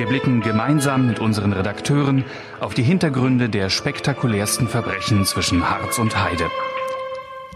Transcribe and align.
Wir 0.00 0.06
blicken 0.06 0.40
gemeinsam 0.40 1.06
mit 1.06 1.18
unseren 1.18 1.52
Redakteuren 1.52 2.24
auf 2.58 2.72
die 2.72 2.82
Hintergründe 2.82 3.50
der 3.50 3.68
spektakulärsten 3.68 4.66
Verbrechen 4.66 5.26
zwischen 5.26 5.68
Harz 5.68 5.98
und 5.98 6.16
Heide. 6.16 6.46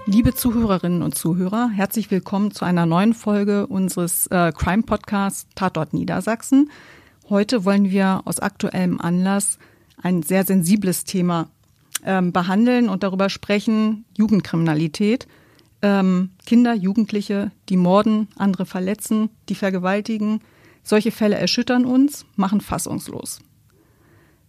Liebe 0.04 0.34
Zuhörerinnen 0.34 1.02
und 1.02 1.14
Zuhörer, 1.14 1.70
herzlich 1.74 2.10
willkommen 2.10 2.50
zu 2.50 2.66
einer 2.66 2.84
neuen 2.84 3.14
Folge 3.14 3.66
unseres 3.66 4.26
äh, 4.26 4.52
Crime 4.52 4.82
Podcasts 4.82 5.46
Tatort 5.54 5.94
Niedersachsen. 5.94 6.70
Heute 7.30 7.64
wollen 7.64 7.88
wir 7.88 8.20
aus 8.26 8.40
aktuellem 8.40 9.00
Anlass 9.00 9.58
ein 10.02 10.22
sehr 10.22 10.44
sensibles 10.44 11.04
Thema 11.04 11.48
ähm, 12.04 12.30
behandeln 12.30 12.90
und 12.90 13.02
darüber 13.02 13.30
sprechen, 13.30 14.04
Jugendkriminalität. 14.18 15.26
Ähm, 15.80 16.32
Kinder, 16.44 16.74
Jugendliche, 16.74 17.52
die 17.70 17.78
morden, 17.78 18.28
andere 18.36 18.66
verletzen, 18.66 19.30
die 19.48 19.54
vergewaltigen. 19.54 20.42
Solche 20.84 21.10
Fälle 21.10 21.36
erschüttern 21.36 21.86
uns, 21.86 22.26
machen 22.36 22.60
fassungslos. 22.60 23.40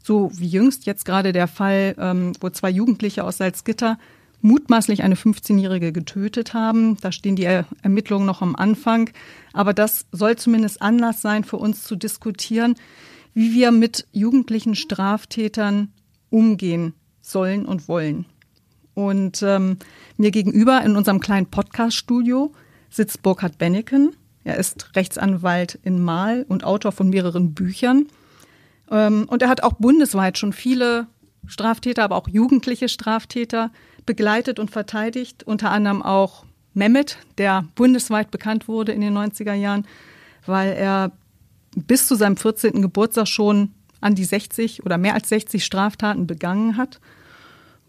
So 0.04 0.30
wie 0.36 0.48
jüngst 0.48 0.86
jetzt 0.86 1.06
gerade 1.06 1.32
der 1.32 1.48
Fall, 1.48 1.96
ähm, 1.98 2.34
wo 2.40 2.50
zwei 2.50 2.70
Jugendliche 2.70 3.24
aus 3.24 3.38
Salzgitter 3.38 3.98
mutmaßlich 4.42 5.02
eine 5.02 5.16
15-Jährige 5.16 5.92
getötet 5.92 6.54
haben. 6.54 6.98
Da 7.02 7.12
stehen 7.12 7.36
die 7.36 7.46
Ermittlungen 7.82 8.28
noch 8.28 8.44
am 8.44 8.56
Anfang. 8.56 9.10
Aber 9.54 9.74
das 9.74 10.06
soll 10.12 10.36
zumindest 10.36 10.82
Anlass 10.82 11.24
sein 11.24 11.44
für 11.44 11.58
uns 11.58 11.84
zu 11.84 11.96
diskutieren, 11.96 12.76
wie 13.34 13.54
wir 13.54 13.72
mit 13.72 14.08
jugendlichen 14.12 14.76
Straftätern 14.76 15.92
umgehen 16.30 16.94
sollen 17.22 17.66
und 17.66 17.88
wollen. 17.88 18.26
Und 18.94 19.42
ähm, 19.42 19.78
mir 20.18 20.32
gegenüber 20.32 20.84
in 20.84 20.96
unserem 20.96 21.20
kleinen 21.20 21.48
Podcast-Studio 21.48 22.54
sitzt 22.90 23.24
Burkhard 23.24 23.58
Benneken. 23.58 24.16
Er 24.46 24.58
ist 24.58 24.96
Rechtsanwalt 24.96 25.80
in 25.84 26.02
Mahl 26.02 26.46
und 26.48 26.64
Autor 26.64 26.94
von 26.94 27.10
mehreren 27.10 27.54
Büchern. 27.54 28.08
Ähm, 28.90 29.26
und 29.28 29.42
er 29.42 29.50
hat 29.50 29.64
auch 29.64 29.74
bundesweit 29.74 30.38
schon 30.38 30.54
viele 30.54 31.08
Straftäter, 31.48 32.04
aber 32.04 32.16
auch 32.16 32.28
jugendliche 32.28 32.88
Straftäter 32.88 33.72
begleitet 34.06 34.60
und 34.60 34.72
verteidigt, 34.72 35.44
unter 35.44 35.72
anderem 35.72 36.02
auch 36.02 36.46
Mehmet, 36.76 37.18
der 37.38 37.66
bundesweit 37.76 38.32
bekannt 38.32 38.68
wurde 38.68 38.92
in 38.92 39.02
den 39.02 39.18
90er 39.18 39.54
Jahren, 39.54 39.88
weil 40.46 40.74
er 40.74 41.12
bis 41.76 42.08
zu 42.08 42.16
seinem 42.16 42.38
14. 42.38 42.82
Geburtstag 42.82 43.28
schon 43.28 43.72
an 44.00 44.14
die 44.14 44.26
60 44.26 44.86
oder 44.86 44.98
mehr 44.98 45.16
als 45.16 45.30
60 45.30 45.66
Straftaten 45.66 46.28
begangen 46.28 46.78
hat. 46.78 47.00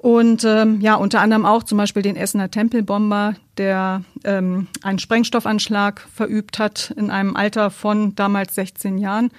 Und 0.06 0.44
ähm, 0.44 0.80
ja, 0.80 0.94
unter 0.94 1.20
anderem 1.20 1.44
auch 1.44 1.64
zum 1.64 1.78
Beispiel 1.78 2.00
den 2.00 2.14
Essener 2.14 2.48
Tempelbomber, 2.48 3.34
der 3.58 4.04
ähm, 4.22 4.68
einen 4.84 5.00
Sprengstoffanschlag 5.00 6.06
verübt 6.14 6.60
hat 6.60 6.94
in 6.96 7.10
einem 7.10 7.34
Alter 7.34 7.70
von 7.70 8.14
damals 8.14 8.54
16 8.54 8.98
Jahren. 8.98 9.32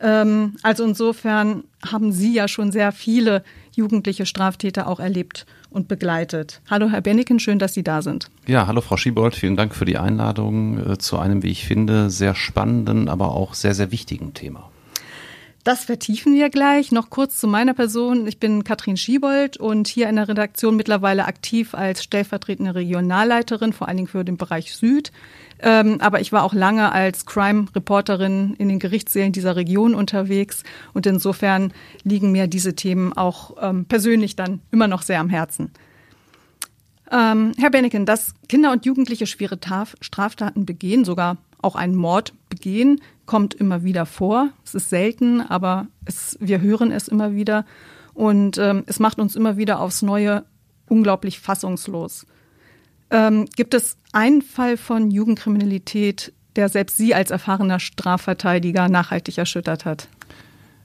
Ähm, 0.00 0.54
also 0.62 0.84
insofern 0.84 1.64
haben 1.84 2.12
Sie 2.12 2.32
ja 2.32 2.46
schon 2.46 2.70
sehr 2.70 2.92
viele 2.92 3.42
jugendliche 3.74 4.26
Straftäter 4.26 4.86
auch 4.86 5.00
erlebt 5.00 5.44
und 5.70 5.88
begleitet. 5.88 6.60
Hallo 6.70 6.88
Herr 6.88 7.00
Benneken, 7.00 7.40
schön, 7.40 7.58
dass 7.58 7.74
Sie 7.74 7.82
da 7.82 8.00
sind. 8.00 8.30
Ja, 8.46 8.68
hallo 8.68 8.82
Frau 8.82 8.96
Schiebold, 8.96 9.34
vielen 9.34 9.56
Dank 9.56 9.74
für 9.74 9.86
die 9.86 9.98
Einladung 9.98 10.78
äh, 10.88 10.98
zu 10.98 11.18
einem, 11.18 11.42
wie 11.42 11.50
ich 11.50 11.66
finde, 11.66 12.10
sehr 12.10 12.36
spannenden, 12.36 13.08
aber 13.08 13.34
auch 13.34 13.54
sehr, 13.54 13.74
sehr 13.74 13.90
wichtigen 13.90 14.34
Thema. 14.34 14.70
Das 15.62 15.84
vertiefen 15.84 16.34
wir 16.34 16.48
gleich. 16.48 16.90
Noch 16.90 17.10
kurz 17.10 17.36
zu 17.36 17.46
meiner 17.46 17.74
Person. 17.74 18.26
Ich 18.26 18.40
bin 18.40 18.64
Katrin 18.64 18.96
Schiebold 18.96 19.58
und 19.58 19.88
hier 19.88 20.08
in 20.08 20.16
der 20.16 20.26
Redaktion 20.26 20.74
mittlerweile 20.74 21.26
aktiv 21.26 21.74
als 21.74 22.02
stellvertretende 22.02 22.74
Regionalleiterin, 22.74 23.74
vor 23.74 23.86
allen 23.86 23.98
Dingen 23.98 24.08
für 24.08 24.24
den 24.24 24.38
Bereich 24.38 24.74
Süd. 24.74 25.12
Ähm, 25.62 26.00
aber 26.00 26.22
ich 26.22 26.32
war 26.32 26.44
auch 26.44 26.54
lange 26.54 26.92
als 26.92 27.26
Crime-Reporterin 27.26 28.54
in 28.56 28.70
den 28.70 28.78
Gerichtssälen 28.78 29.32
dieser 29.32 29.56
Region 29.56 29.94
unterwegs 29.94 30.62
und 30.94 31.04
insofern 31.04 31.74
liegen 32.04 32.32
mir 32.32 32.46
diese 32.46 32.74
Themen 32.74 33.12
auch 33.12 33.56
ähm, 33.60 33.84
persönlich 33.84 34.36
dann 34.36 34.62
immer 34.70 34.88
noch 34.88 35.02
sehr 35.02 35.20
am 35.20 35.28
Herzen. 35.28 35.72
Ähm, 37.12 37.52
Herr 37.58 37.70
Benneken, 37.70 38.06
dass 38.06 38.34
Kinder 38.48 38.72
und 38.72 38.86
Jugendliche 38.86 39.26
schwere 39.26 39.58
Straftaten 40.00 40.64
begehen, 40.64 41.04
sogar 41.04 41.36
auch 41.60 41.76
einen 41.76 41.96
Mord 41.96 42.32
begehen, 42.48 43.00
kommt 43.30 43.54
immer 43.54 43.84
wieder 43.84 44.06
vor. 44.06 44.48
Es 44.64 44.74
ist 44.74 44.90
selten, 44.90 45.40
aber 45.40 45.86
es, 46.04 46.36
wir 46.40 46.60
hören 46.60 46.90
es 46.90 47.06
immer 47.06 47.32
wieder. 47.32 47.64
Und 48.12 48.58
ähm, 48.58 48.82
es 48.86 48.98
macht 48.98 49.20
uns 49.20 49.36
immer 49.36 49.56
wieder 49.56 49.78
aufs 49.78 50.02
Neue 50.02 50.42
unglaublich 50.88 51.38
fassungslos. 51.38 52.26
Ähm, 53.08 53.46
gibt 53.54 53.74
es 53.74 53.98
einen 54.10 54.42
Fall 54.42 54.76
von 54.76 55.12
Jugendkriminalität, 55.12 56.32
der 56.56 56.68
selbst 56.68 56.96
Sie 56.96 57.14
als 57.14 57.30
erfahrener 57.30 57.78
Strafverteidiger 57.78 58.88
nachhaltig 58.88 59.38
erschüttert 59.38 59.84
hat? 59.84 60.08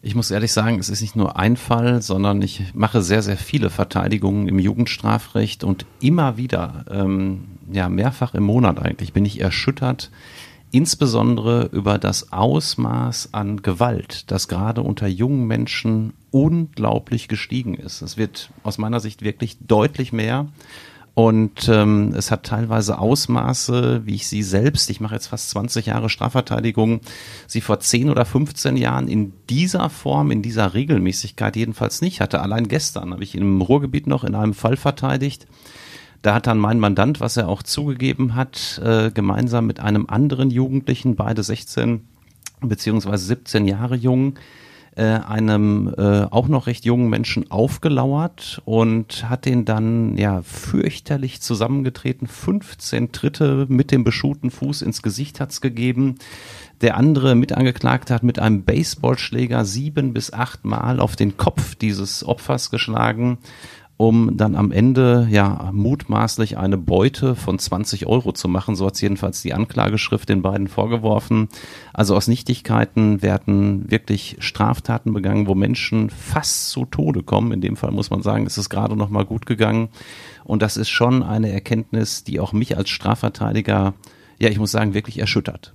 Ich 0.03 0.13
muss 0.13 0.29
ehrlich 0.29 0.53
sagen, 0.53 0.77
es 0.77 0.89
ist 0.89 1.01
nicht 1.01 1.16
nur 1.16 1.39
ein 1.39 1.57
Fall, 1.57 2.03
sondern 2.03 2.44
ich 2.44 2.75
mache 2.75 3.01
sehr, 3.01 3.23
sehr 3.23 3.38
viele 3.38 3.72
Verteidigungen 3.72 4.47
im 4.47 4.59
Jugendstrafrecht 4.59 5.63
und 5.63 5.88
immer 6.00 6.38
wieder, 6.38 6.85
ähm, 6.91 7.57
ja, 7.72 7.89
mehrfach 7.89 8.35
im 8.35 8.44
Monat 8.44 8.77
eigentlich, 8.77 9.13
bin 9.13 9.25
ich 9.25 9.41
erschüttert, 9.41 10.12
insbesondere 10.75 11.69
über 11.72 11.97
das 11.97 12.34
Ausmaß 12.34 13.30
an 13.31 13.62
Gewalt, 13.62 14.30
das 14.30 14.50
gerade 14.50 14.81
unter 14.81 15.08
jungen 15.08 15.47
Menschen 15.47 16.12
unglaublich 16.31 17.30
gestiegen 17.30 17.75
ist. 17.75 18.02
Es 18.02 18.18
wird 18.18 18.50
aus 18.62 18.78
meiner 18.78 19.00
Sicht 19.00 19.22
wirklich 19.22 19.58
deutlich 19.62 20.12
mehr. 20.12 20.47
Und 21.13 21.69
ähm, 21.69 22.13
es 22.18 22.30
hat 22.30 22.44
teilweise 22.44 23.00
Ausmaße, 23.00 24.02
wie 24.03 24.16
ich 24.16 24.28
sie 24.28 24.44
selbst, 24.44 24.90
ich 24.90 25.00
mache 25.00 25.13
jetzt 25.13 25.28
fast 25.28 25.50
20 25.52 25.86
Jahre 25.86 26.09
Strafverteidigung, 26.09 27.00
sie 27.47 27.62
vor 27.62 27.80
10 27.80 28.09
oder 28.09 28.25
15 28.25 28.75
Jahren 28.75 29.07
in 29.07 29.31
dieser 29.50 29.90
Form, 29.90 30.30
in 30.30 30.42
dieser 30.42 30.74
Regelmäßigkeit 30.74 31.56
jedenfalls 31.56 32.02
nicht 32.02 32.19
hatte. 32.19 32.42
Allein 32.42 32.68
gestern 32.68 33.13
habe 33.13 33.24
ich 33.24 33.34
im 33.34 33.62
Ruhrgebiet 33.62 34.07
noch 34.07 34.25
in 34.25 34.36
einem 34.36 34.53
Fall 34.53 34.75
verteidigt, 34.75 35.47
da 36.25 36.34
hat 36.34 36.47
dann 36.47 36.58
mein 36.58 36.80
Mandant, 36.80 37.19
was 37.22 37.38
er 37.38 37.47
auch 37.47 37.62
zugegeben 37.62 38.34
hat, 38.34 38.81
äh, 38.84 39.12
gemeinsam 39.12 39.68
mit 39.68 39.80
einem 39.80 40.08
anderen 40.08 40.50
Jugendlichen, 40.50 41.16
beide 41.16 41.44
16 41.44 42.02
beziehungsweise 42.62 43.25
17 43.25 43.68
Jahre 43.68 43.96
jung, 43.96 44.40
äh, 44.96 45.03
einem 45.03 45.94
äh, 45.96 46.24
auch 46.24 46.47
noch 46.47 46.66
recht 46.66 46.84
jungen 46.84 47.09
Menschen 47.09 47.52
aufgelauert 47.52 48.59
und 48.66 49.30
hat 49.30 49.46
den 49.46 49.66
dann 49.66 50.18
ja 50.18 50.41
fürchterlich 50.41 51.41
zusammengetreten. 51.41 52.25
15 52.25 53.12
Tritte 53.12 53.68
mit 53.69 53.92
dem 53.92 54.03
beschuhten 54.03 54.50
Fuß 54.50 54.81
ins 54.81 55.03
Gesicht 55.03 55.40
hat's 55.40 55.62
gegeben. 55.62 56.16
Der 56.81 56.97
andere 56.97 57.36
Mitangeklagte 57.36 58.13
hat 58.16 58.24
mit 58.24 58.40
einem 58.40 58.63
Baseballschläger 58.63 59.63
sieben 59.63 60.13
bis 60.13 60.34
acht 60.34 60.66
Mal 60.66 61.00
auf 61.00 61.16
den 61.16 61.38
Kopf 61.38 61.75
dieses 61.75 62.25
Opfers 62.25 62.72
geschlagen 62.72 63.38
um 63.97 64.35
dann 64.35 64.56
am 64.56 64.72
Ende 64.72 65.28
ja 65.31 65.69
mutmaßlich 65.72 66.57
eine 66.57 66.78
Beute 66.78 67.35
von 67.35 67.57
20 67.57 68.07
Euro 68.07 68.33
zu 68.33 68.50
machen. 68.50 68.75
So 68.75 68.85
hat 68.85 69.01
jedenfalls 69.01 69.41
die 69.41 69.53
Anklageschrift 69.53 70.28
den 70.28 70.41
beiden 70.41 70.67
vorgeworfen. 70.67 71.47
Also 71.94 72.16
aus 72.16 72.28
Nichtigkeiten 72.28 73.22
werden 73.22 73.89
wirklich 73.89 74.35
Straftaten 74.39 75.13
begangen, 75.13 75.47
wo 75.47 75.56
Menschen 75.56 76.09
fast 76.09 76.69
zu 76.71 76.86
Tode 76.86 77.24
kommen. 77.24 77.53
In 77.53 77.62
dem 77.62 77.77
Fall 77.77 77.92
muss 77.92 78.09
man 78.09 78.21
sagen, 78.21 78.45
ist 78.45 78.57
es 78.57 78.69
gerade 78.69 78.97
noch 78.97 79.09
mal 79.09 79.25
gut 79.25 79.45
gegangen. 79.45 79.89
Und 80.44 80.62
das 80.62 80.75
ist 80.75 80.89
schon 80.89 81.24
eine 81.24 81.51
Erkenntnis, 81.51 82.25
die 82.25 82.41
auch 82.41 82.51
mich 82.51 82.75
als 82.77 82.89
Strafverteidiger, 82.89 83.94
ja, 84.39 84.50
ich 84.50 84.59
muss 84.59 84.71
sagen, 84.71 84.94
wirklich 84.94 85.19
erschüttert. 85.19 85.74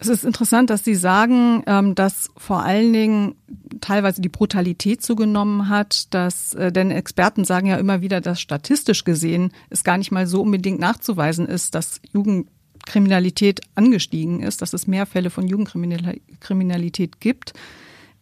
Es 0.00 0.06
ist 0.06 0.24
interessant, 0.24 0.70
dass 0.70 0.84
Sie 0.84 0.94
sagen, 0.94 1.64
ähm, 1.66 1.94
dass 1.96 2.30
vor 2.36 2.62
allen 2.62 2.92
Dingen 2.92 3.34
teilweise 3.80 4.22
die 4.22 4.28
Brutalität 4.28 5.02
zugenommen 5.02 5.68
hat, 5.68 6.14
dass, 6.14 6.54
äh, 6.54 6.70
denn 6.70 6.92
Experten 6.92 7.44
sagen 7.44 7.66
ja 7.66 7.76
immer 7.76 8.00
wieder, 8.00 8.20
dass 8.20 8.40
statistisch 8.40 9.02
gesehen 9.02 9.52
es 9.70 9.82
gar 9.82 9.98
nicht 9.98 10.12
mal 10.12 10.26
so 10.28 10.42
unbedingt 10.42 10.78
nachzuweisen 10.78 11.46
ist, 11.46 11.74
dass 11.74 12.00
Jugendkriminalität 12.12 13.60
angestiegen 13.74 14.40
ist, 14.40 14.62
dass 14.62 14.72
es 14.72 14.86
mehr 14.86 15.04
Fälle 15.04 15.30
von 15.30 15.48
Jugendkriminalität 15.48 17.20
gibt. 17.20 17.54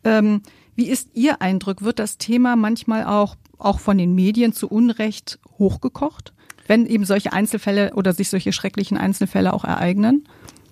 Ähm, 0.02 0.40
wie 0.76 0.88
ist 0.88 1.10
Ihr 1.12 1.42
Eindruck? 1.42 1.82
Wird 1.82 1.98
das 1.98 2.16
Thema 2.16 2.56
manchmal 2.56 3.04
auch, 3.04 3.36
auch 3.58 3.80
von 3.80 3.98
den 3.98 4.14
Medien 4.14 4.54
zu 4.54 4.68
Unrecht 4.68 5.38
hochgekocht, 5.58 6.32
wenn 6.66 6.86
eben 6.86 7.04
solche 7.04 7.34
Einzelfälle 7.34 7.92
oder 7.94 8.14
sich 8.14 8.30
solche 8.30 8.52
schrecklichen 8.52 8.96
Einzelfälle 8.96 9.52
auch 9.52 9.64
ereignen? 9.64 10.26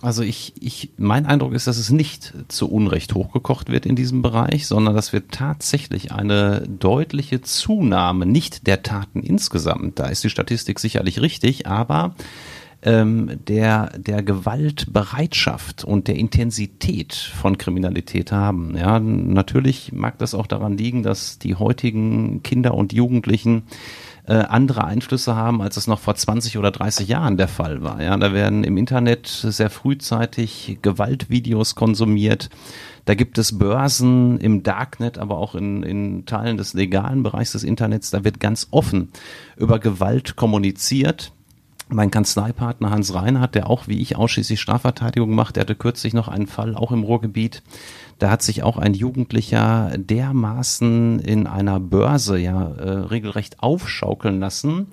Also 0.05 0.23
ich, 0.23 0.53
ich, 0.61 0.91
mein 0.99 1.25
Eindruck 1.25 1.55
ist, 1.55 1.67
dass 1.67 1.79
es 1.79 1.89
nicht 1.89 2.35
zu 2.49 2.71
Unrecht 2.71 3.15
hochgekocht 3.15 3.71
wird 3.71 3.87
in 3.87 3.97
diesem 3.97 4.21
Bereich, 4.21 4.67
sondern 4.67 4.95
dass 4.95 5.15
wir 5.15 5.29
tatsächlich 5.29 6.13
eine 6.13 6.61
deutliche 6.69 7.41
Zunahme, 7.41 8.27
nicht 8.27 8.67
der 8.67 8.83
Taten 8.83 9.23
insgesamt, 9.23 9.99
da 9.99 10.09
ist 10.09 10.23
die 10.23 10.29
Statistik 10.29 10.79
sicherlich 10.79 11.23
richtig, 11.23 11.67
aber 11.67 12.15
ähm, 12.83 13.41
der, 13.49 13.99
der 13.99 14.23
Gewaltbereitschaft 14.23 15.85
und 15.85 16.07
der 16.07 16.17
Intensität 16.17 17.15
von 17.15 17.57
Kriminalität 17.57 18.31
haben. 18.31 18.77
Ja, 18.77 19.01
natürlich 19.01 19.91
mag 19.93 20.19
das 20.19 20.35
auch 20.35 20.47
daran 20.47 20.77
liegen, 20.77 21.03
dass 21.03 21.39
die 21.39 21.55
heutigen 21.55 22.43
Kinder 22.43 22.75
und 22.75 22.93
Jugendlichen 22.93 23.63
äh, 24.27 24.35
andere 24.35 24.85
Einflüsse 24.85 25.37
haben, 25.37 25.61
als 25.61 25.77
es 25.77 25.87
noch 25.87 26.01
vor 26.01 26.15
20 26.15 26.57
oder 26.57 26.71
30 26.71 27.09
Jahren 27.09 27.37
der 27.37 27.49
Fall 27.49 27.83
war. 27.83 28.03
Ja, 28.03 28.17
da 28.17 28.33
werden 28.33 28.65
im 28.65 28.77
Internet 28.77 29.27
sehr 29.27 29.71
frühzeitig 29.71 30.79
Gewaltvideos 30.81 31.75
konsumiert. 31.75 32.49
Da 33.05 33.15
gibt 33.15 33.37
es 33.37 33.59
Börsen 33.59 34.39
im 34.39 34.63
Darknet, 34.63 35.19
aber 35.19 35.37
auch 35.37 35.55
in, 35.55 35.83
in 35.83 36.25
Teilen 36.25 36.57
des 36.57 36.73
legalen 36.73 37.23
Bereichs 37.23 37.53
des 37.53 37.65
Internets. 37.65 38.11
Da 38.11 38.25
wird 38.25 38.41
ganz 38.41 38.69
offen 38.71 39.11
über 39.57 39.79
Gewalt 39.79 40.37
kommuniziert. 40.37 41.33
Mein 41.89 42.11
Kanzleipartner 42.11 42.91
Hans 42.91 43.15
Reinhardt, 43.15 43.55
der 43.55 43.69
auch 43.69 43.89
wie 43.89 44.01
ich 44.01 44.17
ausschließlich 44.17 44.61
Strafverteidigung 44.61 45.35
macht, 45.35 45.57
der 45.57 45.63
hatte 45.63 45.75
kürzlich 45.75 46.15
noch 46.15 46.29
einen 46.29 46.47
Fall, 46.47 46.75
auch 46.75 46.93
im 46.93 47.03
Ruhrgebiet, 47.03 47.63
da 48.19 48.31
hat 48.31 48.43
sich 48.43 48.63
auch 48.63 48.79
ein 48.79 48.95
Jugendlicher 48.95 49.93
dermaßen 49.97 51.19
in 51.19 51.47
einer 51.47 51.81
Börse 51.81 52.39
ja 52.39 52.69
äh, 52.69 52.91
regelrecht 52.91 53.61
aufschaukeln 53.61 54.41
lassen, 54.41 54.87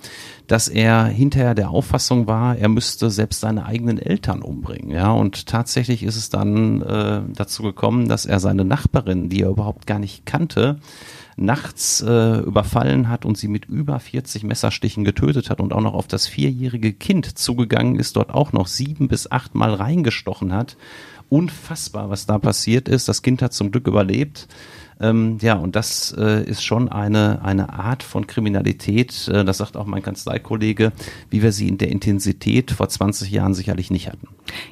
dass 0.48 0.68
er 0.68 1.06
hinterher 1.06 1.56
der 1.56 1.70
Auffassung 1.70 2.28
war, 2.28 2.58
er 2.58 2.68
müsste 2.68 3.10
selbst 3.10 3.42
seine 3.42 3.66
eigenen 3.66 4.00
Eltern 4.00 4.42
umbringen. 4.42 4.92
Ja, 4.92 5.12
und 5.12 5.46
tatsächlich 5.48 6.04
ist 6.04 6.18
es 6.18 6.30
dann 6.30 6.82
äh, 6.82 7.22
dazu 7.34 7.64
gekommen, 7.64 8.10
dass 8.10 8.26
er 8.26 8.40
seine 8.40 8.66
Nachbarin, 8.66 9.30
die 9.30 9.44
er 9.44 9.50
überhaupt 9.50 9.88
gar 9.88 10.00
nicht 10.00 10.26
kannte, 10.26 10.80
nachts 11.42 12.02
äh, 12.02 12.40
überfallen 12.40 13.10
hat 13.10 13.26
und 13.26 13.38
sie 13.38 13.48
mit 13.48 13.66
über 13.66 14.00
40 14.00 14.44
Messerstichen 14.44 15.04
getötet 15.04 15.50
hat 15.50 15.60
und 15.60 15.74
auch 15.74 15.82
noch 15.82 15.94
auf 15.94 16.08
das 16.08 16.28
vierjährige 16.28 16.94
Kind 16.94 17.38
zugegangen 17.38 18.00
ist, 18.00 18.16
dort 18.16 18.32
auch 18.32 18.54
noch 18.54 18.68
sieben 18.68 19.08
bis 19.08 19.30
acht 19.32 19.56
Mal 19.56 19.74
reingestochen 19.74 20.54
hat 20.54 20.78
unfassbar, 21.32 22.10
was 22.10 22.26
da 22.26 22.38
passiert 22.38 22.90
ist. 22.90 23.08
Das 23.08 23.22
Kind 23.22 23.42
hat 23.42 23.54
zum 23.54 23.72
Glück 23.72 23.88
überlebt. 23.88 24.50
Ähm, 25.02 25.40
ja, 25.42 25.56
und 25.56 25.76
das 25.76 26.16
äh, 26.18 26.44
ist 26.44 26.64
schon 26.64 26.88
eine, 26.88 27.44
eine 27.44 27.74
Art 27.74 28.04
von 28.04 28.28
Kriminalität, 28.28 29.28
äh, 29.28 29.44
das 29.44 29.58
sagt 29.58 29.76
auch 29.76 29.88
mein 29.88 30.04
Kanzleikollege, 30.04 30.92
wie 31.30 31.42
wir 31.42 31.52
sie 31.52 31.68
in 31.68 31.80
der 31.80 31.90
Intensität 31.90 32.70
vor 32.70 32.88
20 32.88 33.32
Jahren 33.32 33.56
sicherlich 33.56 33.90
nicht 33.90 34.08
hatten. 34.08 34.28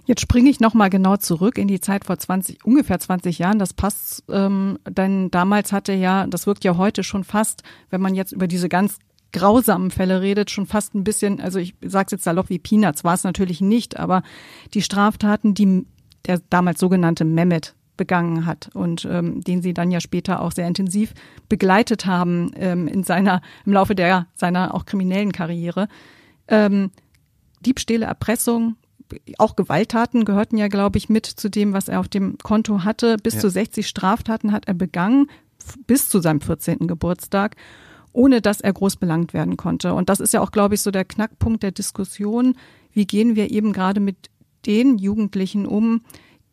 Jetzt 0.06 0.22
springe 0.22 0.50
ich 0.50 0.60
nochmal 0.60 0.92
genau 0.92 1.18
zurück 1.18 1.58
in 1.58 1.68
die 1.68 1.80
Zeit 1.80 2.06
vor 2.06 2.20
20, 2.20 2.64
ungefähr 2.64 3.00
20 3.00 3.40
Jahren. 3.40 3.58
Das 3.58 3.74
passt, 3.74 4.24
ähm, 4.30 4.78
denn 4.88 5.32
damals 5.32 5.72
hatte 5.72 5.94
ja, 5.94 6.28
das 6.28 6.46
wirkt 6.46 6.64
ja 6.64 6.78
heute 6.78 7.04
schon 7.04 7.24
fast, 7.24 7.64
wenn 7.90 8.02
man 8.02 8.14
jetzt 8.14 8.32
über 8.32 8.48
diese 8.48 8.70
ganz 8.70 9.00
grausamen 9.34 9.90
Fälle 9.90 10.22
redet, 10.22 10.52
schon 10.52 10.66
fast 10.68 10.94
ein 10.94 11.04
bisschen, 11.04 11.42
also 11.42 11.60
ich 11.60 11.76
sage 11.82 12.06
es 12.08 12.12
jetzt 12.12 12.24
salopp 12.24 12.50
wie 12.50 12.60
Peanuts, 12.60 13.04
war 13.04 13.14
es 13.14 13.24
natürlich 13.24 13.62
nicht, 13.62 14.00
aber 14.00 14.24
die 14.74 14.82
Straftaten, 14.82 15.54
die 15.54 15.86
der 16.26 16.42
damals 16.50 16.80
sogenannte 16.80 17.26
Mehmet 17.26 17.76
begangen 18.00 18.46
hat 18.46 18.70
und 18.74 19.06
ähm, 19.06 19.42
den 19.42 19.62
sie 19.62 19.76
dann 19.76 19.92
ja 19.92 20.00
später 20.00 20.42
auch 20.42 20.54
sehr 20.54 20.68
intensiv 20.68 21.14
begleitet 21.50 22.06
haben 22.06 22.52
ähm, 22.56 22.88
in 22.88 23.04
seiner 23.04 23.42
im 23.66 23.74
Laufe 23.74 23.94
der 23.94 24.28
seiner 24.34 24.74
auch 24.74 24.86
kriminellen 24.86 25.34
Karriere. 25.34 25.90
Ähm, 26.48 26.92
Diebstähle, 27.60 28.06
Erpressung, 28.06 28.78
auch 29.38 29.58
Gewalttaten 29.58 30.24
gehörten 30.24 30.58
ja, 30.58 30.70
glaube 30.70 30.98
ich, 30.98 31.10
mit 31.10 31.26
zu 31.26 31.50
dem, 31.50 31.74
was 31.74 31.90
er 31.90 32.00
auf 32.00 32.08
dem 32.08 32.38
Konto 32.38 32.84
hatte. 32.86 33.18
Bis 33.22 33.36
ja. 33.36 33.40
zu 33.42 33.50
60 33.50 33.88
Straftaten 33.88 34.54
hat 34.54 34.68
er 34.68 34.76
begangen, 34.76 35.28
bis 35.86 36.08
zu 36.08 36.22
seinem 36.22 36.40
14. 36.40 36.88
Geburtstag, 36.88 37.58
ohne 38.14 38.42
dass 38.42 38.62
er 38.62 38.72
groß 38.72 38.96
belangt 38.96 39.34
werden 39.34 39.58
konnte. 39.58 39.94
Und 39.94 40.10
das 40.10 40.22
ist 40.22 40.34
ja 40.34 40.42
auch, 40.42 40.52
glaube 40.52 40.76
ich, 40.76 40.82
so 40.82 40.92
der 40.92 41.06
Knackpunkt 41.06 41.64
der 41.64 41.72
Diskussion. 41.72 42.56
Wie 42.94 43.06
gehen 43.06 43.36
wir 43.36 43.52
eben 43.52 43.74
gerade 43.74 44.00
mit 44.00 44.30
den 44.66 44.98
Jugendlichen 44.98 45.66
um, 45.66 46.02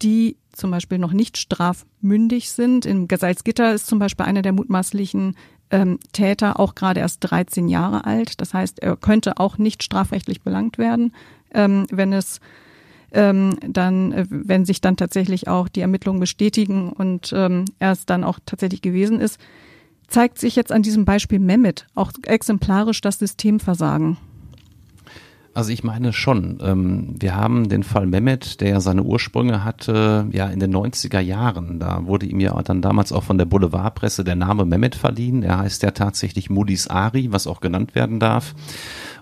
die 0.03 0.37
zum 0.53 0.71
Beispiel 0.71 0.99
noch 0.99 1.13
nicht 1.13 1.37
strafmündig 1.37 2.51
sind. 2.51 2.87
In 2.87 3.09
Salzgitter 3.11 3.75
ist 3.75 3.87
zum 3.87 3.99
Beispiel 3.99 4.27
einer 4.27 4.43
der 4.43 4.53
mutmaßlichen 4.53 5.37
ähm, 5.71 5.99
Täter 6.13 6.59
auch 6.59 6.75
gerade 6.75 7.01
erst 7.01 7.19
13 7.21 7.69
Jahre 7.69 8.05
alt. 8.05 8.41
Das 8.41 8.55
heißt, 8.55 8.81
er 8.81 8.97
könnte 8.97 9.39
auch 9.39 9.59
nicht 9.59 9.83
strafrechtlich 9.83 10.43
belangt 10.43 10.79
werden, 10.79 11.13
ähm, 11.53 11.87
wenn 11.91 12.13
es 12.13 12.41
ähm, 13.13 13.59
dann, 13.67 14.13
äh, 14.13 14.27
wenn 14.29 14.65
sich 14.65 14.81
dann 14.81 14.97
tatsächlich 14.97 15.49
auch 15.49 15.69
die 15.69 15.81
Ermittlungen 15.81 16.21
bestätigen 16.21 16.93
und 16.93 17.33
ähm, 17.35 17.65
er 17.79 17.93
es 17.93 18.07
dann 18.07 18.25
auch 18.25 18.39
tatsächlich 18.45 18.83
gewesen 18.83 19.21
ist, 19.21 19.39
zeigt 20.09 20.39
sich 20.39 20.57
jetzt 20.57 20.73
an 20.73 20.83
diesem 20.83 21.05
Beispiel 21.05 21.39
Mehmet 21.39 21.87
auch 21.95 22.13
exemplarisch 22.23 23.01
das 23.01 23.19
Systemversagen. 23.19 24.19
Also 25.57 25.73
ich 25.73 25.83
meine 25.83 26.13
schon. 26.13 26.59
Ähm, 26.63 27.15
wir 27.19 27.35
haben 27.35 27.71
den 27.71 27.83
Fall 27.83 28.07
Mehmet, 28.07 28.61
der 28.61 28.69
ja 28.69 28.81
seine 28.81 29.03
Ursprünge 29.03 29.65
hatte, 29.65 30.27
ja 30.31 30.49
in 30.49 30.61
den 30.61 30.71
90er 30.71 31.21
Jahren. 31.21 31.81
Da 31.81 32.05
wurde 32.05 32.27
ihm 32.27 32.41
ja 32.41 32.61
dann 32.63 32.83
damals 32.83 33.11
auch 33.11 33.23
von 33.23 33.39
der 33.39 33.47
Boulevardpresse 33.47 34.23
der 34.23 34.37
Name 34.37 34.67
Mehmet 34.67 34.97
verliehen. 34.97 35.43
Er 35.43 35.61
heißt 35.61 35.83
ja 35.83 35.93
tatsächlich 35.93 36.51
Moody's 36.51 36.89
Ari, 36.89 37.33
was 37.33 37.47
auch 37.47 37.61
genannt 37.61 37.95
werden 37.95 38.21
darf. 38.21 38.55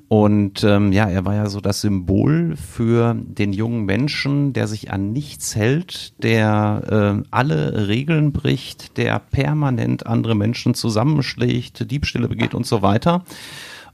Und 0.09 0.65
ähm, 0.65 0.91
ja, 0.91 1.09
er 1.09 1.25
war 1.25 1.37
ja 1.37 1.47
so 1.49 1.61
das 1.61 1.83
Symbol 1.83 2.57
für 2.57 3.15
den 3.15 3.53
jungen 3.53 3.85
Menschen, 3.85 4.53
der 4.55 4.67
sich 4.67 4.91
an 4.91 5.13
nichts 5.13 5.55
hält, 5.55 6.21
der 6.21 7.23
äh, 7.23 7.29
alle 7.31 7.87
Regeln 7.87 8.33
bricht, 8.33 8.97
der 8.97 9.21
permanent 9.21 10.09
andere 10.09 10.35
Menschen 10.35 10.75
zusammenschlägt, 10.75 11.89
Diebstähle 11.93 12.27
begeht 12.27 12.55
und 12.55 12.67
so 12.67 12.83
weiter. 12.83 13.23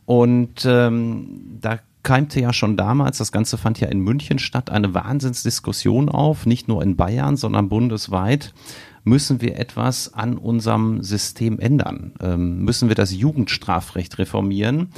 Und 0.07 0.65
ähm, 0.65 1.59
da 1.61 1.79
keimte 2.03 2.41
ja 2.41 2.53
schon 2.53 2.77
damals, 2.77 3.19
das 3.19 3.33
Ganze 3.33 3.59
fand 3.59 3.81
ja 3.81 3.89
in 3.89 4.01
München 4.01 4.39
statt, 4.39 4.71
eine 4.71 4.95
Wahnsinnsdiskussion 4.95 6.09
auf, 6.09 6.47
nicht 6.47 6.69
nur 6.69 6.83
in 6.83 6.97
Bayern, 6.97 7.37
sondern 7.37 7.69
bundesweit. 7.69 8.55
Müssen 9.03 9.41
wir 9.41 9.59
etwas 9.59 10.13
an 10.13 10.37
unserem 10.37 11.03
System 11.03 11.59
ändern? 11.59 12.13
Ähm, 12.21 12.65
müssen 12.65 12.89
wir 12.89 12.95
das 12.95 13.15
Jugendstrafrecht 13.15 14.19
reformieren? 14.19 14.89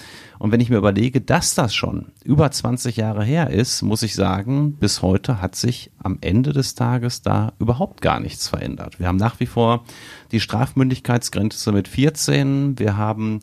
Und 0.40 0.50
wenn 0.50 0.60
ich 0.60 0.70
mir 0.70 0.78
überlege, 0.78 1.20
dass 1.20 1.54
das 1.54 1.72
schon 1.72 2.06
über 2.24 2.50
20 2.50 2.96
Jahre 2.96 3.22
her 3.22 3.50
ist, 3.50 3.82
muss 3.82 4.02
ich 4.02 4.16
sagen, 4.16 4.74
bis 4.74 5.02
heute 5.02 5.40
hat 5.40 5.54
sich 5.54 5.92
am 5.98 6.18
Ende 6.20 6.52
des 6.52 6.74
Tages 6.74 7.22
da 7.22 7.52
überhaupt 7.60 8.00
gar 8.00 8.18
nichts 8.18 8.48
verändert. 8.48 8.98
Wir 8.98 9.06
haben 9.06 9.18
nach 9.18 9.38
wie 9.38 9.46
vor 9.46 9.84
die 10.32 10.40
Strafmündigkeitsgrenze 10.40 11.70
mit 11.70 11.86
14. 11.86 12.80
Wir 12.80 12.96
haben 12.96 13.40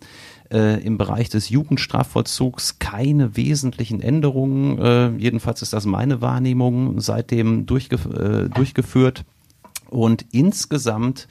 äh, 0.52 0.84
im 0.84 0.98
Bereich 0.98 1.30
des 1.30 1.50
Jugendstrafvollzugs 1.50 2.80
keine 2.80 3.36
wesentlichen 3.36 4.02
Änderungen. 4.02 4.80
Äh, 4.80 5.10
jedenfalls 5.18 5.62
ist 5.62 5.74
das 5.74 5.86
meine 5.86 6.22
Wahrnehmung 6.22 7.00
seitdem 7.00 7.66
durchgef 7.66 8.06
äh, 8.06 8.50
durchgeführt. 8.50 9.26
Und 9.90 10.26
insgesamt 10.32 11.28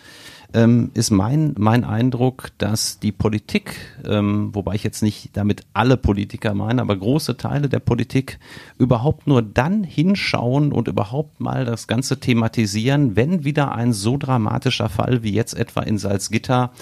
ähm, 0.55 0.91
ist 0.95 1.11
mein, 1.11 1.55
mein 1.59 1.85
Eindruck, 1.85 2.51
dass 2.59 2.99
die 2.99 3.13
Politik, 3.13 3.77
ähm, 4.07 4.55
wobei 4.55 4.75
ich 4.75 4.83
jetzt 4.83 5.03
nicht 5.03 5.37
damit 5.37 5.63
alle 5.75 5.97
Politiker 5.97 6.55
meine, 6.55 6.81
aber 6.81 6.97
große 6.97 7.37
Teile 7.37 7.69
der 7.69 7.81
Politik 7.81 8.39
überhaupt 8.79 9.27
nur 9.27 9.43
dann 9.43 9.85
hinschauen 9.85 10.73
und 10.73 10.89
überhaupt 10.89 11.41
mal 11.41 11.67
das 11.67 11.87
Ganze 11.87 12.19
thematisieren, 12.19 13.15
wenn 13.15 13.45
wieder 13.45 13.75
ein 13.75 13.93
so 13.93 14.17
dramatischer 14.17 14.89
Fall 14.89 15.23
wie 15.23 15.33
jetzt 15.33 15.55
etwa 15.55 15.83
in 15.83 15.99
Salzgitter 15.99 16.73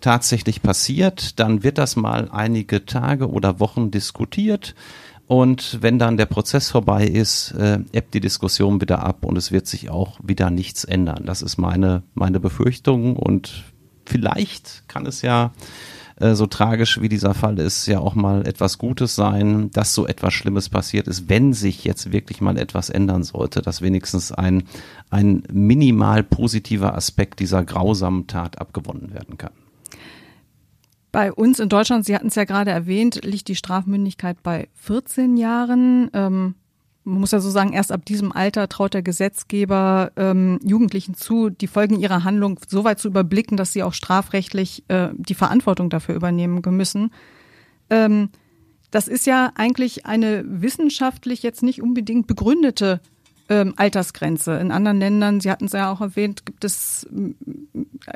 tatsächlich 0.00 0.62
passiert, 0.62 1.40
dann 1.40 1.64
wird 1.64 1.78
das 1.78 1.96
mal 1.96 2.30
einige 2.30 2.86
Tage 2.86 3.28
oder 3.28 3.58
Wochen 3.58 3.90
diskutiert. 3.90 4.74
Und 5.26 5.78
wenn 5.82 5.98
dann 5.98 6.16
der 6.16 6.26
Prozess 6.26 6.70
vorbei 6.70 7.06
ist, 7.06 7.52
äh, 7.52 7.80
ebbt 7.92 8.14
die 8.14 8.20
Diskussion 8.20 8.80
wieder 8.80 9.02
ab 9.02 9.24
und 9.24 9.36
es 9.36 9.50
wird 9.50 9.66
sich 9.66 9.90
auch 9.90 10.20
wieder 10.22 10.50
nichts 10.50 10.84
ändern. 10.84 11.24
Das 11.26 11.42
ist 11.42 11.58
meine, 11.58 12.04
meine 12.14 12.38
Befürchtung 12.38 13.16
und 13.16 13.64
vielleicht 14.04 14.84
kann 14.86 15.04
es 15.04 15.22
ja 15.22 15.52
äh, 16.20 16.34
so 16.34 16.46
tragisch 16.46 17.00
wie 17.00 17.08
dieser 17.08 17.34
Fall 17.34 17.58
ist, 17.58 17.86
ja 17.86 17.98
auch 17.98 18.14
mal 18.14 18.46
etwas 18.46 18.78
Gutes 18.78 19.16
sein, 19.16 19.70
dass 19.72 19.94
so 19.94 20.06
etwas 20.06 20.32
Schlimmes 20.32 20.68
passiert 20.68 21.08
ist, 21.08 21.28
wenn 21.28 21.52
sich 21.52 21.84
jetzt 21.84 22.12
wirklich 22.12 22.40
mal 22.40 22.56
etwas 22.56 22.88
ändern 22.88 23.24
sollte, 23.24 23.62
dass 23.62 23.82
wenigstens 23.82 24.30
ein, 24.30 24.64
ein 25.10 25.42
minimal 25.52 26.22
positiver 26.22 26.94
Aspekt 26.94 27.40
dieser 27.40 27.64
grausamen 27.64 28.28
Tat 28.28 28.58
abgewonnen 28.60 29.12
werden 29.12 29.38
kann. 29.38 29.52
Bei 31.16 31.32
uns 31.32 31.60
in 31.60 31.70
Deutschland, 31.70 32.04
Sie 32.04 32.14
hatten 32.14 32.26
es 32.26 32.34
ja 32.34 32.44
gerade 32.44 32.70
erwähnt, 32.70 33.24
liegt 33.24 33.48
die 33.48 33.56
Strafmündigkeit 33.56 34.42
bei 34.42 34.68
14 34.74 35.38
Jahren. 35.38 36.10
Ähm, 36.12 36.56
man 37.04 37.20
muss 37.20 37.30
ja 37.30 37.40
so 37.40 37.48
sagen, 37.48 37.72
erst 37.72 37.90
ab 37.90 38.04
diesem 38.04 38.32
Alter 38.32 38.68
traut 38.68 38.92
der 38.92 39.00
Gesetzgeber 39.00 40.12
ähm, 40.16 40.60
Jugendlichen 40.62 41.14
zu, 41.14 41.48
die 41.48 41.68
Folgen 41.68 41.98
ihrer 41.98 42.24
Handlung 42.24 42.60
so 42.68 42.84
weit 42.84 42.98
zu 42.98 43.08
überblicken, 43.08 43.56
dass 43.56 43.72
sie 43.72 43.82
auch 43.82 43.94
strafrechtlich 43.94 44.84
äh, 44.88 45.08
die 45.14 45.32
Verantwortung 45.32 45.88
dafür 45.88 46.14
übernehmen 46.14 46.60
müssen. 46.72 47.10
Ähm, 47.88 48.28
das 48.90 49.08
ist 49.08 49.26
ja 49.26 49.52
eigentlich 49.54 50.04
eine 50.04 50.44
wissenschaftlich 50.46 51.42
jetzt 51.42 51.62
nicht 51.62 51.80
unbedingt 51.80 52.26
begründete 52.26 53.00
ähm, 53.48 53.74
Altersgrenze. 53.76 54.58
In 54.58 54.70
anderen 54.70 54.98
Ländern, 54.98 55.40
Sie 55.40 55.50
hatten 55.50 55.66
es 55.66 55.72
ja 55.72 55.92
auch 55.92 56.00
erwähnt, 56.00 56.46
gibt 56.46 56.64
es 56.64 57.06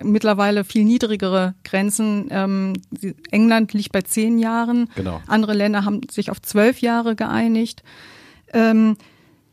mittlerweile 0.02 0.64
viel 0.64 0.84
niedrigere 0.84 1.54
Grenzen. 1.64 2.28
Ähm, 2.30 2.72
England 3.30 3.72
liegt 3.72 3.92
bei 3.92 4.02
zehn 4.02 4.38
Jahren. 4.38 4.88
Genau. 4.94 5.20
Andere 5.26 5.54
Länder 5.54 5.84
haben 5.84 6.00
sich 6.10 6.30
auf 6.30 6.42
zwölf 6.42 6.80
Jahre 6.80 7.16
geeinigt. 7.16 7.82
Ähm, 8.52 8.96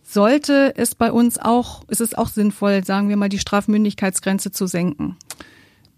sollte 0.03 0.73
es 0.77 0.95
bei 0.95 1.11
uns 1.11 1.37
auch, 1.37 1.83
ist 1.89 2.01
es 2.01 2.13
auch 2.13 2.29
sinnvoll, 2.29 2.83
sagen 2.85 3.09
wir 3.09 3.17
mal, 3.17 3.29
die 3.29 3.39
Strafmündigkeitsgrenze 3.39 4.51
zu 4.51 4.65
senken? 4.65 5.17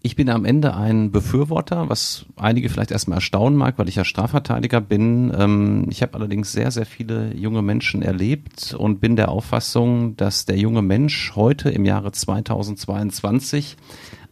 Ich 0.02 0.16
bin 0.16 0.30
am 0.30 0.46
Ende 0.46 0.74
ein 0.74 1.10
Befürworter, 1.10 1.90
was 1.90 2.24
einige 2.36 2.70
vielleicht 2.70 2.90
erstmal 2.90 3.18
erstaunen 3.18 3.58
mag, 3.58 3.78
weil 3.78 3.88
ich 3.88 3.96
ja 3.96 4.04
Strafverteidiger 4.04 4.80
bin. 4.80 5.30
Ähm, 5.36 5.88
ich 5.90 6.00
habe 6.00 6.14
allerdings 6.14 6.52
sehr, 6.52 6.70
sehr 6.70 6.86
viele 6.86 7.34
junge 7.34 7.60
Menschen 7.60 8.00
erlebt 8.00 8.74
und 8.78 9.00
bin 9.00 9.14
der 9.16 9.28
Auffassung, 9.28 10.16
dass 10.16 10.46
der 10.46 10.56
junge 10.56 10.80
Mensch 10.80 11.32
heute 11.34 11.68
im 11.68 11.84
Jahre 11.84 12.12
2022 12.12 13.76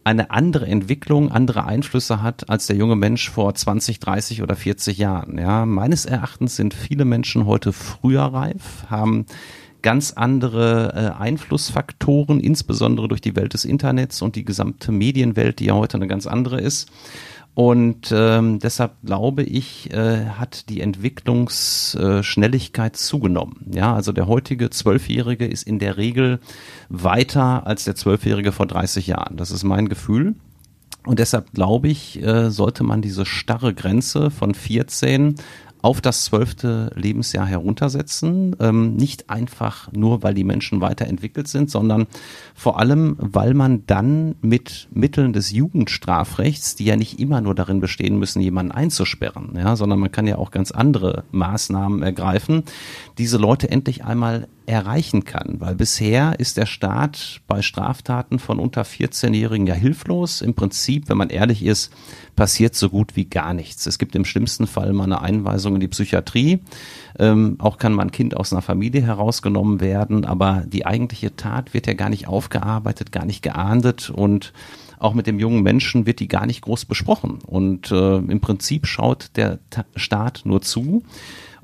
eine 0.03 0.31
andere 0.31 0.65
Entwicklung, 0.65 1.31
andere 1.31 1.65
Einflüsse 1.65 2.23
hat 2.23 2.49
als 2.49 2.65
der 2.65 2.75
junge 2.75 2.95
Mensch 2.95 3.29
vor 3.29 3.53
20, 3.53 3.99
30 3.99 4.41
oder 4.41 4.55
40 4.55 4.97
Jahren. 4.97 5.37
Ja, 5.37 5.67
meines 5.67 6.05
Erachtens 6.05 6.55
sind 6.55 6.73
viele 6.73 7.05
Menschen 7.05 7.45
heute 7.45 7.73
früher 7.73 8.23
reif, 8.23 8.85
haben 8.89 9.27
ganz 9.81 10.13
andere 10.13 10.93
äh, 10.93 11.21
Einflussfaktoren, 11.21 12.39
insbesondere 12.39 13.07
durch 13.07 13.21
die 13.21 13.35
Welt 13.35 13.53
des 13.53 13.65
Internets 13.65 14.21
und 14.21 14.35
die 14.35 14.45
gesamte 14.45 14.91
Medienwelt, 14.91 15.59
die 15.59 15.65
ja 15.65 15.73
heute 15.73 15.97
eine 15.97 16.07
ganz 16.07 16.27
andere 16.27 16.59
ist. 16.59 16.89
Und 17.55 18.13
ähm, 18.13 18.59
deshalb 18.59 18.93
glaube 19.03 19.41
ich, 19.43 19.91
äh, 19.91 20.27
hat 20.27 20.69
die 20.69 20.79
Entwicklungsschnelligkeit 20.79 22.95
zugenommen. 22.95 23.65
Ja, 23.73 23.93
also 23.93 24.13
der 24.13 24.27
heutige 24.27 24.69
Zwölfjährige 24.69 25.45
ist 25.45 25.63
in 25.63 25.79
der 25.79 25.97
Regel 25.97 26.39
weiter 26.87 27.67
als 27.67 27.83
der 27.83 27.95
Zwölfjährige 27.95 28.53
vor 28.53 28.65
30 28.65 29.07
Jahren. 29.07 29.35
Das 29.35 29.51
ist 29.51 29.65
mein 29.65 29.89
Gefühl. 29.89 30.35
Und 31.05 31.19
deshalb 31.19 31.51
glaube 31.53 31.89
ich, 31.89 32.23
äh, 32.23 32.49
sollte 32.49 32.83
man 32.83 33.01
diese 33.01 33.25
starre 33.25 33.73
Grenze 33.73 34.31
von 34.31 34.53
14 34.53 35.35
auf 35.81 36.01
das 36.01 36.25
zwölfte 36.25 36.91
Lebensjahr 36.95 37.45
heruntersetzen. 37.45 38.55
Ähm, 38.59 38.95
nicht 38.95 39.29
einfach 39.29 39.91
nur, 39.91 40.23
weil 40.23 40.33
die 40.33 40.43
Menschen 40.43 40.81
weiterentwickelt 40.81 41.47
sind, 41.47 41.71
sondern 41.71 42.07
vor 42.53 42.79
allem, 42.79 43.15
weil 43.19 43.53
man 43.53 43.85
dann 43.85 44.35
mit 44.41 44.87
Mitteln 44.91 45.33
des 45.33 45.51
Jugendstrafrechts, 45.51 46.75
die 46.75 46.85
ja 46.85 46.95
nicht 46.95 47.19
immer 47.19 47.41
nur 47.41 47.55
darin 47.55 47.79
bestehen 47.79 48.19
müssen, 48.19 48.41
jemanden 48.41 48.71
einzusperren, 48.71 49.53
ja, 49.55 49.75
sondern 49.75 49.99
man 49.99 50.11
kann 50.11 50.27
ja 50.27 50.37
auch 50.37 50.51
ganz 50.51 50.71
andere 50.71 51.23
Maßnahmen 51.31 52.03
ergreifen, 52.03 52.63
diese 53.17 53.37
Leute 53.37 53.71
endlich 53.71 54.03
einmal 54.03 54.47
erreichen 54.69 55.25
kann. 55.25 55.55
Weil 55.59 55.75
bisher 55.75 56.39
ist 56.39 56.57
der 56.57 56.67
Staat 56.67 57.41
bei 57.47 57.61
Straftaten 57.61 58.37
von 58.37 58.59
unter 58.59 58.83
14-Jährigen 58.83 59.65
ja 59.65 59.73
hilflos. 59.73 60.41
Im 60.41 60.53
Prinzip, 60.53 61.09
wenn 61.09 61.17
man 61.17 61.29
ehrlich 61.29 61.65
ist, 61.65 61.91
passiert 62.35 62.75
so 62.75 62.89
gut 62.89 63.15
wie 63.15 63.25
gar 63.25 63.53
nichts. 63.53 63.87
Es 63.87 63.97
gibt 63.97 64.15
im 64.15 64.25
schlimmsten 64.25 64.67
Fall 64.67 64.93
mal 64.93 65.05
eine 65.05 65.21
Einweisung 65.21 65.75
in 65.75 65.81
die 65.81 65.87
Psychiatrie. 65.87 66.59
Ähm, 67.17 67.55
auch 67.57 67.77
kann 67.77 67.93
mal 67.93 68.03
ein 68.03 68.11
Kind 68.11 68.37
aus 68.37 68.53
einer 68.53 68.61
Familie 68.61 69.01
herausgenommen 69.01 69.81
werden, 69.81 70.23
aber 70.23 70.63
die 70.67 70.85
eigentliche 70.85 71.35
Tat 71.35 71.73
wird 71.73 71.87
ja 71.87 71.93
gar 71.93 72.09
nicht 72.09 72.27
aufgearbeitet, 72.27 73.11
gar 73.11 73.25
nicht 73.25 73.41
geahndet 73.41 74.09
und 74.09 74.53
auch 74.99 75.13
mit 75.13 75.27
dem 75.27 75.39
jungen 75.39 75.63
Menschen 75.63 76.05
wird 76.05 76.19
die 76.19 76.27
gar 76.27 76.45
nicht 76.45 76.61
groß 76.61 76.85
besprochen. 76.85 77.39
Und 77.45 77.89
äh, 77.91 78.17
im 78.17 78.41
Prinzip 78.41 78.85
schaut 78.85 79.31
der 79.35 79.59
Ta 79.69 79.85
Staat 79.95 80.41
nur 80.43 80.61
zu. 80.61 81.03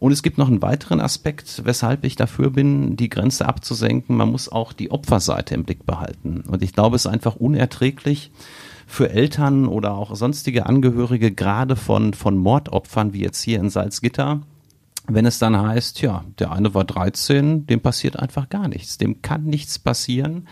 Und 0.05 0.11
es 0.11 0.21
gibt 0.21 0.37
noch 0.37 0.49
einen 0.49 0.61
weiteren 0.61 1.01
Aspekt, 1.01 1.63
weshalb 1.65 2.03
ich 2.03 2.15
dafür 2.15 2.51
bin, 2.51 2.95
die 2.95 3.09
Grenze 3.09 3.47
abzusenken. 3.47 4.15
Man 4.15 4.29
muss 4.29 4.51
auch 4.51 4.71
die 4.71 4.91
Opferseite 4.91 5.55
im 5.55 5.63
Blick 5.63 5.83
behalten. 5.87 6.43
Und 6.47 6.61
ich 6.61 6.73
glaube, 6.73 6.95
es 6.95 7.05
ist 7.05 7.11
einfach 7.11 7.37
unerträglich 7.37 8.29
für 8.85 9.09
Eltern 9.09 9.65
oder 9.65 9.95
auch 9.95 10.15
sonstige 10.15 10.67
Angehörige, 10.67 11.31
gerade 11.31 11.75
von, 11.75 12.13
von 12.13 12.37
Mordopfern, 12.37 13.13
wie 13.13 13.21
jetzt 13.21 13.41
hier 13.41 13.59
in 13.59 13.71
Salzgitter, 13.71 14.41
wenn 15.07 15.25
es 15.25 15.39
dann 15.39 15.59
heißt, 15.59 16.03
ja, 16.03 16.23
der 16.37 16.51
eine 16.51 16.75
war 16.75 16.83
13, 16.83 17.65
dem 17.65 17.81
passiert 17.81 18.19
einfach 18.19 18.47
gar 18.49 18.67
nichts, 18.67 18.99
dem 18.99 19.23
kann 19.23 19.45
nichts 19.45 19.79
passieren. 19.79 20.47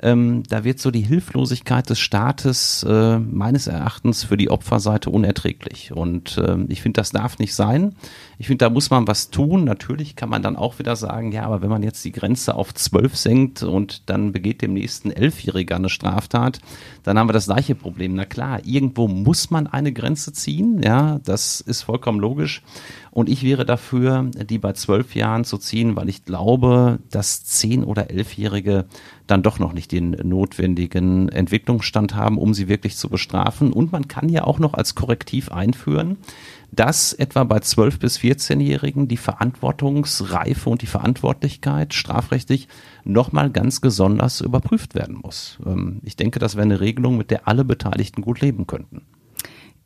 Ähm, 0.00 0.42
da 0.48 0.64
wird 0.64 0.78
so 0.78 0.90
die 0.90 1.02
Hilflosigkeit 1.02 1.88
des 1.90 1.98
Staates 1.98 2.84
äh, 2.88 3.18
meines 3.18 3.66
Erachtens 3.66 4.24
für 4.24 4.36
die 4.36 4.50
Opferseite 4.50 5.10
unerträglich. 5.10 5.92
Und 5.92 6.38
äh, 6.38 6.56
ich 6.68 6.82
finde, 6.82 7.00
das 7.00 7.10
darf 7.10 7.38
nicht 7.38 7.54
sein. 7.54 7.94
Ich 8.38 8.46
finde, 8.46 8.64
da 8.64 8.70
muss 8.70 8.90
man 8.90 9.08
was 9.08 9.30
tun. 9.30 9.64
Natürlich 9.64 10.16
kann 10.16 10.28
man 10.28 10.42
dann 10.42 10.56
auch 10.56 10.78
wieder 10.78 10.96
sagen, 10.96 11.32
ja, 11.32 11.44
aber 11.44 11.62
wenn 11.62 11.70
man 11.70 11.82
jetzt 11.82 12.04
die 12.04 12.12
Grenze 12.12 12.54
auf 12.54 12.74
zwölf 12.74 13.16
senkt 13.16 13.62
und 13.62 14.08
dann 14.08 14.32
begeht 14.32 14.62
dem 14.62 14.74
nächsten 14.74 15.10
Elfjähriger 15.10 15.76
eine 15.76 15.88
Straftat, 15.88 16.60
dann 17.02 17.18
haben 17.18 17.28
wir 17.28 17.32
das 17.32 17.46
gleiche 17.46 17.74
Problem. 17.74 18.14
Na 18.14 18.24
klar, 18.24 18.60
irgendwo 18.64 19.08
muss 19.08 19.50
man 19.50 19.66
eine 19.66 19.92
Grenze 19.92 20.32
ziehen. 20.32 20.80
Ja, 20.84 21.18
das 21.24 21.60
ist 21.60 21.82
vollkommen 21.82 22.20
logisch. 22.20 22.62
Und 23.10 23.28
ich 23.28 23.42
wäre 23.42 23.64
dafür, 23.64 24.30
die 24.48 24.58
bei 24.58 24.74
zwölf 24.74 25.16
Jahren 25.16 25.44
zu 25.44 25.58
ziehen, 25.58 25.96
weil 25.96 26.08
ich 26.08 26.24
glaube, 26.24 27.00
dass 27.10 27.44
zehn- 27.44 27.82
oder 27.82 28.10
elfjährige 28.10 28.84
dann 29.28 29.42
doch 29.42 29.58
noch 29.58 29.72
nicht 29.72 29.92
den 29.92 30.10
notwendigen 30.10 31.28
Entwicklungsstand 31.28 32.14
haben, 32.14 32.38
um 32.38 32.54
sie 32.54 32.66
wirklich 32.68 32.96
zu 32.96 33.08
bestrafen. 33.08 33.72
Und 33.72 33.92
man 33.92 34.08
kann 34.08 34.28
ja 34.28 34.44
auch 34.44 34.58
noch 34.58 34.74
als 34.74 34.94
Korrektiv 34.94 35.52
einführen, 35.52 36.16
dass 36.72 37.12
etwa 37.12 37.44
bei 37.44 37.58
12- 37.58 37.98
bis 37.98 38.18
14-Jährigen 38.18 39.06
die 39.06 39.16
Verantwortungsreife 39.16 40.68
und 40.68 40.82
die 40.82 40.86
Verantwortlichkeit 40.86 41.94
strafrechtlich 41.94 42.68
nochmal 43.04 43.50
ganz 43.50 43.80
besonders 43.80 44.40
überprüft 44.40 44.94
werden 44.94 45.16
muss. 45.22 45.58
Ähm, 45.64 46.00
ich 46.02 46.16
denke, 46.16 46.38
das 46.38 46.56
wäre 46.56 46.64
eine 46.64 46.80
Regelung, 46.80 47.16
mit 47.16 47.30
der 47.30 47.46
alle 47.46 47.64
Beteiligten 47.64 48.22
gut 48.22 48.40
leben 48.40 48.66
könnten. 48.66 49.02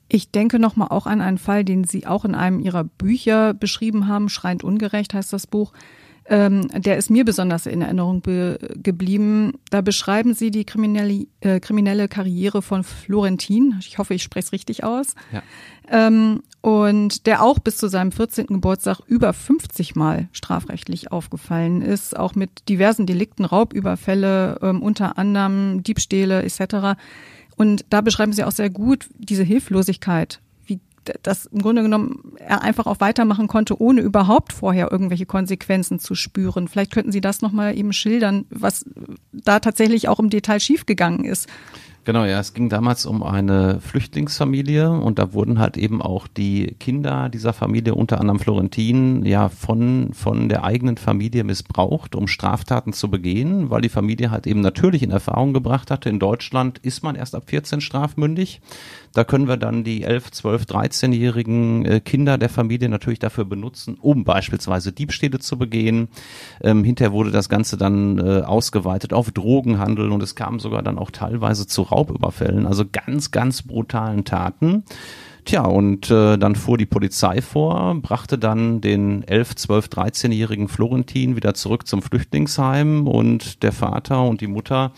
Ich 0.09 0.31
denke 0.31 0.59
nochmal 0.59 0.89
auch 0.91 1.07
an 1.07 1.21
einen 1.21 1.39
Fall, 1.39 1.65
den 1.65 1.85
Sie 1.85 2.07
auch 2.07 2.25
in 2.25 2.35
einem 2.35 2.61
Ihrer 2.61 2.85
Bücher 2.85 3.55
beschrieben 3.55 4.09
haben. 4.09 4.29
Schreiend 4.29 4.63
ungerecht 4.63 5.15
heißt 5.15 5.33
das 5.33 5.47
Buch. 5.47 5.73
Ähm, 6.27 6.69
der 6.83 6.97
ist 6.97 7.11
mir 7.11 7.25
besonders 7.25 7.67
in 7.67 7.83
Erinnerung 7.83 8.23
geblieben. 8.23 9.55
Da 9.71 9.81
beschreiben 9.81 10.35
Sie 10.35 10.51
die 10.51 10.65
kriminelle, 10.65 11.27
äh, 11.41 11.59
kriminelle 11.61 12.09
Karriere 12.09 12.63
von 12.63 12.85
Florentin. 12.85 13.77
Ich 13.81 13.99
hoffe, 13.99 14.15
ich 14.15 14.23
spreche 14.23 14.47
es 14.47 14.53
richtig 14.53 14.85
aus. 14.85 15.15
Ja. 15.33 15.43
Ähm, 15.91 16.43
und 16.61 17.27
der 17.27 17.43
auch 17.43 17.59
bis 17.59 17.77
zu 17.77 17.89
seinem 17.89 18.13
14. 18.13 18.47
Geburtstag 18.47 19.01
über 19.07 19.33
50 19.33 19.97
Mal 19.97 20.29
strafrechtlich 20.31 21.11
aufgefallen 21.11 21.83
ist, 21.83 22.17
auch 22.17 22.37
mit 22.37 22.69
diversen 22.69 23.05
Delikten, 23.05 23.45
Raubüberfälle, 23.45 24.61
ähm, 24.63 24.81
unter 24.81 25.19
anderem 25.19 25.83
Diebstähle 25.83 26.43
etc. 26.45 26.99
Und 27.57 27.85
da 27.91 28.01
beschreiben 28.01 28.33
Sie 28.33 28.45
auch 28.45 28.53
sehr 28.53 28.71
gut 28.71 29.09
diese 29.19 29.43
Hilflosigkeit 29.43 30.41
dass 31.23 31.47
im 31.47 31.63
Grunde 31.63 31.83
genommen 31.83 32.35
er 32.39 32.63
einfach 32.63 32.87
auch 32.87 33.01
weitermachen 33.01 33.49
konnte, 33.49 33.81
ohne 33.81 34.01
überhaupt 34.01 34.53
vorher 34.53 34.91
irgendwelche 34.91 35.27
Konsequenzen 35.27 35.99
zu 35.99 36.15
spüren. 36.15 36.69
Vielleicht 36.69 36.93
könnten 36.93 37.13
Sie 37.13 37.21
das 37.21 37.43
nochmal 37.43 37.77
eben 37.77 37.93
schildern, 37.93 38.47
was 38.51 38.85
da 39.33 39.61
tatsächlich 39.61 40.09
auch 40.09 40.19
im 40.19 40.31
Detail 40.31 40.61
schiefgegangen 40.61 41.25
ist. 41.25 41.49
Genau, 42.05 42.25
ja, 42.25 42.41
es 42.41 42.53
ging 42.53 42.69
damals 42.69 43.07
um 43.07 43.23
eine 43.23 43.79
Flüchtlingsfamilie 43.81 44.91
und 44.91 45.21
da 45.21 45.33
wurden 45.35 45.61
halt 45.61 45.77
eben 45.77 46.03
auch 46.03 46.27
die 46.27 46.75
Kinder 46.81 47.29
dieser 47.29 47.53
Familie, 47.53 47.95
unter 47.95 48.19
anderem 48.19 48.41
Florentin, 48.41 49.25
ja 49.25 49.49
von, 49.49 50.11
von 50.13 50.49
der 50.49 50.65
eigenen 50.65 50.97
Familie 50.97 51.45
missbraucht, 51.45 52.17
um 52.17 52.27
Straftaten 52.27 52.93
zu 52.93 53.09
begehen, 53.09 53.71
weil 53.71 53.83
die 53.83 53.89
Familie 53.89 54.33
halt 54.33 54.49
eben 54.49 54.63
natürlich 54.63 55.05
in 55.05 55.13
Erfahrung 55.13 55.53
gebracht 55.53 55.93
hatte, 55.93 56.09
in 56.09 56.19
Deutschland 56.19 56.79
ist 56.79 57.05
man 57.05 57.15
erst 57.15 57.37
ab 57.37 57.45
14 57.47 57.81
strafmündig. 57.81 58.61
Da 59.13 59.25
können 59.25 59.47
wir 59.47 59.59
dann 59.59 59.85
die 59.85 60.03
11, 60.03 60.31
12, 60.31 60.63
13-jährigen 60.65 61.85
äh, 61.85 62.01
Kinder 62.01 62.39
der 62.39 62.49
Familie 62.49 62.89
natürlich 62.89 63.19
dafür 63.19 63.45
benutzen, 63.45 63.99
um 64.01 64.25
beispielsweise 64.25 64.91
Diebstähle 64.91 65.39
zu 65.39 65.59
begehen. 65.59 66.09
Ähm, 66.63 66.83
hinterher 66.83 67.13
wurde 67.13 67.31
das 67.31 67.49
Ganze 67.49 67.77
dann 67.77 68.19
äh, 68.19 68.41
ausgeweitet 68.41 69.13
auf 69.13 69.31
Drogenhandel 69.31 70.11
und 70.11 70.23
es 70.23 70.35
kam 70.35 70.61
sogar 70.61 70.83
dann 70.83 70.99
auch 70.99 71.11
teilweise 71.11 71.67
zu 71.67 71.92
Raubüberfällen, 71.93 72.67
also 72.67 72.85
ganz, 72.91 73.31
ganz 73.31 73.63
brutalen 73.63 74.25
Taten. 74.25 74.85
Tja, 75.45 75.65
und 75.65 76.09
äh, 76.09 76.39
dann 76.39 76.55
fuhr 76.55 76.79
die 76.79 76.87
Polizei 76.87 77.43
vor, 77.43 77.97
brachte 77.97 78.39
dann 78.39 78.81
den 78.81 79.27
11, 79.27 79.57
12, 79.57 79.87
13-jährigen 79.87 80.69
Florentin 80.69 81.35
wieder 81.35 81.55
zurück 81.55 81.89
zum 81.89 82.01
Flüchtlingsheim 82.01 83.09
und 83.09 83.65
der 83.65 83.73
Vater 83.73 84.23
und 84.23 84.41
die 84.41 84.47
Mutter 84.47 84.93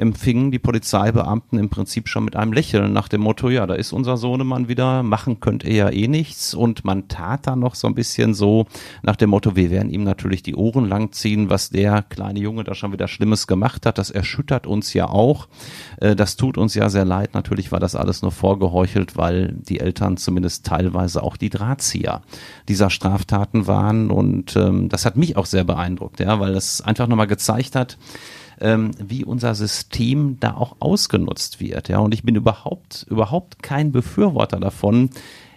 empfingen 0.00 0.50
die 0.50 0.58
Polizeibeamten 0.58 1.58
im 1.58 1.68
Prinzip 1.68 2.08
schon 2.08 2.24
mit 2.24 2.34
einem 2.34 2.54
Lächeln 2.54 2.92
nach 2.92 3.08
dem 3.08 3.20
Motto, 3.20 3.50
ja, 3.50 3.66
da 3.66 3.74
ist 3.74 3.92
unser 3.92 4.16
Sohnemann 4.16 4.66
wieder, 4.66 5.02
machen 5.02 5.40
könnt 5.40 5.62
ihr 5.62 5.74
ja 5.74 5.90
eh 5.90 6.08
nichts. 6.08 6.54
Und 6.54 6.86
man 6.86 7.08
tat 7.08 7.46
dann 7.46 7.60
noch 7.60 7.74
so 7.74 7.86
ein 7.86 7.94
bisschen 7.94 8.32
so 8.32 8.66
nach 9.02 9.16
dem 9.16 9.30
Motto, 9.30 9.56
wir 9.56 9.70
werden 9.70 9.90
ihm 9.90 10.02
natürlich 10.02 10.42
die 10.42 10.56
Ohren 10.56 10.88
langziehen, 10.88 11.50
was 11.50 11.68
der 11.68 12.02
kleine 12.02 12.40
Junge 12.40 12.64
da 12.64 12.74
schon 12.74 12.92
wieder 12.92 13.08
Schlimmes 13.08 13.46
gemacht 13.46 13.84
hat. 13.84 13.98
Das 13.98 14.10
erschüttert 14.10 14.66
uns 14.66 14.94
ja 14.94 15.06
auch. 15.06 15.48
Äh, 15.98 16.16
das 16.16 16.36
tut 16.36 16.56
uns 16.56 16.74
ja 16.74 16.88
sehr 16.88 17.04
leid. 17.04 17.34
Natürlich 17.34 17.70
war 17.70 17.80
das 17.80 17.94
alles 17.94 18.22
nur 18.22 18.32
vorgeheuchelt, 18.32 19.18
weil 19.18 19.52
die 19.52 19.80
Eltern 19.80 20.16
zumindest 20.16 20.64
teilweise 20.64 21.22
auch 21.22 21.36
die 21.36 21.50
Drahtzieher 21.50 22.22
dieser 22.68 22.88
Straftaten 22.88 23.66
waren. 23.66 24.10
Und 24.10 24.56
ähm, 24.56 24.88
das 24.88 25.04
hat 25.04 25.16
mich 25.16 25.36
auch 25.36 25.46
sehr 25.46 25.64
beeindruckt, 25.64 26.20
ja, 26.20 26.40
weil 26.40 26.54
das 26.54 26.80
einfach 26.80 27.06
nochmal 27.06 27.26
gezeigt 27.26 27.76
hat, 27.76 27.98
ähm, 28.60 28.92
wie 28.98 29.24
unser 29.24 29.54
System 29.54 30.38
da 30.40 30.54
auch 30.54 30.76
ausgenutzt 30.80 31.60
wird. 31.60 31.88
Ja, 31.88 31.98
und 31.98 32.14
ich 32.14 32.22
bin 32.22 32.36
überhaupt, 32.36 33.06
überhaupt 33.08 33.62
kein 33.62 33.92
Befürworter 33.92 34.60
davon, 34.60 35.10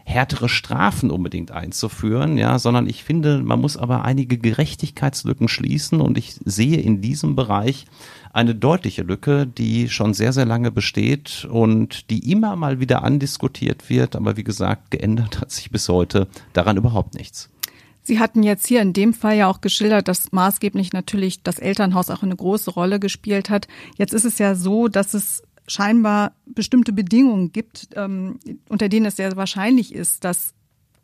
härtere 0.06 0.50
Strafen 0.50 1.12
unbedingt 1.12 1.52
einzuführen, 1.52 2.38
ja, 2.38 2.60
sondern 2.60 2.88
ich 2.88 3.04
finde, 3.04 3.42
man 3.42 3.62
muss 3.62 3.78
aber 3.78 4.04
einige 4.04 4.38
Gerechtigkeitslücken 4.38 5.48
schließen 5.48 6.02
und 6.02 6.18
ich 6.18 6.36
sehe 6.44 6.80
in 6.80 7.02
diesem 7.02 7.36
Bereich 7.36 7.86
eine 8.34 8.56
deutliche 8.56 9.04
Lücke, 9.04 9.48
die 9.48 9.90
schon 9.90 10.14
sehr, 10.14 10.34
sehr 10.34 10.46
lange 10.46 10.72
besteht 10.72 11.48
und 11.50 12.10
die 12.10 12.32
immer 12.32 12.56
mal 12.56 12.80
wieder 12.80 13.04
andiskutiert 13.04 13.90
wird, 13.90 14.16
aber 14.16 14.36
wie 14.36 14.44
gesagt, 14.44 14.92
geändert 14.92 15.40
hat 15.40 15.52
sich 15.52 15.72
bis 15.72 15.88
heute 15.88 16.28
daran 16.52 16.78
überhaupt 16.78 17.14
nichts. 17.14 17.53
Sie 18.04 18.20
hatten 18.20 18.44
jetzt 18.44 18.68
hier 18.68 18.82
in 18.82 18.94
dem 18.94 19.14
Fall 19.14 19.38
ja 19.38 19.48
auch 19.48 19.62
geschildert, 19.62 20.08
dass 20.10 20.32
maßgeblich 20.34 20.92
natürlich 20.92 21.42
das 21.42 21.58
Elternhaus 21.58 22.10
auch 22.10 22.22
eine 22.22 22.36
große 22.36 22.72
Rolle 22.72 23.00
gespielt 23.00 23.50
hat. 23.50 23.68
Jetzt 23.98 24.14
ist 24.14 24.26
es 24.26 24.38
ja 24.40 24.56
so, 24.56 24.90
dass 24.90 25.14
es 25.14 25.42
scheinbar 25.68 26.34
bestimmte 26.46 26.92
Bedingungen 26.92 27.54
gibt, 27.54 27.88
ähm, 27.96 28.40
unter 28.68 28.90
denen 28.90 29.06
es 29.06 29.16
sehr 29.16 29.36
wahrscheinlich 29.38 29.96
ist, 29.96 30.26
dass 30.26 30.54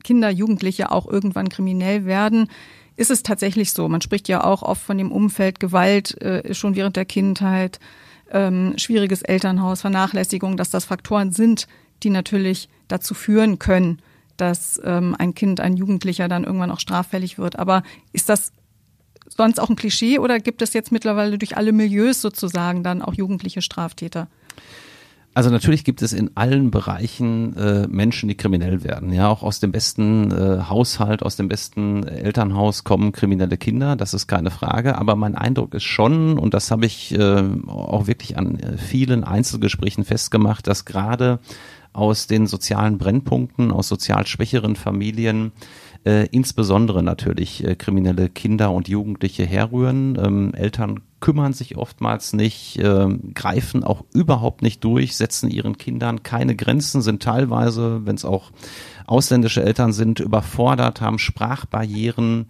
Kinder, 0.04 0.30
Jugendliche 0.30 0.92
auch 0.92 1.08
irgendwann 1.08 1.50
kriminell 1.50 2.06
werden. 2.06 2.50
Ist 2.98 3.12
es 3.12 3.24
tatsächlich 3.24 3.72
so? 3.72 3.88
Man 3.88 4.02
spricht 4.02 4.28
ja 4.28 4.44
auch 4.44 4.62
oft 4.62 4.82
von 4.82 4.98
dem 4.98 5.12
Umfeld 5.12 5.62
Gewalt 5.62 6.22
äh, 6.22 6.54
schon 6.54 6.76
während 6.76 6.98
der 6.98 7.06
Kindheit, 7.06 7.80
ähm, 8.32 8.74
schwieriges 8.78 9.22
Elternhaus, 9.22 9.82
Vernachlässigung, 9.82 10.58
dass 10.58 10.70
das 10.70 10.86
Faktoren 10.86 11.32
sind, 11.32 11.68
die 12.04 12.10
natürlich 12.10 12.68
dazu 12.90 13.14
führen 13.14 13.58
können, 13.60 14.02
dass 14.42 14.80
ähm, 14.84 15.16
ein 15.18 15.34
Kind, 15.34 15.60
ein 15.60 15.76
Jugendlicher 15.78 16.28
dann 16.28 16.44
irgendwann 16.44 16.72
auch 16.72 16.80
straffällig 16.80 17.38
wird. 17.38 17.58
Aber 17.58 17.84
ist 18.14 18.30
das 18.30 18.52
sonst 19.28 19.60
auch 19.60 19.70
ein 19.70 19.76
Klischee 19.76 20.20
oder 20.20 20.40
gibt 20.40 20.62
es 20.62 20.74
jetzt 20.74 20.92
mittlerweile 20.92 21.38
durch 21.38 21.58
alle 21.58 21.72
Milieus 21.72 22.22
sozusagen 22.22 22.84
dann 22.84 23.02
auch 23.02 23.14
jugendliche 23.14 23.62
Straftäter? 23.62 24.28
Also 25.36 25.52
natürlich 25.52 25.84
gibt 25.84 26.02
es 26.02 26.12
in 26.12 26.32
allen 26.36 26.72
Bereichen 26.72 27.56
äh, 27.56 27.88
Menschen, 27.88 28.28
die 28.28 28.36
kriminell 28.36 28.84
werden. 28.84 29.14
Ja, 29.14 29.30
auch 29.30 29.44
aus 29.44 29.60
dem 29.60 29.72
besten 29.72 30.32
äh, 30.32 30.64
Haushalt, 30.68 31.22
aus 31.24 31.36
dem 31.36 31.48
besten 31.48 32.04
Elternhaus 32.04 32.84
kommen 32.84 33.12
kriminelle 33.12 33.58
Kinder. 33.58 33.96
Das 33.96 34.14
ist 34.14 34.28
keine 34.28 34.50
Frage. 34.50 34.98
Aber 34.98 35.16
mein 35.16 35.36
Eindruck 35.36 35.76
ist 35.76 35.84
schon, 35.84 36.40
und 36.40 36.54
das 36.54 36.72
habe 36.72 36.88
ich 36.88 37.14
äh, 37.14 37.44
auch 37.68 38.08
wirklich 38.08 38.38
an 38.38 38.60
äh, 38.60 38.78
vielen 38.78 39.24
Einzelgesprächen 39.24 40.04
festgemacht, 40.04 40.66
dass 40.68 40.84
gerade 40.84 41.40
aus 42.00 42.28
den 42.28 42.48
sozialen 42.48 42.98
Brennpunkten, 42.98 43.72
aus 43.72 43.90
sozial 43.90 44.26
schwächeren 44.26 44.78
Familien, 44.78 45.52
äh, 46.06 46.28
insbesondere 46.32 47.04
natürlich 47.04 47.64
äh, 47.66 47.76
kriminelle 47.76 48.30
Kinder 48.30 48.72
und 48.72 48.88
Jugendliche 48.88 49.46
herrühren. 49.46 50.18
Ähm, 50.18 50.54
Eltern 50.54 51.02
kümmern 51.20 51.52
sich 51.52 51.76
oftmals 51.76 52.32
nicht, 52.32 52.78
äh, 52.80 53.08
greifen 53.34 53.84
auch 53.84 54.06
überhaupt 54.14 54.62
nicht 54.62 54.82
durch, 54.86 55.18
setzen 55.18 55.52
ihren 55.52 55.78
Kindern 55.78 56.24
keine 56.24 56.56
Grenzen, 56.56 57.02
sind 57.02 57.22
teilweise, 57.22 58.06
wenn 58.06 58.16
es 58.16 58.24
auch 58.24 58.52
ausländische 59.06 59.62
Eltern 59.62 59.92
sind, 59.92 60.22
überfordert, 60.22 61.02
haben 61.02 61.20
Sprachbarrieren, 61.20 62.46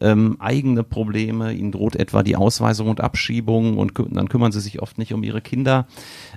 ähm, 0.00 0.36
eigene 0.40 0.82
Probleme, 0.82 1.52
ihnen 1.52 1.72
droht 1.72 1.96
etwa 1.96 2.22
die 2.22 2.36
Ausweisung 2.36 2.88
und 2.88 3.00
Abschiebung 3.00 3.78
und 3.78 3.94
kü 3.94 4.06
dann 4.10 4.28
kümmern 4.28 4.52
sie 4.52 4.60
sich 4.60 4.82
oft 4.82 4.98
nicht 4.98 5.12
um 5.12 5.22
ihre 5.22 5.40
Kinder. 5.40 5.86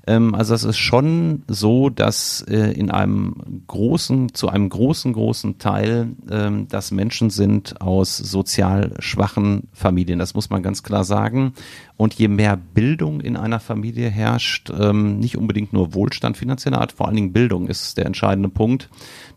Ähm, 0.07 0.35
also 0.35 0.53
es 0.53 0.63
ist 0.63 0.77
schon 0.77 1.43
so, 1.47 1.89
dass 1.89 2.41
äh, 2.47 2.71
in 2.71 2.91
einem 2.91 3.63
großen, 3.67 4.33
zu 4.33 4.49
einem 4.49 4.69
großen, 4.69 5.13
großen 5.13 5.57
Teil 5.57 6.09
ähm, 6.29 6.67
das 6.69 6.91
Menschen 6.91 7.29
sind 7.29 7.81
aus 7.81 8.17
sozial 8.17 8.93
schwachen 8.99 9.67
Familien. 9.73 10.19
Das 10.19 10.33
muss 10.33 10.49
man 10.49 10.63
ganz 10.63 10.83
klar 10.83 11.03
sagen. 11.03 11.53
Und 11.99 12.13
je 12.13 12.29
mehr 12.29 12.55
Bildung 12.55 13.19
in 13.19 13.35
einer 13.35 13.59
Familie 13.59 14.09
herrscht, 14.09 14.69
ähm, 14.69 15.19
nicht 15.19 15.35
unbedingt 15.35 15.73
nur 15.73 15.93
Wohlstand 15.93 16.37
finanzieller 16.37 16.79
Art, 16.79 16.93
vor 16.93 17.07
allen 17.07 17.17
Dingen 17.17 17.33
Bildung 17.33 17.67
ist 17.67 17.97
der 17.97 18.05
entscheidende 18.05 18.47
Punkt, 18.47 18.89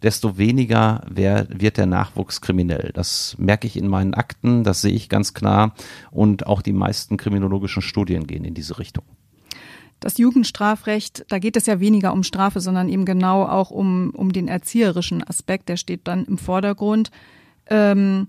desto 0.05 0.39
weniger 0.39 1.05
wer, 1.11 1.49
wird 1.51 1.77
der 1.77 1.87
Nachwuchs 1.87 2.41
kriminell. 2.41 2.93
Das 2.95 3.35
merke 3.37 3.67
ich 3.67 3.77
in 3.77 3.89
meinen 3.89 4.15
Akten, 4.15 4.63
das 4.63 4.81
sehe 4.81 4.93
ich 4.93 5.09
ganz 5.09 5.35
klar. 5.35 5.75
Und 6.13 6.47
auch 6.47 6.63
die 6.63 6.73
meisten 6.73 7.17
kriminologischen 7.17 7.83
Studien 7.83 8.29
gehen 8.29 8.45
in 8.45 8.55
diese 8.55 8.79
Richtung. 8.79 9.03
Das 9.99 10.19
Jugendstrafrecht, 10.19 11.25
da 11.31 11.41
geht 11.41 11.57
es 11.57 11.67
ja 11.67 11.81
weniger 11.81 12.13
um 12.13 12.23
Strafe, 12.23 12.61
sondern 12.61 12.89
eben 12.89 13.05
genau 13.05 13.43
auch 13.43 13.73
um, 13.73 14.11
um 14.11 14.33
den 14.33 14.47
erzieherischen 14.47 15.27
Aspekt, 15.27 15.69
der 15.69 15.77
steht 15.77 16.03
dann 16.05 16.27
im 16.27 16.39
Vordergrund. 16.39 17.11
Ähm, 17.67 18.29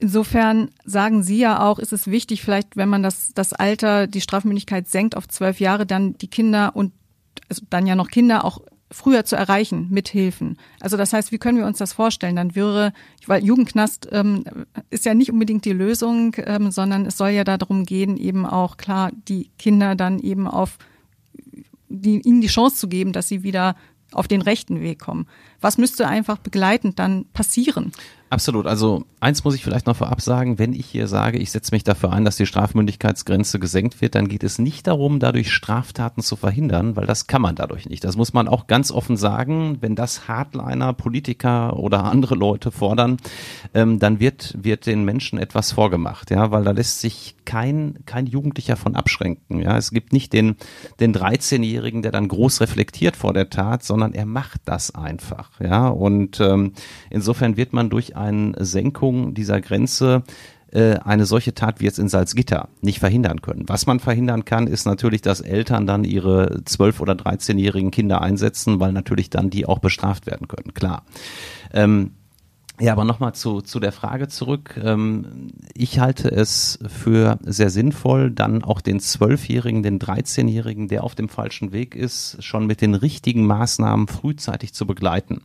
insofern 0.00 0.70
sagen 0.84 1.22
Sie 1.22 1.38
ja 1.38 1.62
auch, 1.62 1.78
ist 1.78 1.92
es 1.92 2.06
wichtig, 2.08 2.42
vielleicht, 2.42 2.76
wenn 2.76 2.88
man 2.88 3.02
das, 3.02 3.32
das 3.34 3.52
Alter, 3.52 4.06
die 4.06 4.20
Strafmündigkeit 4.20 4.88
senkt 4.88 5.16
auf 5.16 5.28
zwölf 5.28 5.60
Jahre, 5.60 5.86
dann 5.86 6.14
die 6.18 6.28
Kinder 6.28 6.74
und 6.74 6.92
also 7.48 7.62
dann 7.70 7.86
ja 7.86 7.94
noch 7.94 8.08
Kinder 8.08 8.44
auch 8.44 8.60
früher 8.90 9.24
zu 9.24 9.36
erreichen 9.36 9.86
mit 9.90 10.08
Hilfen. 10.08 10.56
Also 10.80 10.96
das 10.96 11.12
heißt, 11.12 11.30
wie 11.30 11.38
können 11.38 11.58
wir 11.58 11.66
uns 11.66 11.78
das 11.78 11.92
vorstellen? 11.92 12.34
Dann 12.34 12.56
wäre, 12.56 12.92
weil 13.26 13.44
Jugendknast 13.44 14.08
ähm, 14.10 14.44
ist 14.90 15.04
ja 15.04 15.14
nicht 15.14 15.30
unbedingt 15.30 15.64
die 15.64 15.72
Lösung, 15.72 16.34
ähm, 16.38 16.72
sondern 16.72 17.06
es 17.06 17.16
soll 17.16 17.30
ja 17.30 17.44
darum 17.44 17.84
gehen, 17.84 18.16
eben 18.16 18.46
auch 18.46 18.76
klar 18.78 19.12
die 19.28 19.50
Kinder 19.58 19.94
dann 19.94 20.18
eben 20.18 20.48
auf 20.48 20.78
die, 21.88 22.20
ihnen 22.20 22.40
die 22.40 22.48
Chance 22.48 22.76
zu 22.76 22.88
geben, 22.88 23.12
dass 23.12 23.28
sie 23.28 23.42
wieder 23.42 23.76
auf 24.12 24.26
den 24.26 24.42
rechten 24.42 24.80
Weg 24.80 24.98
kommen. 24.98 25.26
Was 25.60 25.78
müsste 25.78 26.08
einfach 26.08 26.38
begleitend 26.38 26.98
dann 26.98 27.26
passieren? 27.32 27.92
Absolut. 28.30 28.68
Also 28.68 29.06
eins 29.18 29.42
muss 29.42 29.56
ich 29.56 29.64
vielleicht 29.64 29.88
noch 29.88 29.96
vorab 29.96 30.20
sagen, 30.20 30.60
wenn 30.60 30.72
ich 30.72 30.86
hier 30.86 31.08
sage, 31.08 31.38
ich 31.38 31.50
setze 31.50 31.74
mich 31.74 31.82
dafür 31.82 32.12
ein, 32.12 32.24
dass 32.24 32.36
die 32.36 32.46
Strafmündigkeitsgrenze 32.46 33.58
gesenkt 33.58 34.00
wird, 34.00 34.14
dann 34.14 34.28
geht 34.28 34.44
es 34.44 34.60
nicht 34.60 34.86
darum, 34.86 35.18
dadurch 35.18 35.52
Straftaten 35.52 36.22
zu 36.22 36.36
verhindern, 36.36 36.94
weil 36.94 37.06
das 37.06 37.26
kann 37.26 37.42
man 37.42 37.56
dadurch 37.56 37.88
nicht. 37.88 38.04
Das 38.04 38.16
muss 38.16 38.32
man 38.32 38.46
auch 38.46 38.68
ganz 38.68 38.92
offen 38.92 39.16
sagen. 39.16 39.78
Wenn 39.80 39.96
das 39.96 40.28
Hardliner, 40.28 40.92
Politiker 40.92 41.76
oder 41.76 42.04
andere 42.04 42.36
Leute 42.36 42.70
fordern, 42.70 43.16
ähm, 43.74 43.98
dann 43.98 44.20
wird, 44.20 44.56
wird 44.62 44.86
den 44.86 45.04
Menschen 45.04 45.40
etwas 45.40 45.72
vorgemacht, 45.72 46.30
ja, 46.30 46.52
weil 46.52 46.62
da 46.62 46.70
lässt 46.70 47.00
sich 47.00 47.34
kein, 47.44 47.98
kein 48.06 48.26
Jugendlicher 48.26 48.76
von 48.76 48.94
abschränken. 48.94 49.60
Ja, 49.60 49.76
es 49.76 49.90
gibt 49.90 50.12
nicht 50.12 50.32
den, 50.32 50.54
den 51.00 51.12
13-Jährigen, 51.12 52.02
der 52.02 52.12
dann 52.12 52.28
groß 52.28 52.60
reflektiert 52.60 53.16
vor 53.16 53.32
der 53.32 53.50
Tat, 53.50 53.82
sondern 53.82 54.12
er 54.12 54.26
macht 54.26 54.60
das 54.66 54.94
einfach, 54.94 55.58
ja, 55.58 55.88
und 55.88 56.38
ähm, 56.38 56.74
insofern 57.10 57.56
wird 57.56 57.72
man 57.72 57.90
durch 57.90 58.16
eine 58.20 58.54
Senkung 58.64 59.34
dieser 59.34 59.60
Grenze 59.60 60.22
äh, 60.72 60.96
eine 61.04 61.26
solche 61.26 61.52
Tat 61.52 61.80
wie 61.80 61.84
jetzt 61.84 61.98
in 61.98 62.08
Salzgitter 62.08 62.68
nicht 62.80 63.00
verhindern 63.00 63.42
können. 63.42 63.68
Was 63.68 63.86
man 63.86 63.98
verhindern 63.98 64.44
kann, 64.44 64.68
ist 64.68 64.86
natürlich, 64.86 65.20
dass 65.20 65.40
Eltern 65.40 65.86
dann 65.86 66.04
ihre 66.04 66.58
12- 66.58 67.00
oder 67.00 67.14
13-jährigen 67.14 67.90
Kinder 67.90 68.22
einsetzen, 68.22 68.78
weil 68.78 68.92
natürlich 68.92 69.30
dann 69.30 69.50
die 69.50 69.66
auch 69.66 69.80
bestraft 69.80 70.26
werden 70.26 70.46
können, 70.46 70.72
klar. 70.72 71.04
Ähm, 71.72 72.12
ja, 72.80 72.92
aber 72.92 73.04
nochmal 73.04 73.34
zu, 73.34 73.60
zu 73.60 73.78
der 73.78 73.92
Frage 73.92 74.28
zurück. 74.28 74.80
Ähm, 74.82 75.48
ich 75.74 75.98
halte 75.98 76.30
es 76.30 76.78
für 76.86 77.38
sehr 77.42 77.68
sinnvoll, 77.68 78.30
dann 78.30 78.64
auch 78.64 78.80
den 78.80 79.00
Zwölfjährigen, 79.00 79.82
den 79.82 79.98
13-Jährigen, 79.98 80.88
der 80.88 81.04
auf 81.04 81.14
dem 81.14 81.28
falschen 81.28 81.72
Weg 81.72 81.94
ist, 81.94 82.42
schon 82.42 82.66
mit 82.66 82.80
den 82.80 82.94
richtigen 82.94 83.44
Maßnahmen 83.44 84.06
frühzeitig 84.06 84.72
zu 84.72 84.86
begleiten. 84.86 85.42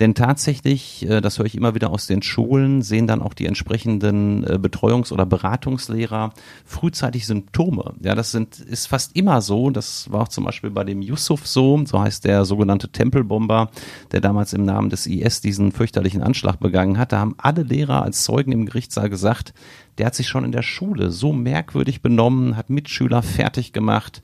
Denn 0.00 0.14
tatsächlich, 0.14 1.08
äh, 1.08 1.20
das 1.20 1.38
höre 1.38 1.46
ich 1.46 1.54
immer 1.54 1.74
wieder 1.74 1.90
aus 1.90 2.06
den 2.06 2.22
Schulen, 2.22 2.82
sehen 2.82 3.06
dann 3.06 3.22
auch 3.22 3.34
die 3.34 3.46
entsprechenden 3.46 4.44
äh, 4.44 4.58
Betreuungs- 4.58 5.12
oder 5.12 5.26
Beratungslehrer 5.26 6.32
frühzeitig 6.64 7.26
Symptome. 7.26 7.94
Ja, 8.02 8.14
das 8.14 8.30
sind, 8.30 8.58
ist 8.60 8.86
fast 8.86 9.16
immer 9.16 9.40
so. 9.40 9.70
Das 9.70 10.10
war 10.10 10.22
auch 10.22 10.28
zum 10.28 10.44
Beispiel 10.44 10.70
bei 10.70 10.84
dem 10.84 11.02
Yusuf 11.02 11.46
so, 11.46 11.82
so 11.86 12.00
heißt 12.00 12.24
der 12.24 12.44
sogenannte 12.44 12.88
Tempelbomber, 12.88 13.70
der 14.12 14.20
damals 14.20 14.52
im 14.52 14.64
Namen 14.64 14.90
des 14.90 15.06
IS 15.06 15.40
diesen 15.40 15.72
fürchterlichen 15.72 16.22
Anschlag 16.22 16.60
begangen 16.60 16.98
hat. 16.98 17.12
Da 17.12 17.18
haben 17.18 17.34
alle 17.38 17.62
Lehrer 17.62 18.02
als 18.02 18.24
Zeugen 18.24 18.52
im 18.52 18.66
Gerichtssaal 18.66 19.08
gesagt, 19.08 19.54
der 19.98 20.06
hat 20.06 20.14
sich 20.14 20.28
schon 20.28 20.44
in 20.44 20.52
der 20.52 20.62
Schule 20.62 21.10
so 21.10 21.32
merkwürdig 21.32 22.02
benommen, 22.02 22.56
hat 22.56 22.70
Mitschüler 22.70 23.22
fertig 23.22 23.72
gemacht, 23.72 24.22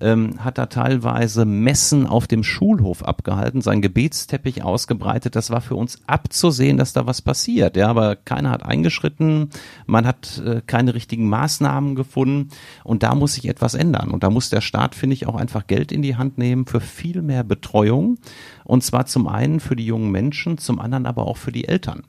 ähm, 0.00 0.44
hat 0.44 0.58
da 0.58 0.66
teilweise 0.66 1.44
Messen 1.44 2.06
auf 2.06 2.26
dem 2.26 2.42
Schulhof 2.42 3.04
abgehalten, 3.04 3.60
seinen 3.60 3.82
Gebetsteppich 3.82 4.62
ausgebreitet. 4.62 5.36
Das 5.36 5.50
war 5.50 5.60
für 5.60 5.76
uns 5.76 6.00
abzusehen, 6.06 6.76
dass 6.76 6.92
da 6.92 7.06
was 7.06 7.22
passiert. 7.22 7.76
Ja, 7.76 7.88
aber 7.88 8.16
keiner 8.16 8.50
hat 8.50 8.64
eingeschritten, 8.64 9.50
man 9.86 10.06
hat 10.06 10.42
äh, 10.44 10.60
keine 10.66 10.94
richtigen 10.94 11.28
Maßnahmen 11.28 11.94
gefunden 11.94 12.48
und 12.84 13.02
da 13.02 13.14
muss 13.14 13.34
sich 13.34 13.48
etwas 13.48 13.74
ändern. 13.74 14.10
Und 14.10 14.24
da 14.24 14.30
muss 14.30 14.50
der 14.50 14.60
Staat, 14.60 14.94
finde 14.94 15.14
ich, 15.14 15.26
auch 15.26 15.36
einfach 15.36 15.66
Geld 15.66 15.92
in 15.92 16.02
die 16.02 16.16
Hand 16.16 16.38
nehmen 16.38 16.66
für 16.66 16.80
viel 16.80 17.22
mehr 17.22 17.44
Betreuung. 17.44 18.18
Und 18.64 18.82
zwar 18.82 19.06
zum 19.06 19.28
einen 19.28 19.60
für 19.60 19.76
die 19.76 19.86
jungen 19.86 20.10
Menschen, 20.10 20.58
zum 20.58 20.78
anderen 20.78 21.06
aber 21.06 21.26
auch 21.26 21.36
für 21.36 21.52
die 21.52 21.68
Eltern. 21.68 22.02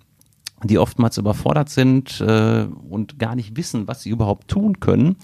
Die 0.67 0.77
oftmals 0.77 1.17
überfordert 1.17 1.69
sind 1.69 2.21
äh, 2.21 2.65
und 2.89 3.19
gar 3.19 3.35
nicht 3.35 3.57
wissen, 3.57 3.87
was 3.87 4.01
sie 4.03 4.09
überhaupt 4.09 4.47
tun 4.47 4.79
können. 4.79 5.17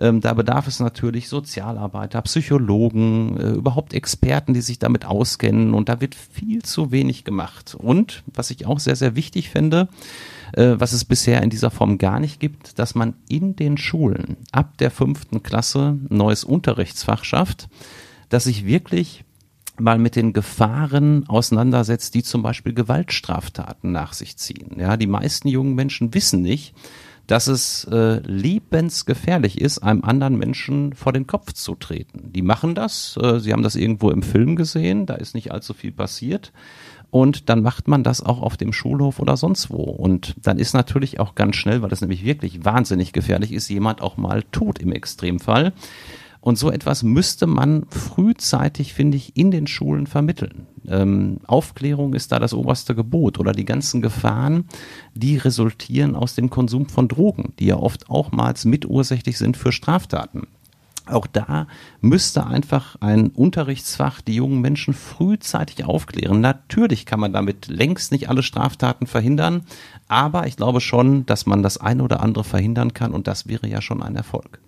Ähm, 0.00 0.20
da 0.20 0.34
bedarf 0.34 0.66
es 0.66 0.80
natürlich 0.80 1.28
Sozialarbeiter, 1.28 2.22
Psychologen, 2.22 3.36
äh, 3.36 3.50
überhaupt 3.50 3.94
Experten, 3.94 4.54
die 4.54 4.60
sich 4.60 4.78
damit 4.78 5.04
auskennen 5.04 5.74
und 5.74 5.88
da 5.88 6.00
wird 6.00 6.14
viel 6.14 6.62
zu 6.62 6.90
wenig 6.90 7.24
gemacht. 7.24 7.74
Und 7.74 8.22
was 8.34 8.50
ich 8.50 8.66
auch 8.66 8.78
sehr, 8.78 8.96
sehr 8.96 9.16
wichtig 9.16 9.50
finde, 9.50 9.88
äh, 10.52 10.74
was 10.78 10.92
es 10.92 11.04
bisher 11.04 11.42
in 11.42 11.50
dieser 11.50 11.70
Form 11.70 11.98
gar 11.98 12.20
nicht 12.20 12.40
gibt, 12.40 12.78
dass 12.78 12.94
man 12.94 13.14
in 13.28 13.56
den 13.56 13.76
Schulen 13.76 14.36
ab 14.52 14.78
der 14.78 14.90
fünften 14.90 15.42
Klasse 15.42 15.98
ein 16.10 16.16
neues 16.16 16.44
Unterrichtsfach 16.44 17.24
schafft, 17.24 17.68
dass 18.28 18.44
sich 18.44 18.66
wirklich 18.66 19.24
mal 19.80 19.98
mit 19.98 20.16
den 20.16 20.32
Gefahren 20.32 21.28
auseinandersetzt, 21.28 22.14
die 22.14 22.22
zum 22.22 22.42
Beispiel 22.42 22.74
Gewaltstraftaten 22.74 23.92
nach 23.92 24.12
sich 24.12 24.36
ziehen. 24.36 24.76
Ja, 24.78 24.96
die 24.96 25.06
meisten 25.06 25.48
jungen 25.48 25.74
Menschen 25.74 26.14
wissen 26.14 26.42
nicht, 26.42 26.74
dass 27.28 27.46
es 27.46 27.84
äh, 27.84 28.20
lebensgefährlich 28.26 29.60
ist, 29.60 29.78
einem 29.80 30.02
anderen 30.02 30.38
Menschen 30.38 30.94
vor 30.94 31.12
den 31.12 31.26
Kopf 31.26 31.52
zu 31.52 31.74
treten. 31.74 32.32
Die 32.32 32.42
machen 32.42 32.74
das, 32.74 33.18
äh, 33.22 33.38
sie 33.38 33.52
haben 33.52 33.62
das 33.62 33.76
irgendwo 33.76 34.10
im 34.10 34.22
Film 34.22 34.56
gesehen, 34.56 35.04
da 35.04 35.14
ist 35.14 35.34
nicht 35.34 35.52
allzu 35.52 35.74
viel 35.74 35.92
passiert. 35.92 36.52
Und 37.10 37.48
dann 37.48 37.62
macht 37.62 37.88
man 37.88 38.02
das 38.02 38.22
auch 38.22 38.42
auf 38.42 38.56
dem 38.56 38.72
Schulhof 38.72 39.18
oder 39.18 39.36
sonst 39.36 39.70
wo. 39.70 39.82
Und 39.82 40.36
dann 40.42 40.58
ist 40.58 40.74
natürlich 40.74 41.20
auch 41.20 41.34
ganz 41.34 41.56
schnell, 41.56 41.80
weil 41.80 41.88
das 41.88 42.02
nämlich 42.02 42.24
wirklich 42.24 42.64
wahnsinnig 42.64 43.12
gefährlich 43.12 43.52
ist, 43.52 43.68
jemand 43.68 44.02
auch 44.02 44.16
mal 44.16 44.42
tot 44.52 44.78
im 44.78 44.92
Extremfall. 44.92 45.72
Und 46.40 46.56
so 46.56 46.70
etwas 46.70 47.02
müsste 47.02 47.46
man 47.46 47.86
frühzeitig, 47.90 48.94
finde 48.94 49.16
ich, 49.16 49.36
in 49.36 49.50
den 49.50 49.66
Schulen 49.66 50.06
vermitteln. 50.06 50.66
Ähm, 50.86 51.38
Aufklärung 51.46 52.14
ist 52.14 52.32
da 52.32 52.38
das 52.38 52.54
oberste 52.54 52.94
Gebot 52.94 53.38
oder 53.38 53.52
die 53.52 53.64
ganzen 53.64 54.00
Gefahren, 54.00 54.64
die 55.14 55.36
resultieren 55.36 56.14
aus 56.14 56.34
dem 56.34 56.48
Konsum 56.48 56.86
von 56.86 57.08
Drogen, 57.08 57.52
die 57.58 57.66
ja 57.66 57.76
oft 57.76 58.08
auch 58.08 58.32
mal 58.32 58.54
mitursächlich 58.64 59.36
sind 59.36 59.56
für 59.56 59.72
Straftaten. 59.72 60.46
Auch 61.06 61.26
da 61.26 61.66
müsste 62.00 62.46
einfach 62.46 62.96
ein 63.00 63.28
Unterrichtsfach 63.28 64.20
die 64.20 64.34
jungen 64.34 64.60
Menschen 64.60 64.92
frühzeitig 64.92 65.84
aufklären. 65.84 66.40
Natürlich 66.40 67.06
kann 67.06 67.18
man 67.18 67.32
damit 67.32 67.66
längst 67.66 68.12
nicht 68.12 68.28
alle 68.28 68.42
Straftaten 68.42 69.06
verhindern, 69.06 69.62
aber 70.06 70.46
ich 70.46 70.56
glaube 70.56 70.80
schon, 70.80 71.24
dass 71.24 71.46
man 71.46 71.62
das 71.62 71.78
eine 71.78 72.02
oder 72.02 72.20
andere 72.20 72.44
verhindern 72.44 72.92
kann 72.92 73.12
und 73.12 73.26
das 73.26 73.48
wäre 73.48 73.66
ja 73.66 73.80
schon 73.80 74.02
ein 74.02 74.16
Erfolg 74.16 74.60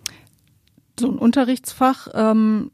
so 1.00 1.10
ein 1.10 1.18
Unterrichtsfach, 1.18 2.08
ähm, 2.14 2.70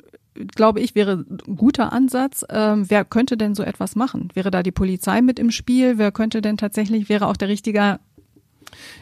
glaube 0.55 0.81
ich, 0.81 0.95
wäre 0.95 1.25
ein 1.47 1.57
guter 1.57 1.93
Ansatz. 1.93 2.45
Ähm, 2.51 2.85
wer 2.89 3.05
könnte 3.05 3.37
denn 3.37 3.55
so 3.55 3.63
etwas 3.63 3.97
machen? 3.97 4.29
Wäre 4.35 4.51
da 4.51 4.63
die 4.63 4.73
Polizei 4.73 5.23
mit 5.23 5.39
im 5.39 5.51
Spiel? 5.51 5.99
Wer 5.99 6.13
könnte 6.13 6.43
denn 6.43 6.57
tatsächlich, 6.57 7.09
wäre 7.09 7.27
auch 7.27 7.37
der 7.37 7.49
richtige 7.49 7.99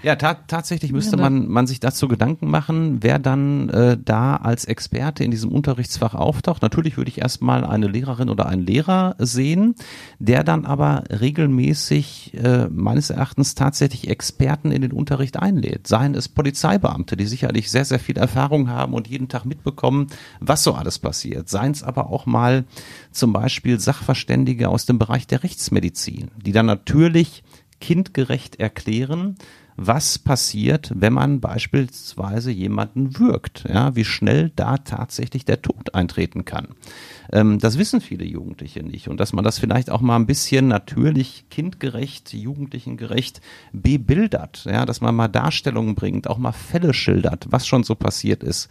ja, 0.03 0.17
ta 0.17 0.35
tatsächlich 0.35 0.93
müsste 0.93 1.17
man, 1.17 1.49
man 1.49 1.67
sich 1.67 1.81
dazu 1.81 2.09
Gedanken 2.09 2.51
machen, 2.51 2.99
wer 3.03 3.19
dann 3.19 3.69
äh, 3.71 3.97
da 4.03 4.37
als 4.37 4.65
Experte 4.67 5.25
in 5.25 5.31
diesem 5.31 5.51
Unterrichtsfach 5.51 6.15
auftaucht. 6.15 6.63
Natürlich 6.63 6.97
würde 6.97 7.09
ich 7.09 7.21
erstmal 7.21 7.65
eine 7.65 7.87
Lehrerin 7.87 8.29
oder 8.29 8.47
einen 8.47 8.67
Lehrer 8.67 9.17
sehen, 9.19 9.75
der 10.19 10.45
dann 10.45 10.67
aber 10.67 11.05
regelmäßig 11.09 12.35
äh, 12.35 12.69
meines 12.71 13.11
Erachtens 13.11 13.55
tatsächlich 13.55 14.09
Experten 14.09 14.73
in 14.73 14.83
den 14.83 14.93
Unterricht 14.93 15.39
einlädt. 15.39 15.87
Seien 15.87 16.15
es 16.15 16.29
Polizeibeamte, 16.29 17.17
die 17.17 17.27
sicherlich 17.27 17.71
sehr, 17.71 17.85
sehr 17.85 17.99
viel 17.99 18.19
Erfahrung 18.19 18.69
haben 18.69 18.95
und 18.95 19.09
jeden 19.09 19.29
Tag 19.29 19.45
mitbekommen, 19.45 20.09
was 20.41 20.65
so 20.65 20.75
alles 20.75 20.99
passiert. 20.99 21.49
Seien 21.49 21.73
es 21.73 21.83
aber 21.83 22.11
auch 22.11 22.27
mal 22.27 22.65
zum 23.11 23.33
Beispiel 23.33 23.81
Sachverständige 23.81 24.69
aus 24.69 24.87
dem 24.87 24.99
Bereich 24.99 25.27
der 25.27 25.43
Rechtsmedizin, 25.43 26.31
die 26.37 26.53
dann 26.53 26.67
natürlich 26.67 27.43
kindgerecht 27.81 28.61
erklären, 28.61 29.37
was 29.77 30.19
passiert, 30.19 30.93
wenn 30.95 31.13
man 31.13 31.41
beispielsweise 31.41 32.51
jemanden 32.51 33.19
würgt, 33.19 33.65
ja, 33.69 33.97
wie 33.97 34.05
schnell 34.05 34.53
da 34.55 34.79
tatsächlich 34.79 35.45
der 35.45 35.63
Tod 35.63 35.95
eintreten 35.95 36.45
kann. 36.45 36.69
Ähm, 37.33 37.59
das 37.59 37.79
wissen 37.79 38.01
viele 38.01 38.25
Jugendliche 38.25 38.83
nicht 38.83 39.09
und 39.09 39.19
dass 39.19 39.33
man 39.33 39.45
das 39.45 39.59
vielleicht 39.59 39.91
auch 39.91 40.01
mal 40.01 40.17
ein 40.17 40.27
bisschen 40.27 40.69
natürlich 40.69 41.47
kindgerecht, 41.51 42.33
jugendlichengerecht 42.33 43.41
bebildert, 43.73 44.65
ja, 44.65 44.87
dass 44.87 45.01
man 45.01 45.15
mal 45.15 45.29
Darstellungen 45.29 45.95
bringt, 45.95 46.29
auch 46.29 46.39
mal 46.39 46.53
Fälle 46.53 46.95
schildert, 46.95 47.47
was 47.51 47.67
schon 47.67 47.85
so 47.85 47.95
passiert 47.95 48.43
ist 48.43 48.69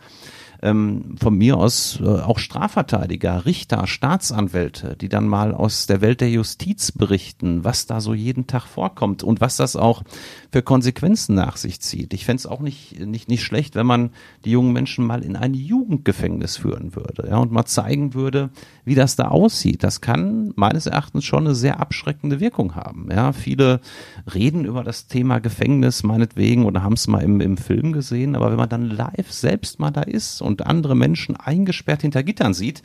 ähm, 0.64 1.16
von 1.20 1.38
mir 1.38 1.58
aus 1.58 2.00
äh, 2.02 2.08
auch 2.08 2.40
Strafverteidiger, 2.40 3.46
Richter, 3.46 3.86
Staatsanwälte, 3.86 4.96
die 5.00 5.10
dann 5.10 5.28
mal 5.28 5.54
aus 5.54 5.88
der 5.88 6.00
Welt 6.00 6.22
der 6.22 6.30
Justiz 6.30 6.94
berichten, 6.94 7.66
was 7.66 7.86
da 7.86 8.00
so 8.00 8.14
jeden 8.14 8.48
Tag 8.48 8.66
vorkommt 8.66 9.24
und 9.24 9.42
was 9.42 9.58
das 9.58 9.76
auch 9.76 10.04
für 10.52 10.62
Konsequenzen 10.62 11.36
nach 11.36 11.58
sich 11.58 11.82
zieht. 11.82 12.14
Ich 12.14 12.26
fände 12.26 12.40
es 12.40 12.46
auch 12.46 12.62
nicht, 12.62 12.98
nicht, 13.06 13.28
nicht 13.28 13.44
schlecht, 13.44 13.76
wenn 13.76 13.86
man 13.86 14.12
die 14.46 14.52
jungen 14.52 14.72
Menschen 14.72 15.06
mal 15.06 15.24
in 15.24 15.36
ein 15.36 15.54
Jugendgefängnis 15.54 16.56
führen 16.56 16.96
würde 16.96 17.28
ja, 17.28 17.38
und 17.38 17.52
mal 17.52 17.66
zeigen 17.66 18.14
würde, 18.14 18.50
wie 18.86 18.96
das 18.96 19.18
da 19.18 19.28
aussieht. 19.28 19.84
Das 19.84 20.00
kann 20.00 20.54
meines 20.56 20.86
Erachtens 20.86 21.26
schon 21.26 21.46
eine 21.46 21.56
sehr 21.56 21.82
abschreckende 21.82 22.40
Wirkung 22.40 22.76
haben. 22.76 23.10
Ja, 23.12 23.34
viele 23.34 23.82
reden 24.34 24.64
über 24.64 24.86
das 24.86 25.08
Thema 25.08 25.40
Gefängnis 25.40 26.04
meinetwegen 26.04 26.64
oder 26.64 26.84
haben 26.84 26.94
es 26.94 27.08
mal 27.08 27.22
im, 27.22 27.42
im 27.42 27.58
Film 27.58 27.92
gesehen, 27.92 28.38
aber 28.38 28.50
wenn 28.50 28.58
man 28.58 28.70
dann 28.70 28.90
live 28.90 29.30
selbst 29.30 29.82
mal 29.82 29.92
da 29.92 30.04
ist 30.04 30.42
und 30.42 30.53
und 30.54 30.66
andere 30.66 30.96
Menschen 30.96 31.36
eingesperrt 31.36 32.02
hinter 32.02 32.24
Gittern 32.24 32.54
sieht, 32.54 32.84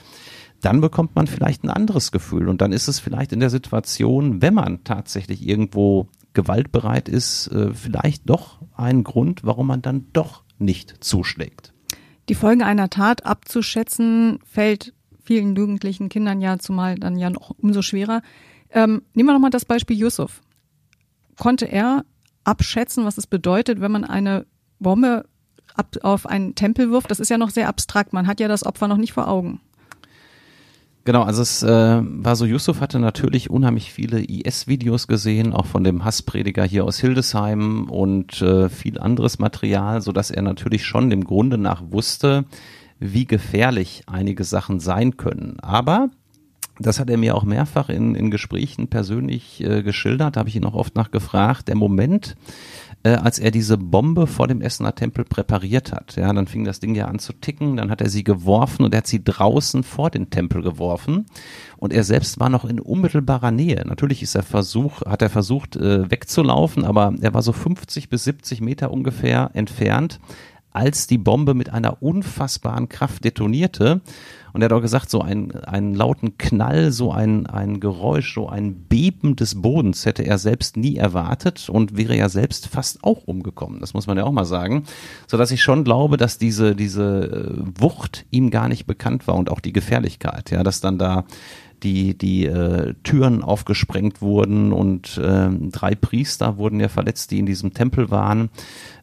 dann 0.60 0.80
bekommt 0.80 1.14
man 1.14 1.26
vielleicht 1.26 1.64
ein 1.64 1.70
anderes 1.70 2.10
Gefühl. 2.10 2.48
Und 2.48 2.60
dann 2.60 2.72
ist 2.72 2.88
es 2.88 2.98
vielleicht 2.98 3.32
in 3.32 3.40
der 3.40 3.50
Situation, 3.50 4.42
wenn 4.42 4.54
man 4.54 4.82
tatsächlich 4.84 5.46
irgendwo 5.46 6.08
gewaltbereit 6.34 7.08
ist, 7.08 7.48
äh, 7.48 7.72
vielleicht 7.72 8.28
doch 8.28 8.60
ein 8.76 9.04
Grund, 9.04 9.44
warum 9.44 9.68
man 9.68 9.82
dann 9.82 10.06
doch 10.12 10.42
nicht 10.58 11.04
zuschlägt. 11.04 11.72
Die 12.28 12.34
Folge 12.34 12.64
einer 12.64 12.90
Tat 12.90 13.24
abzuschätzen, 13.24 14.38
fällt 14.44 14.92
vielen 15.22 15.54
jugendlichen 15.54 16.08
Kindern 16.08 16.40
ja 16.40 16.58
zumal 16.58 16.96
dann 16.96 17.16
ja 17.16 17.30
noch 17.30 17.54
umso 17.58 17.82
schwerer. 17.82 18.22
Ähm, 18.70 19.02
nehmen 19.14 19.28
wir 19.28 19.32
nochmal 19.32 19.50
das 19.50 19.64
Beispiel 19.64 19.96
Yusuf. 19.96 20.40
Konnte 21.38 21.66
er 21.66 22.04
abschätzen, 22.44 23.04
was 23.04 23.18
es 23.18 23.26
bedeutet, 23.26 23.80
wenn 23.80 23.92
man 23.92 24.04
eine 24.04 24.46
Bombe 24.78 25.24
ab, 25.78 25.96
auf 26.02 26.26
einen 26.26 26.54
Tempel 26.54 26.90
wirft, 26.90 27.10
das 27.10 27.20
ist 27.20 27.28
ja 27.30 27.38
noch 27.38 27.50
sehr 27.50 27.68
abstrakt. 27.68 28.12
Man 28.12 28.26
hat 28.26 28.40
ja 28.40 28.48
das 28.48 28.66
Opfer 28.66 28.88
noch 28.88 28.96
nicht 28.96 29.12
vor 29.12 29.28
Augen. 29.28 29.60
Genau, 31.04 31.22
also 31.22 31.40
es 31.40 31.62
äh, 31.62 32.02
war 32.02 32.36
so, 32.36 32.44
Yusuf 32.44 32.82
hatte 32.82 32.98
natürlich 32.98 33.48
unheimlich 33.48 33.94
viele 33.94 34.22
IS-Videos 34.22 35.06
gesehen, 35.06 35.54
auch 35.54 35.64
von 35.64 35.82
dem 35.82 36.04
Hassprediger 36.04 36.64
hier 36.64 36.84
aus 36.84 36.98
Hildesheim 36.98 37.88
und 37.88 38.42
äh, 38.42 38.68
viel 38.68 38.98
anderes 38.98 39.38
Material, 39.38 40.02
so 40.02 40.12
dass 40.12 40.30
er 40.30 40.42
natürlich 40.42 40.84
schon 40.84 41.08
dem 41.08 41.24
Grunde 41.24 41.56
nach 41.56 41.82
wusste, 41.88 42.44
wie 42.98 43.24
gefährlich 43.24 44.02
einige 44.06 44.44
Sachen 44.44 44.80
sein 44.80 45.16
können. 45.16 45.58
Aber 45.60 46.10
das 46.78 47.00
hat 47.00 47.10
er 47.10 47.16
mir 47.16 47.34
auch 47.34 47.44
mehrfach 47.44 47.88
in, 47.88 48.14
in 48.14 48.30
Gesprächen 48.30 48.88
persönlich 48.88 49.62
äh, 49.64 49.82
geschildert, 49.82 50.36
habe 50.36 50.48
ich 50.48 50.56
ihn 50.56 50.64
auch 50.64 50.74
oft 50.74 50.94
nachgefragt. 50.94 51.68
Der 51.68 51.76
Moment, 51.76 52.36
äh, 53.02 53.10
als 53.10 53.38
er 53.38 53.50
diese 53.50 53.78
Bombe 53.78 54.26
vor 54.26 54.48
dem 54.48 54.60
Essener 54.60 54.94
Tempel 54.94 55.24
präpariert 55.24 55.92
hat. 55.92 56.16
Ja, 56.16 56.32
dann 56.32 56.46
fing 56.46 56.64
das 56.64 56.80
Ding 56.80 56.94
ja 56.94 57.06
an 57.06 57.18
zu 57.18 57.32
ticken, 57.32 57.76
dann 57.76 57.90
hat 57.90 58.00
er 58.00 58.10
sie 58.10 58.24
geworfen 58.24 58.84
und 58.84 58.94
er 58.94 58.98
hat 58.98 59.06
sie 59.06 59.22
draußen 59.22 59.82
vor 59.82 60.10
den 60.10 60.30
Tempel 60.30 60.62
geworfen. 60.62 61.26
Und 61.76 61.92
er 61.92 62.04
selbst 62.04 62.40
war 62.40 62.48
noch 62.48 62.64
in 62.64 62.80
unmittelbarer 62.80 63.50
Nähe. 63.50 63.84
Natürlich 63.86 64.22
ist 64.22 64.34
er 64.34 64.42
Versuch, 64.42 65.02
hat 65.02 65.22
er 65.22 65.30
versucht, 65.30 65.76
äh, 65.76 66.10
wegzulaufen, 66.10 66.84
aber 66.84 67.14
er 67.20 67.34
war 67.34 67.42
so 67.42 67.52
50 67.52 68.08
bis 68.08 68.24
70 68.24 68.60
Meter 68.60 68.90
ungefähr 68.90 69.50
entfernt 69.54 70.18
als 70.78 71.08
die 71.08 71.18
Bombe 71.18 71.54
mit 71.54 71.70
einer 71.70 72.04
unfassbaren 72.04 72.88
Kraft 72.88 73.24
detonierte. 73.24 74.00
Und 74.52 74.62
er 74.62 74.66
hat 74.66 74.72
auch 74.72 74.80
gesagt, 74.80 75.10
so 75.10 75.20
ein, 75.20 75.50
einen 75.50 75.92
lauten 75.92 76.38
Knall, 76.38 76.92
so 76.92 77.10
ein, 77.10 77.46
ein 77.46 77.80
Geräusch, 77.80 78.32
so 78.32 78.48
ein 78.48 78.84
Beben 78.84 79.34
des 79.34 79.60
Bodens 79.60 80.06
hätte 80.06 80.22
er 80.22 80.38
selbst 80.38 80.76
nie 80.76 80.96
erwartet 80.96 81.68
und 81.68 81.96
wäre 81.96 82.16
ja 82.16 82.28
selbst 82.28 82.68
fast 82.68 83.02
auch 83.02 83.24
umgekommen. 83.24 83.80
Das 83.80 83.92
muss 83.92 84.06
man 84.06 84.16
ja 84.16 84.22
auch 84.22 84.32
mal 84.32 84.44
sagen. 84.44 84.84
So 85.26 85.36
dass 85.36 85.50
ich 85.50 85.62
schon 85.62 85.82
glaube, 85.82 86.16
dass 86.16 86.38
diese, 86.38 86.76
diese 86.76 87.56
äh, 87.56 87.82
Wucht 87.82 88.24
ihm 88.30 88.50
gar 88.50 88.68
nicht 88.68 88.86
bekannt 88.86 89.26
war 89.26 89.34
und 89.34 89.50
auch 89.50 89.60
die 89.60 89.72
Gefährlichkeit, 89.72 90.52
ja, 90.52 90.62
dass 90.62 90.80
dann 90.80 90.96
da 90.96 91.24
die, 91.82 92.16
die 92.16 92.46
äh, 92.46 92.94
Türen 93.02 93.42
aufgesprengt 93.42 94.20
wurden 94.20 94.72
und 94.72 95.18
äh, 95.18 95.48
drei 95.70 95.94
Priester 95.94 96.56
wurden 96.56 96.80
ja 96.80 96.88
verletzt, 96.88 97.30
die 97.30 97.38
in 97.38 97.46
diesem 97.46 97.74
Tempel 97.74 98.10
waren. 98.10 98.50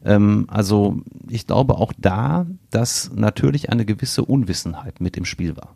Ähm, 0.04 0.46
also 0.48 1.00
ich 1.28 1.46
glaube 1.46 1.76
auch 1.76 1.92
da, 1.98 2.46
dass 2.70 3.10
natürlich 3.14 3.70
eine 3.70 3.84
gewisse 3.84 4.24
Unwissenheit 4.24 5.00
mit 5.00 5.16
im 5.16 5.24
Spiel 5.24 5.56
war. 5.56 5.74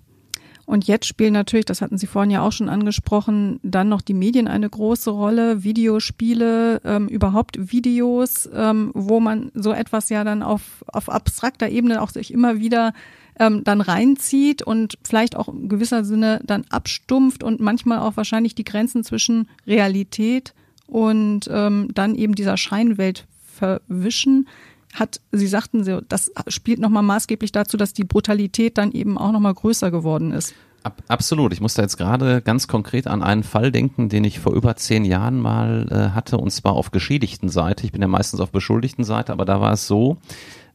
Und 0.71 0.87
jetzt 0.87 1.07
spielen 1.07 1.33
natürlich, 1.33 1.65
das 1.65 1.83
hatten 1.83 1.99
Sie 1.99 2.07
vorhin 2.07 2.31
ja 2.31 2.43
auch 2.43 2.53
schon 2.53 2.69
angesprochen, 2.69 3.59
dann 3.65 3.89
noch 3.89 4.03
die 4.03 4.15
Medien 4.15 4.47
eine 4.47 4.71
große 4.71 5.11
Rolle, 5.11 5.65
Videospiele, 5.65 6.81
ähm, 6.85 7.09
überhaupt 7.09 7.73
Videos, 7.73 8.49
ähm, 8.55 8.93
wo 8.95 9.19
man 9.19 9.51
so 9.55 9.73
etwas 9.73 10.11
ja 10.11 10.23
dann 10.23 10.45
auf, 10.45 10.85
auf 10.87 11.09
abstrakter 11.09 11.69
Ebene 11.69 12.01
auch 12.01 12.11
sich 12.11 12.33
immer 12.33 12.61
wieder 12.61 12.93
ähm, 13.41 13.65
dann 13.65 13.81
reinzieht 13.81 14.63
und 14.63 14.99
vielleicht 15.03 15.35
auch 15.35 15.49
in 15.49 15.69
gewisser 15.69 16.05
Sinne 16.05 16.41
dann 16.45 16.65
abstumpft 16.69 17.43
und 17.43 17.59
manchmal 17.59 17.99
auch 17.99 18.17
wahrscheinlich 18.17 18.55
die 18.55 18.65
Grenzen 18.65 19.03
zwischen 19.03 19.49
Realität 19.67 20.55
und 20.87 21.49
ähm, 21.51 21.89
dann 21.95 22.15
eben 22.15 22.35
dieser 22.35 22.59
Scheinwelt 22.59 23.27
verwischen, 23.43 24.47
hat, 24.93 25.21
Sie 25.31 25.47
sagten, 25.47 26.03
das 26.09 26.33
spielt 26.49 26.81
nochmal 26.81 27.05
maßgeblich 27.05 27.53
dazu, 27.53 27.77
dass 27.77 27.95
die 27.95 28.05
Brutalität 28.05 28.77
dann 28.77 28.93
eben 28.93 29.17
auch 29.19 29.33
nochmal 29.33 29.55
größer 29.55 29.91
geworden 29.91 30.33
ist. 30.33 30.53
Ab, 30.83 31.03
absolut. 31.09 31.53
Ich 31.53 31.61
musste 31.61 31.83
jetzt 31.83 31.99
gerade 31.99 32.41
ganz 32.41 32.67
konkret 32.67 33.07
an 33.07 33.23
einen 33.23 33.43
Fall 33.43 33.71
denken, 33.71 34.09
den 34.09 34.25
ich 34.25 34.41
vor 34.41 34.55
über 34.55 34.77
zehn 34.77 35.05
Jahren 35.05 35.39
mal 35.39 35.87
äh, 35.91 36.15
hatte, 36.15 36.39
und 36.39 36.51
zwar 36.51 36.73
auf 36.73 36.91
geschädigten 36.91 37.51
Seite. 37.51 37.85
Ich 37.85 37.93
bin 37.93 38.01
ja 38.01 38.09
meistens 38.09 38.41
auf 38.41 38.51
beschuldigten 38.51 39.05
Seite, 39.05 39.33
aber 39.33 39.45
da 39.45 39.61
war 39.61 39.73
es 39.73 39.87
so, 39.87 40.17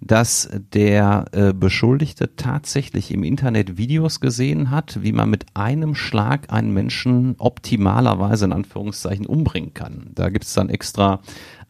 dass 0.02 0.50
der 0.74 1.26
äh, 1.32 1.54
Beschuldigte 1.54 2.36
tatsächlich 2.36 3.12
im 3.12 3.24
Internet 3.24 3.78
Videos 3.78 4.20
gesehen 4.20 4.70
hat, 4.70 5.02
wie 5.02 5.12
man 5.12 5.30
mit 5.30 5.46
einem 5.56 5.96
Schlag 5.96 6.52
einen 6.54 6.72
Menschen 6.72 7.36
optimalerweise 7.40 8.46
in 8.46 8.54
Anführungszeichen 8.54 9.26
umbringen 9.26 9.74
kann. 9.74 10.12
Da 10.14 10.30
gibt 10.30 10.46
es 10.46 10.54
dann 10.54 10.70
extra 10.70 11.22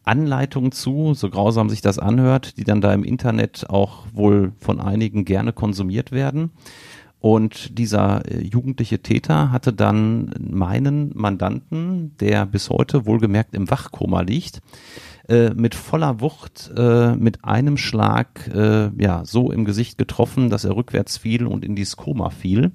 Anleitungen 0.04 0.72
zu, 0.72 1.14
so 1.14 1.30
grausam 1.30 1.70
sich 1.70 1.80
das 1.80 1.98
anhört, 1.98 2.58
die 2.58 2.64
dann 2.64 2.82
da 2.82 2.92
im 2.92 3.02
Internet 3.02 3.70
auch 3.70 4.04
wohl 4.12 4.52
von 4.60 4.80
einigen 4.80 5.24
gerne 5.24 5.52
konsumiert 5.52 6.12
werden. 6.12 6.50
Und 7.26 7.76
dieser 7.76 8.24
äh, 8.30 8.40
jugendliche 8.40 9.00
Täter 9.00 9.50
hatte 9.50 9.72
dann 9.72 10.32
meinen 10.38 11.10
Mandanten, 11.12 12.16
der 12.20 12.46
bis 12.46 12.70
heute 12.70 13.04
wohlgemerkt 13.04 13.52
im 13.56 13.68
Wachkoma 13.68 14.20
liegt, 14.20 14.60
äh, 15.28 15.50
mit 15.50 15.74
voller 15.74 16.20
Wucht 16.20 16.70
äh, 16.76 17.16
mit 17.16 17.44
einem 17.44 17.78
Schlag 17.78 18.48
ja 18.54 19.24
so 19.24 19.50
im 19.50 19.64
Gesicht 19.64 19.98
getroffen, 19.98 20.50
dass 20.50 20.64
er 20.64 20.76
rückwärts 20.76 21.18
fiel 21.18 21.46
und 21.46 21.64
in 21.64 21.74
dieses 21.74 21.96
Koma 21.96 22.30
fiel. 22.30 22.70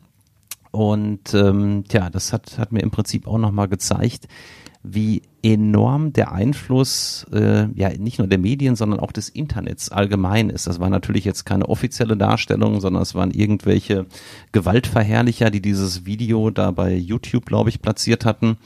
Und 0.71 1.33
ähm, 1.33 1.85
tja, 1.87 2.09
das 2.09 2.33
hat, 2.33 2.57
hat 2.57 2.73
mir 2.73 2.81
im 2.81 2.91
Prinzip 2.91 3.27
auch 3.27 3.37
nochmal 3.37 3.69
gezeigt, 3.69 4.27
wie 4.83 5.21
enorm 5.43 6.13
der 6.13 6.31
Einfluss 6.31 7.25
äh, 7.33 7.67
ja 7.73 7.89
nicht 7.97 8.19
nur 8.19 8.27
der 8.27 8.37
Medien, 8.37 8.75
sondern 8.75 8.99
auch 8.99 9.11
des 9.11 9.29
Internets 9.29 9.89
allgemein 9.89 10.49
ist. 10.49 10.67
Das 10.67 10.79
war 10.79 10.89
natürlich 10.89 11.25
jetzt 11.25 11.45
keine 11.45 11.67
offizielle 11.67 12.17
Darstellung, 12.17 12.79
sondern 12.79 13.01
es 13.01 13.15
waren 13.15 13.31
irgendwelche 13.31 14.05
Gewaltverherrlicher, 14.51 15.49
die 15.49 15.61
dieses 15.61 16.05
Video 16.05 16.51
da 16.51 16.71
bei 16.71 16.93
YouTube, 16.93 17.45
glaube 17.45 17.69
ich, 17.69 17.81
platziert 17.81 18.25
hatten. 18.25 18.57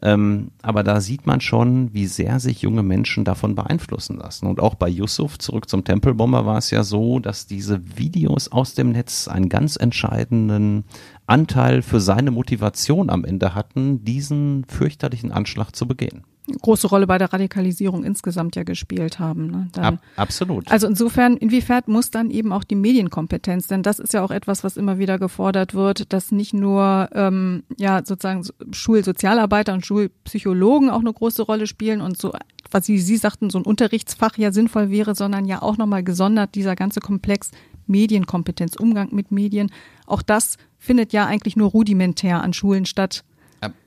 Ähm, 0.00 0.52
aber 0.62 0.84
da 0.84 1.00
sieht 1.00 1.26
man 1.26 1.40
schon, 1.40 1.92
wie 1.92 2.06
sehr 2.06 2.38
sich 2.38 2.62
junge 2.62 2.84
Menschen 2.84 3.24
davon 3.24 3.56
beeinflussen 3.56 4.16
lassen. 4.16 4.46
Und 4.46 4.60
auch 4.60 4.76
bei 4.76 4.88
Yusuf, 4.88 5.38
zurück 5.38 5.68
zum 5.68 5.82
Tempelbomber, 5.82 6.46
war 6.46 6.58
es 6.58 6.70
ja 6.70 6.84
so, 6.84 7.18
dass 7.18 7.46
diese 7.46 7.80
Videos 7.96 8.52
aus 8.52 8.74
dem 8.74 8.92
Netz 8.92 9.26
einen 9.26 9.48
ganz 9.48 9.76
entscheidenden 9.76 10.84
Anteil 11.28 11.82
für 11.82 12.00
seine 12.00 12.30
Motivation 12.30 13.10
am 13.10 13.24
Ende 13.24 13.54
hatten, 13.54 14.04
diesen 14.04 14.64
fürchterlichen 14.64 15.32
Anschlag 15.32 15.74
zu 15.74 15.86
begehen 15.86 16.24
große 16.60 16.86
Rolle 16.86 17.06
bei 17.06 17.18
der 17.18 17.32
Radikalisierung 17.32 18.04
insgesamt 18.04 18.56
ja 18.56 18.62
gespielt 18.62 19.18
haben. 19.18 19.50
Ne? 19.50 19.68
Dann, 19.72 19.84
Ab, 19.84 20.02
absolut. 20.16 20.70
Also 20.70 20.86
insofern, 20.86 21.36
inwiefern 21.36 21.82
muss 21.86 22.10
dann 22.10 22.30
eben 22.30 22.52
auch 22.52 22.64
die 22.64 22.74
Medienkompetenz, 22.74 23.66
denn 23.66 23.82
das 23.82 23.98
ist 23.98 24.14
ja 24.14 24.22
auch 24.22 24.30
etwas, 24.30 24.64
was 24.64 24.76
immer 24.76 24.98
wieder 24.98 25.18
gefordert 25.18 25.74
wird, 25.74 26.12
dass 26.12 26.32
nicht 26.32 26.54
nur 26.54 27.08
ähm, 27.12 27.64
ja 27.76 28.02
sozusagen 28.04 28.44
Schulsozialarbeiter 28.72 29.74
und 29.74 29.84
Schulpsychologen 29.84 30.90
auch 30.90 31.00
eine 31.00 31.12
große 31.12 31.42
Rolle 31.42 31.66
spielen 31.66 32.00
und 32.00 32.18
so, 32.18 32.32
was 32.70 32.86
Sie, 32.86 32.98
Sie 32.98 33.16
sagten, 33.16 33.50
so 33.50 33.58
ein 33.58 33.64
Unterrichtsfach 33.64 34.36
ja 34.38 34.52
sinnvoll 34.52 34.90
wäre, 34.90 35.14
sondern 35.14 35.46
ja 35.46 35.62
auch 35.62 35.76
nochmal 35.76 36.02
gesondert 36.02 36.54
dieser 36.54 36.76
ganze 36.76 37.00
Komplex 37.00 37.50
Medienkompetenz, 37.86 38.76
Umgang 38.76 39.14
mit 39.14 39.32
Medien. 39.32 39.70
Auch 40.06 40.22
das 40.22 40.56
findet 40.78 41.12
ja 41.12 41.26
eigentlich 41.26 41.56
nur 41.56 41.70
rudimentär 41.70 42.42
an 42.42 42.52
Schulen 42.52 42.86
statt. 42.86 43.24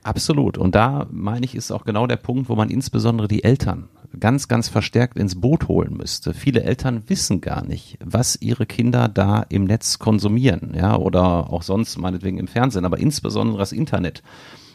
Absolut. 0.03 0.57
Und 0.57 0.75
da 0.75 1.07
meine 1.11 1.45
ich, 1.45 1.55
ist 1.55 1.71
auch 1.71 1.85
genau 1.85 2.07
der 2.07 2.17
Punkt, 2.17 2.49
wo 2.49 2.55
man 2.55 2.69
insbesondere 2.69 3.27
die 3.27 3.43
Eltern 3.43 3.87
ganz, 4.19 4.49
ganz 4.49 4.67
verstärkt 4.67 5.17
ins 5.17 5.39
Boot 5.39 5.69
holen 5.69 5.95
müsste. 5.95 6.33
Viele 6.33 6.63
Eltern 6.63 7.03
wissen 7.07 7.39
gar 7.39 7.65
nicht, 7.65 7.97
was 8.03 8.37
ihre 8.41 8.65
Kinder 8.65 9.07
da 9.07 9.45
im 9.47 9.63
Netz 9.63 9.99
konsumieren, 9.99 10.73
ja, 10.75 10.97
oder 10.97 11.51
auch 11.51 11.63
sonst 11.63 11.97
meinetwegen 11.97 12.37
im 12.37 12.47
Fernsehen, 12.47 12.83
aber 12.83 12.99
insbesondere 12.99 13.59
das 13.59 13.71
Internet. 13.71 14.21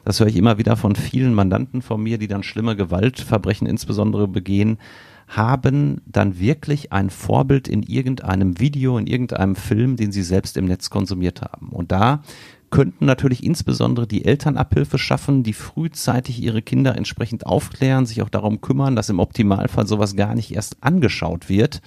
Das 0.07 0.21
höre 0.21 0.29
ich 0.29 0.37
immer 0.37 0.57
wieder 0.57 0.77
von 0.77 0.95
vielen 0.95 1.35
Mandanten 1.35 1.83
von 1.83 2.01
mir, 2.01 2.17
die 2.17 2.29
dann 2.29 2.45
schlimme 2.45 2.77
Gewaltverbrechen 2.77 3.67
insbesondere 3.67 4.29
begehen, 4.29 4.79
haben 5.27 6.01
dann 6.07 6.39
wirklich 6.39 6.93
ein 6.93 7.11
Vorbild 7.11 7.67
in 7.67 7.83
irgendeinem 7.83 8.61
Video, 8.61 8.99
in 8.99 9.09
irgendeinem 9.09 9.57
Film, 9.57 9.97
den 9.97 10.13
sie 10.13 10.23
selbst 10.23 10.57
im 10.57 10.67
Netz 10.67 10.91
konsumiert 10.91 11.43
haben. 11.43 11.71
Und 11.71 11.91
da 11.91 12.23
könnten 12.71 13.07
natürlich 13.07 13.45
insbesondere 13.45 14.07
die 14.07 14.25
Eltern 14.25 14.57
Abhilfe 14.57 14.99
schaffen, 14.99 15.43
die 15.43 15.53
frühzeitig 15.53 16.43
ihre 16.43 16.63
Kinder 16.63 16.97
entsprechend 16.97 17.47
aufklären, 17.47 18.07
sich 18.07 18.23
auch 18.23 18.29
darum 18.29 18.61
kümmern, 18.61 18.97
dass 18.97 19.09
im 19.09 19.21
Optimalfall 19.21 19.87
sowas 19.87 20.17
gar 20.17 20.35
nicht 20.35 20.55
erst 20.55 20.83
angeschaut 20.83 21.49
wird. 21.49 21.81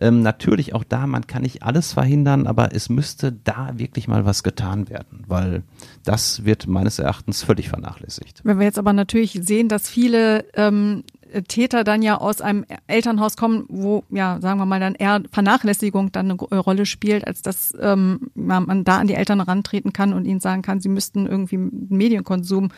Ähm, 0.00 0.22
natürlich 0.22 0.74
auch 0.74 0.84
da, 0.84 1.06
man 1.06 1.26
kann 1.26 1.42
nicht 1.42 1.62
alles 1.62 1.92
verhindern, 1.92 2.46
aber 2.46 2.74
es 2.74 2.88
müsste 2.88 3.32
da 3.32 3.78
wirklich 3.78 4.08
mal 4.08 4.24
was 4.24 4.42
getan 4.42 4.88
werden, 4.88 5.24
weil 5.26 5.62
das 6.04 6.44
wird 6.44 6.66
meines 6.66 6.98
Erachtens 6.98 7.42
völlig 7.42 7.68
vernachlässigt. 7.68 8.40
Wenn 8.44 8.58
wir 8.58 8.66
jetzt 8.66 8.78
aber 8.78 8.92
natürlich 8.92 9.38
sehen, 9.42 9.68
dass 9.68 9.88
viele 9.88 10.44
ähm, 10.54 11.02
Täter 11.42 11.84
dann 11.84 12.02
ja 12.02 12.18
aus 12.18 12.40
einem 12.40 12.64
Elternhaus 12.86 13.36
kommen, 13.36 13.64
wo, 13.68 14.04
ja, 14.10 14.40
sagen 14.40 14.58
wir 14.58 14.66
mal, 14.66 14.80
dann 14.80 14.94
eher 14.94 15.22
Vernachlässigung 15.30 16.12
dann 16.12 16.30
eine 16.30 16.40
äh, 16.50 16.56
Rolle 16.56 16.86
spielt, 16.86 17.26
als 17.26 17.42
dass 17.42 17.74
ähm, 17.80 18.30
man 18.34 18.84
da 18.84 18.98
an 18.98 19.06
die 19.06 19.14
Eltern 19.14 19.40
herantreten 19.40 19.92
kann 19.92 20.12
und 20.12 20.24
ihnen 20.24 20.40
sagen 20.40 20.62
kann, 20.62 20.80
sie 20.80 20.88
müssten 20.88 21.26
irgendwie 21.26 21.58
Medienkonsum 21.58 22.70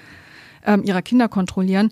ähm, 0.66 0.83
ihrer 0.85 1.03
Kinder 1.03 1.29
kontrollieren. 1.29 1.90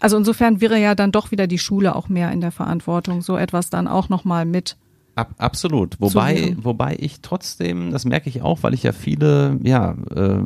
Also 0.00 0.16
insofern 0.16 0.60
wäre 0.60 0.78
ja 0.78 0.94
dann 0.94 1.12
doch 1.12 1.30
wieder 1.30 1.46
die 1.46 1.58
Schule 1.58 1.94
auch 1.94 2.08
mehr 2.08 2.32
in 2.32 2.40
der 2.40 2.52
Verantwortung, 2.52 3.20
so 3.20 3.36
etwas 3.36 3.70
dann 3.70 3.86
auch 3.86 4.08
nochmal 4.08 4.46
mit 4.46 4.76
Ab, 5.20 5.34
absolut. 5.36 6.00
Wobei, 6.00 6.56
wobei 6.58 6.96
ich 6.98 7.20
trotzdem, 7.20 7.90
das 7.90 8.06
merke 8.06 8.30
ich 8.30 8.40
auch, 8.40 8.62
weil 8.62 8.72
ich 8.72 8.84
ja 8.84 8.92
viele 8.92 9.58
ja, 9.62 9.94
äh, 10.14 10.38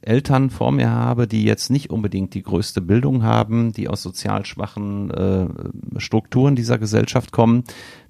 Eltern 0.00 0.50
vor 0.50 0.72
mir 0.72 0.90
habe, 0.90 1.28
die 1.28 1.44
jetzt 1.44 1.70
nicht 1.70 1.90
unbedingt 1.90 2.34
die 2.34 2.42
größte 2.42 2.80
Bildung 2.80 3.22
haben, 3.22 3.72
die 3.72 3.88
aus 3.88 4.02
sozial 4.02 4.44
schwachen 4.44 5.12
äh, 5.12 5.46
Strukturen 5.98 6.56
dieser 6.56 6.78
Gesellschaft 6.78 7.30
kommen. 7.30 7.62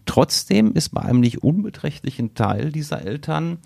Trotzdem 0.06 0.72
ist 0.72 0.94
bei 0.94 1.02
einem 1.02 1.20
nicht 1.20 1.42
unbeträchtlichen 1.42 2.32
Teil 2.32 2.72
dieser 2.72 3.02
Eltern 3.02 3.58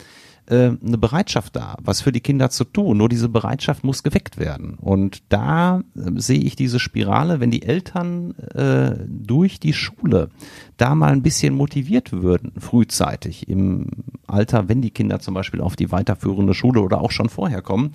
äh, 0.47 0.71
eine 0.85 0.99
Bereitschaft 0.99 1.57
da, 1.57 1.77
was 1.83 2.01
für 2.01 2.13
die 2.13 2.21
Kinder 2.21 2.51
zu 2.51 2.65
tun. 2.65 2.99
Nur 2.99 3.09
diese 3.09 3.29
Bereitschaft 3.29 3.85
muss 3.85 4.03
geweckt 4.03 4.39
werden. 4.39 4.75
Und 4.75 5.23
da 5.29 5.81
äh, 5.97 6.11
sehe 6.17 6.41
ich 6.41 6.57
diese 6.57 6.79
Spirale, 6.79 7.41
wenn 7.41 7.51
die 7.51 7.63
Eltern 7.63 8.33
äh, 8.55 8.97
durch 9.09 9.61
die 9.61 9.73
Schule 9.73 10.31
da 10.77 10.95
mal 10.95 11.13
ein 11.13 11.23
bisschen 11.23 11.55
motiviert 11.55 12.13
würden, 12.13 12.53
frühzeitig 12.59 13.49
im 13.49 13.89
Alter, 14.27 14.69
wenn 14.69 14.83
die 14.83 14.91
Kinder 14.91 15.21
zum 15.21 15.35
Beispiel 15.35 15.61
auf 15.61 15.77
die 15.77 15.93
weiterführende 15.93 16.55
Schule 16.55 16.81
oder 16.81 17.01
auch 17.01 17.11
schon 17.11 17.29
vorher 17.29 17.63
kommen, 17.63 17.93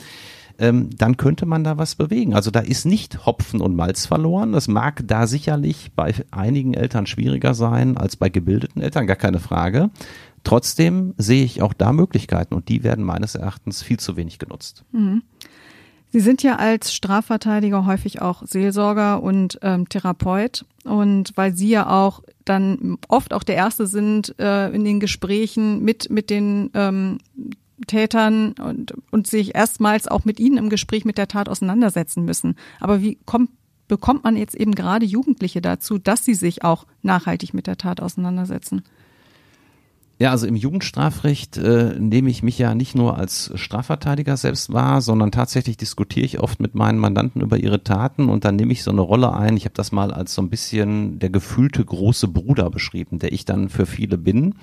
ähm, 0.62 0.90
dann 0.96 1.18
könnte 1.18 1.46
man 1.46 1.64
da 1.64 1.78
was 1.78 1.96
bewegen. 1.96 2.34
Also 2.34 2.52
da 2.52 2.60
ist 2.60 2.86
nicht 2.86 3.26
Hopfen 3.26 3.62
und 3.62 3.76
Malz 3.76 4.06
verloren. 4.06 4.52
Das 4.52 4.68
mag 4.68 5.02
da 5.08 5.26
sicherlich 5.26 5.92
bei 5.96 6.14
einigen 6.30 6.74
Eltern 6.74 7.08
schwieriger 7.08 7.54
sein 7.54 7.98
als 7.98 8.16
bei 8.16 8.30
gebildeten 8.30 8.82
Eltern, 8.82 9.08
gar 9.08 9.16
keine 9.16 9.40
Frage. 9.40 9.90
Trotzdem 10.44 11.14
sehe 11.18 11.44
ich 11.44 11.62
auch 11.62 11.74
da 11.74 11.94
Möglichkeiten 11.94 12.54
und 12.54 12.70
die 12.70 12.84
werden 12.84 13.06
meines 13.06 13.36
Erachtens 13.36 13.84
viel 13.84 14.00
zu 14.00 14.16
wenig 14.16 14.40
genutzt. 14.40 14.84
Mhm. 14.92 15.22
Sie 16.14 16.20
sind 16.20 16.44
ja 16.44 16.58
als 16.58 16.94
Strafverteidiger 16.94 17.86
häufig 17.86 18.22
auch 18.22 18.44
Seelsorger 18.46 19.24
und 19.24 19.60
ähm, 19.62 19.88
Therapeut. 19.88 20.66
Und 20.84 21.32
weil 21.36 21.56
Sie 21.56 21.70
ja 21.70 21.90
auch 21.90 22.22
dann 22.44 22.98
oft 23.08 23.34
auch 23.34 23.44
der 23.44 23.56
Erste 23.56 23.88
sind 23.88 24.38
äh, 24.38 24.70
in 24.72 24.84
den 24.84 25.00
Gesprächen 25.00 25.82
mit, 25.84 26.10
mit 26.10 26.30
den 26.30 26.70
ähm, 26.74 27.20
Tätern 27.88 28.54
und, 28.54 28.94
und 29.12 29.28
sich 29.28 29.56
erstmals 29.56 30.10
auch 30.10 30.26
mit 30.26 30.40
ihnen 30.40 30.58
im 30.58 30.70
Gespräch 30.70 31.06
mit 31.06 31.18
der 31.18 31.30
Tat 31.30 31.48
auseinandersetzen 31.48 32.26
müssen. 32.26 32.56
Aber 32.82 33.02
wie 33.02 33.18
kommt, 33.26 33.50
bekommt 33.88 34.26
man 34.26 34.36
jetzt 34.36 34.56
eben 34.56 34.76
gerade 34.76 35.06
Jugendliche 35.06 35.62
dazu, 35.62 35.98
dass 35.98 36.26
sie 36.26 36.34
sich 36.34 36.64
auch 36.66 36.86
nachhaltig 37.04 37.54
mit 37.54 37.68
der 37.68 37.78
Tat 37.78 38.02
auseinandersetzen? 38.02 38.84
Ja, 40.22 40.30
also 40.30 40.46
im 40.46 40.56
Jugendstrafrecht 40.56 41.58
äh, 41.58 41.96
nehme 41.98 42.30
ich 42.30 42.44
mich 42.44 42.60
ja 42.60 42.76
nicht 42.76 42.94
nur 42.94 43.18
als 43.18 43.52
Strafverteidiger 43.56 44.38
selbst 44.38 44.72
wahr, 44.72 45.02
sondern 45.02 45.32
tatsächlich 45.32 45.78
diskutiere 45.78 46.28
ich 46.28 46.40
oft 46.40 46.60
mit 46.60 46.76
meinen 46.76 47.00
Mandanten 47.00 47.42
über 47.42 47.58
ihre 47.58 47.84
Taten 47.84 48.30
und 48.30 48.46
dann 48.46 48.56
nehme 48.56 48.72
ich 48.72 48.84
so 48.84 48.92
eine 48.92 49.02
Rolle 49.02 49.34
ein. 49.34 49.58
Ich 49.58 49.66
habe 49.66 49.74
das 49.74 49.92
mal 49.92 50.14
als 50.14 50.36
so 50.36 50.44
ein 50.44 50.52
bisschen 50.52 51.18
der 51.18 51.32
gefühlte 51.32 51.84
große 51.84 52.28
Bruder 52.28 52.70
beschrieben, 52.70 53.18
der 53.18 53.32
ich 53.32 53.46
dann 53.46 53.70
für 53.70 53.88
viele 53.88 54.20
bin. 54.20 54.54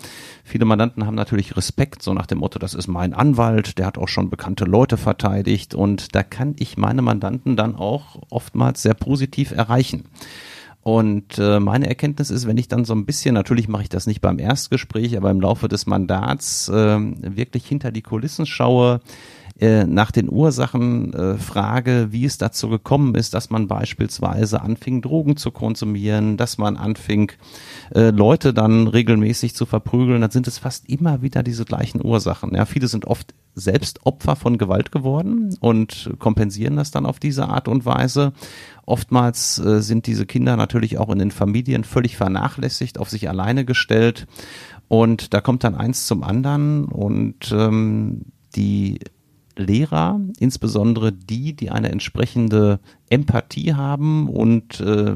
Viele 0.44 0.64
Mandanten 0.64 1.04
haben 1.04 1.16
natürlich 1.16 1.56
Respekt, 1.56 2.04
so 2.04 2.14
nach 2.14 2.26
dem 2.26 2.38
Motto, 2.38 2.60
das 2.60 2.74
ist 2.74 2.86
mein 2.86 3.12
Anwalt, 3.12 3.78
der 3.78 3.86
hat 3.86 3.98
auch 3.98 4.06
schon 4.06 4.30
bekannte 4.30 4.64
Leute 4.64 4.96
verteidigt 4.96 5.74
und 5.74 6.14
da 6.14 6.22
kann 6.22 6.54
ich 6.60 6.76
meine 6.76 7.02
Mandanten 7.02 7.56
dann 7.56 7.74
auch 7.74 8.22
oftmals 8.30 8.82
sehr 8.82 8.94
positiv 8.94 9.50
erreichen. 9.50 10.04
Und 10.82 11.38
äh, 11.38 11.60
meine 11.60 11.88
Erkenntnis 11.88 12.30
ist, 12.30 12.46
wenn 12.46 12.56
ich 12.56 12.68
dann 12.68 12.84
so 12.84 12.94
ein 12.94 13.04
bisschen, 13.04 13.34
natürlich 13.34 13.68
mache 13.68 13.82
ich 13.82 13.88
das 13.88 14.06
nicht 14.06 14.20
beim 14.20 14.38
Erstgespräch, 14.38 15.16
aber 15.16 15.30
im 15.30 15.40
Laufe 15.40 15.68
des 15.68 15.86
Mandats 15.86 16.68
äh, 16.68 16.98
wirklich 17.00 17.66
hinter 17.66 17.90
die 17.90 18.02
Kulissen 18.02 18.46
schaue, 18.46 19.00
äh, 19.60 19.84
nach 19.84 20.12
den 20.12 20.30
Ursachen 20.30 21.12
äh, 21.14 21.36
frage, 21.36 22.08
wie 22.10 22.24
es 22.24 22.38
dazu 22.38 22.68
gekommen 22.68 23.14
ist, 23.14 23.34
dass 23.34 23.50
man 23.50 23.66
beispielsweise 23.66 24.60
anfing, 24.60 25.02
Drogen 25.02 25.36
zu 25.36 25.50
konsumieren, 25.50 26.36
dass 26.36 26.58
man 26.58 26.76
anfing, 26.76 27.32
äh, 27.94 28.10
Leute 28.10 28.54
dann 28.54 28.86
regelmäßig 28.86 29.54
zu 29.54 29.66
verprügeln, 29.66 30.20
dann 30.20 30.30
sind 30.30 30.46
es 30.46 30.58
fast 30.58 30.88
immer 30.88 31.22
wieder 31.22 31.42
diese 31.42 31.64
gleichen 31.64 32.04
Ursachen. 32.04 32.54
Ja, 32.54 32.66
viele 32.66 32.86
sind 32.86 33.06
oft 33.06 33.34
selbst 33.54 34.06
Opfer 34.06 34.36
von 34.36 34.58
Gewalt 34.58 34.92
geworden 34.92 35.56
und 35.60 36.10
kompensieren 36.18 36.76
das 36.76 36.90
dann 36.92 37.06
auf 37.06 37.18
diese 37.18 37.48
Art 37.48 37.66
und 37.66 37.84
Weise. 37.84 38.32
Oftmals 38.86 39.58
äh, 39.58 39.82
sind 39.82 40.06
diese 40.06 40.24
Kinder 40.24 40.56
natürlich 40.56 40.98
auch 40.98 41.10
in 41.10 41.18
den 41.18 41.30
Familien 41.30 41.84
völlig 41.84 42.16
vernachlässigt, 42.16 42.98
auf 42.98 43.10
sich 43.10 43.28
alleine 43.28 43.64
gestellt. 43.64 44.26
Und 44.86 45.34
da 45.34 45.40
kommt 45.40 45.64
dann 45.64 45.74
eins 45.74 46.06
zum 46.06 46.22
anderen 46.22 46.86
und 46.86 47.52
ähm, 47.52 48.22
die 48.56 49.00
Lehrer, 49.58 50.20
insbesondere 50.38 51.12
die, 51.12 51.54
die 51.54 51.70
eine 51.70 51.90
entsprechende 51.90 52.80
Empathie 53.10 53.74
haben 53.74 54.28
und 54.28 54.80
äh, 54.80 55.14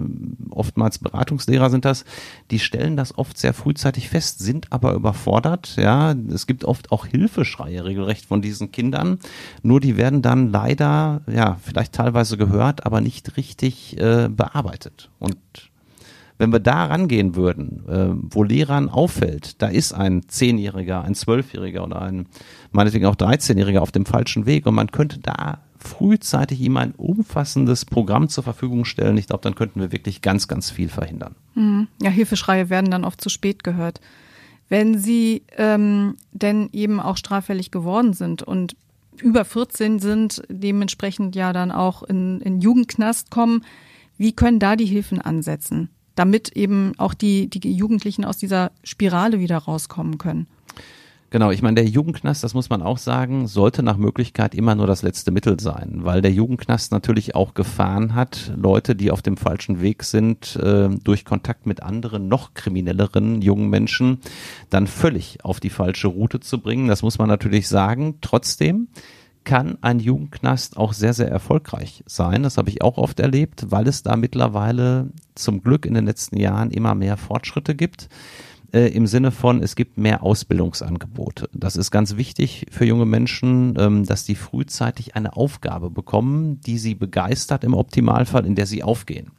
oftmals 0.50 0.98
Beratungslehrer 0.98 1.70
sind 1.70 1.84
das, 1.84 2.04
die 2.50 2.58
stellen 2.58 2.96
das 2.96 3.16
oft 3.16 3.38
sehr 3.38 3.54
frühzeitig 3.54 4.08
fest, 4.08 4.40
sind 4.40 4.72
aber 4.72 4.94
überfordert. 4.94 5.76
Ja, 5.76 6.12
es 6.12 6.46
gibt 6.46 6.64
oft 6.64 6.92
auch 6.92 7.06
Hilfeschreie 7.06 7.84
regelrecht 7.84 8.26
von 8.26 8.42
diesen 8.42 8.72
Kindern. 8.72 9.18
Nur 9.62 9.80
die 9.80 9.96
werden 9.96 10.22
dann 10.22 10.50
leider, 10.50 11.22
ja, 11.32 11.58
vielleicht 11.62 11.92
teilweise 11.92 12.36
gehört, 12.36 12.84
aber 12.86 13.00
nicht 13.00 13.36
richtig 13.36 13.98
äh, 13.98 14.28
bearbeitet. 14.28 15.10
Und 15.18 15.38
wenn 16.42 16.52
wir 16.52 16.58
da 16.58 16.86
rangehen 16.86 17.36
würden, 17.36 17.84
äh, 17.88 18.34
wo 18.34 18.42
Lehrern 18.42 18.88
auffällt, 18.88 19.62
da 19.62 19.68
ist 19.68 19.92
ein 19.92 20.26
Zehnjähriger, 20.26 21.04
ein 21.04 21.14
Zwölfjähriger 21.14 21.84
oder 21.84 22.02
ein 22.02 22.26
meinetwegen 22.72 23.06
auch 23.06 23.14
13-Jähriger 23.14 23.78
auf 23.78 23.92
dem 23.92 24.06
falschen 24.06 24.44
Weg 24.44 24.66
und 24.66 24.74
man 24.74 24.90
könnte 24.90 25.20
da 25.20 25.60
frühzeitig 25.78 26.60
ihm 26.60 26.78
ein 26.78 26.94
umfassendes 26.96 27.84
Programm 27.84 28.28
zur 28.28 28.42
Verfügung 28.42 28.84
stellen. 28.84 29.18
Ich 29.18 29.28
glaube, 29.28 29.42
dann 29.42 29.54
könnten 29.54 29.78
wir 29.78 29.92
wirklich 29.92 30.20
ganz, 30.20 30.48
ganz 30.48 30.68
viel 30.68 30.88
verhindern. 30.88 31.36
Mhm. 31.54 31.86
Ja, 32.02 32.10
Hilfeschreie 32.10 32.70
werden 32.70 32.90
dann 32.90 33.04
oft 33.04 33.20
zu 33.20 33.28
spät 33.28 33.62
gehört. 33.62 34.00
Wenn 34.68 34.98
sie 34.98 35.42
ähm, 35.56 36.16
denn 36.32 36.70
eben 36.72 36.98
auch 36.98 37.18
straffällig 37.18 37.70
geworden 37.70 38.14
sind 38.14 38.42
und 38.42 38.74
über 39.16 39.44
14 39.44 40.00
sind, 40.00 40.42
dementsprechend 40.48 41.36
ja 41.36 41.52
dann 41.52 41.70
auch 41.70 42.02
in, 42.02 42.40
in 42.40 42.60
Jugendknast 42.60 43.30
kommen, 43.30 43.64
wie 44.18 44.32
können 44.32 44.58
da 44.58 44.74
die 44.74 44.86
Hilfen 44.86 45.20
ansetzen? 45.20 45.88
Damit 46.14 46.50
eben 46.56 46.92
auch 46.98 47.14
die, 47.14 47.48
die 47.48 47.72
Jugendlichen 47.72 48.24
aus 48.24 48.36
dieser 48.36 48.72
Spirale 48.84 49.40
wieder 49.40 49.58
rauskommen 49.58 50.18
können. 50.18 50.46
Genau, 51.32 51.50
ich 51.50 51.62
meine, 51.62 51.76
der 51.76 51.86
Jugendknast, 51.86 52.44
das 52.44 52.52
muss 52.52 52.68
man 52.68 52.82
auch 52.82 52.98
sagen, 52.98 53.46
sollte 53.46 53.82
nach 53.82 53.96
Möglichkeit 53.96 54.54
immer 54.54 54.74
nur 54.74 54.86
das 54.86 55.00
letzte 55.00 55.30
Mittel 55.30 55.58
sein, 55.58 56.00
weil 56.02 56.20
der 56.20 56.30
Jugendknast 56.30 56.92
natürlich 56.92 57.34
auch 57.34 57.54
Gefahren 57.54 58.14
hat, 58.14 58.52
Leute, 58.54 58.94
die 58.94 59.10
auf 59.10 59.22
dem 59.22 59.38
falschen 59.38 59.80
Weg 59.80 60.04
sind, 60.04 60.56
äh, 60.56 60.90
durch 61.02 61.24
Kontakt 61.24 61.64
mit 61.64 61.82
anderen, 61.82 62.28
noch 62.28 62.52
kriminelleren 62.52 63.40
jungen 63.40 63.70
Menschen, 63.70 64.18
dann 64.68 64.86
völlig 64.86 65.42
auf 65.42 65.58
die 65.58 65.70
falsche 65.70 66.08
Route 66.08 66.40
zu 66.40 66.58
bringen. 66.60 66.86
Das 66.86 67.00
muss 67.00 67.16
man 67.16 67.30
natürlich 67.30 67.66
sagen. 67.66 68.16
Trotzdem, 68.20 68.88
kann 69.44 69.78
ein 69.80 69.98
Jugendknast 69.98 70.76
auch 70.76 70.92
sehr, 70.92 71.14
sehr 71.14 71.28
erfolgreich 71.28 72.04
sein. 72.06 72.42
Das 72.42 72.58
habe 72.58 72.70
ich 72.70 72.82
auch 72.82 72.98
oft 72.98 73.20
erlebt, 73.20 73.66
weil 73.70 73.88
es 73.88 74.02
da 74.02 74.16
mittlerweile 74.16 75.10
zum 75.34 75.62
Glück 75.62 75.86
in 75.86 75.94
den 75.94 76.06
letzten 76.06 76.36
Jahren 76.36 76.70
immer 76.70 76.94
mehr 76.94 77.16
Fortschritte 77.16 77.74
gibt. 77.74 78.08
Äh, 78.72 78.88
Im 78.88 79.06
Sinne 79.06 79.30
von, 79.30 79.62
es 79.62 79.76
gibt 79.76 79.98
mehr 79.98 80.22
Ausbildungsangebote. 80.22 81.50
Das 81.52 81.76
ist 81.76 81.90
ganz 81.90 82.16
wichtig 82.16 82.66
für 82.70 82.86
junge 82.86 83.06
Menschen, 83.06 83.74
ähm, 83.78 84.06
dass 84.06 84.24
die 84.24 84.34
frühzeitig 84.34 85.14
eine 85.14 85.36
Aufgabe 85.36 85.90
bekommen, 85.90 86.60
die 86.60 86.78
sie 86.78 86.94
begeistert 86.94 87.64
im 87.64 87.74
Optimalfall, 87.74 88.46
in 88.46 88.54
der 88.54 88.66
sie 88.66 88.82
aufgehen. 88.82 89.30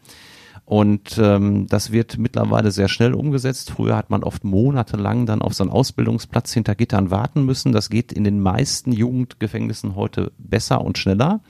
Und 0.74 1.20
ähm, 1.22 1.68
das 1.68 1.92
wird 1.92 2.18
mittlerweile 2.18 2.72
sehr 2.72 2.88
schnell 2.88 3.14
umgesetzt. 3.14 3.70
Früher 3.70 3.96
hat 3.96 4.10
man 4.10 4.24
oft 4.24 4.44
monatelang 4.44 5.28
dann 5.28 5.44
auf 5.44 5.54
so 5.54 5.64
einen 5.64 5.72
Ausbildungsplatz 5.72 6.52
hinter 6.52 6.74
Gittern 6.74 7.12
warten 7.12 7.46
müssen. 7.46 7.74
Das 7.74 7.92
geht 7.92 8.12
in 8.12 8.24
den 8.24 8.40
meisten 8.40 8.92
Jugendgefängnissen 8.92 9.96
heute 9.96 10.32
besser 10.40 10.84
und 10.84 10.98
schneller. 10.98 11.42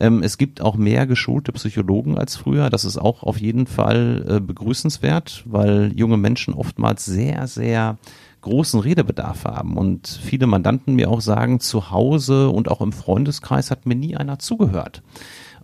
Ähm, 0.00 0.24
es 0.24 0.38
gibt 0.38 0.60
auch 0.60 0.74
mehr 0.74 1.06
geschulte 1.06 1.52
Psychologen 1.52 2.18
als 2.18 2.34
früher. 2.34 2.68
Das 2.68 2.84
ist 2.84 2.98
auch 2.98 3.22
auf 3.22 3.40
jeden 3.40 3.68
Fall 3.68 4.26
äh, 4.28 4.40
begrüßenswert, 4.40 5.44
weil 5.46 5.92
junge 5.94 6.16
Menschen 6.16 6.52
oftmals 6.52 7.04
sehr, 7.04 7.46
sehr 7.46 7.96
großen 8.40 8.80
Redebedarf 8.80 9.44
haben 9.44 9.76
und 9.76 10.08
viele 10.08 10.48
Mandanten 10.48 10.96
mir 10.96 11.10
auch 11.10 11.20
sagen, 11.20 11.60
zu 11.60 11.92
Hause 11.92 12.48
und 12.48 12.68
auch 12.68 12.80
im 12.80 12.90
Freundeskreis 12.90 13.70
hat 13.70 13.86
mir 13.86 13.94
nie 13.94 14.16
einer 14.16 14.40
zugehört. 14.40 15.02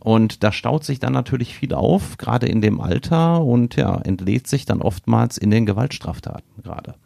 Und 0.04 0.44
da 0.44 0.52
staut 0.52 0.84
sich 0.84 1.00
dann 1.00 1.14
natürlich 1.14 1.54
viel 1.54 1.72
auf, 1.72 2.18
gerade 2.18 2.46
in 2.46 2.60
dem 2.60 2.78
Alter 2.78 3.42
und 3.42 3.74
ja, 3.76 3.96
entlädt 3.96 4.46
sich 4.46 4.66
dann 4.66 4.82
oftmals 4.82 5.38
in 5.38 5.50
den 5.50 5.64
Gewaltstraftaten 5.64 6.62
gerade. 6.62 6.96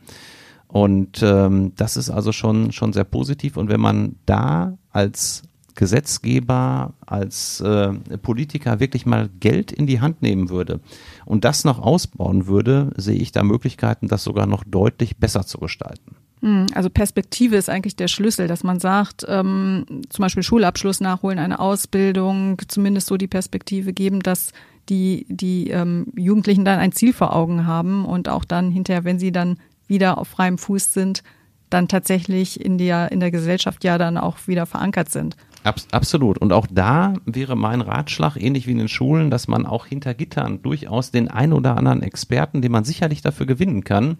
Und 0.66 1.22
ähm, 1.22 1.74
das 1.76 1.96
ist 1.96 2.10
also 2.10 2.32
schon, 2.32 2.72
schon 2.72 2.92
sehr 2.92 3.04
positiv. 3.04 3.56
Und 3.56 3.68
wenn 3.68 3.80
man 3.80 4.16
da 4.26 4.76
als 4.90 5.44
Gesetzgeber, 5.76 6.94
als 7.06 7.60
äh, 7.60 7.92
Politiker 8.20 8.80
wirklich 8.80 9.06
mal 9.06 9.30
Geld 9.38 9.70
in 9.70 9.86
die 9.86 10.00
Hand 10.00 10.20
nehmen 10.20 10.50
würde 10.50 10.80
und 11.24 11.44
das 11.44 11.62
noch 11.62 11.78
ausbauen 11.78 12.48
würde, 12.48 12.90
sehe 12.96 13.14
ich 13.14 13.30
da 13.30 13.44
Möglichkeiten, 13.44 14.08
das 14.08 14.24
sogar 14.24 14.48
noch 14.48 14.64
deutlich 14.66 15.18
besser 15.18 15.46
zu 15.46 15.58
gestalten. 15.58 16.16
Hm, 16.40 16.66
also 16.74 16.90
Perspektive 16.90 17.56
ist 17.56 17.68
eigentlich 17.68 17.96
der 17.96 18.08
Schlüssel, 18.08 18.46
dass 18.46 18.62
man 18.64 18.80
sagt, 18.80 19.24
ähm, 19.28 19.84
zum 20.08 20.22
Beispiel 20.22 20.42
Schulabschluss 20.42 21.00
nachholen, 21.00 21.38
eine 21.38 21.58
Ausbildung, 21.58 22.60
zumindest 22.68 23.08
so 23.08 23.16
die 23.16 23.26
Perspektive 23.26 23.92
geben, 23.92 24.20
dass 24.20 24.52
die, 24.88 25.26
die 25.28 25.70
ähm, 25.70 26.06
Jugendlichen 26.16 26.64
dann 26.64 26.78
ein 26.78 26.92
Ziel 26.92 27.12
vor 27.12 27.34
Augen 27.34 27.66
haben 27.66 28.04
und 28.04 28.28
auch 28.28 28.44
dann 28.44 28.70
hinterher, 28.70 29.04
wenn 29.04 29.18
sie 29.18 29.32
dann 29.32 29.58
wieder 29.86 30.18
auf 30.18 30.28
freiem 30.28 30.58
Fuß 30.58 30.94
sind, 30.94 31.22
dann 31.70 31.88
tatsächlich 31.88 32.64
in 32.64 32.78
der, 32.78 33.12
in 33.12 33.20
der 33.20 33.30
Gesellschaft 33.30 33.84
ja 33.84 33.98
dann 33.98 34.16
auch 34.16 34.38
wieder 34.46 34.66
verankert 34.66 35.10
sind. 35.10 35.36
Abs 35.64 35.88
absolut. 35.90 36.38
Und 36.38 36.52
auch 36.52 36.66
da 36.70 37.14
wäre 37.26 37.56
mein 37.56 37.80
Ratschlag, 37.80 38.36
ähnlich 38.36 38.66
wie 38.66 38.72
in 38.72 38.78
den 38.78 38.88
Schulen, 38.88 39.30
dass 39.30 39.48
man 39.48 39.66
auch 39.66 39.86
hinter 39.86 40.14
Gittern 40.14 40.62
durchaus 40.62 41.10
den 41.10 41.28
ein 41.28 41.52
oder 41.52 41.76
anderen 41.76 42.02
Experten, 42.02 42.62
den 42.62 42.72
man 42.72 42.84
sicherlich 42.84 43.22
dafür 43.22 43.46
gewinnen 43.46 43.82
kann, 43.82 44.18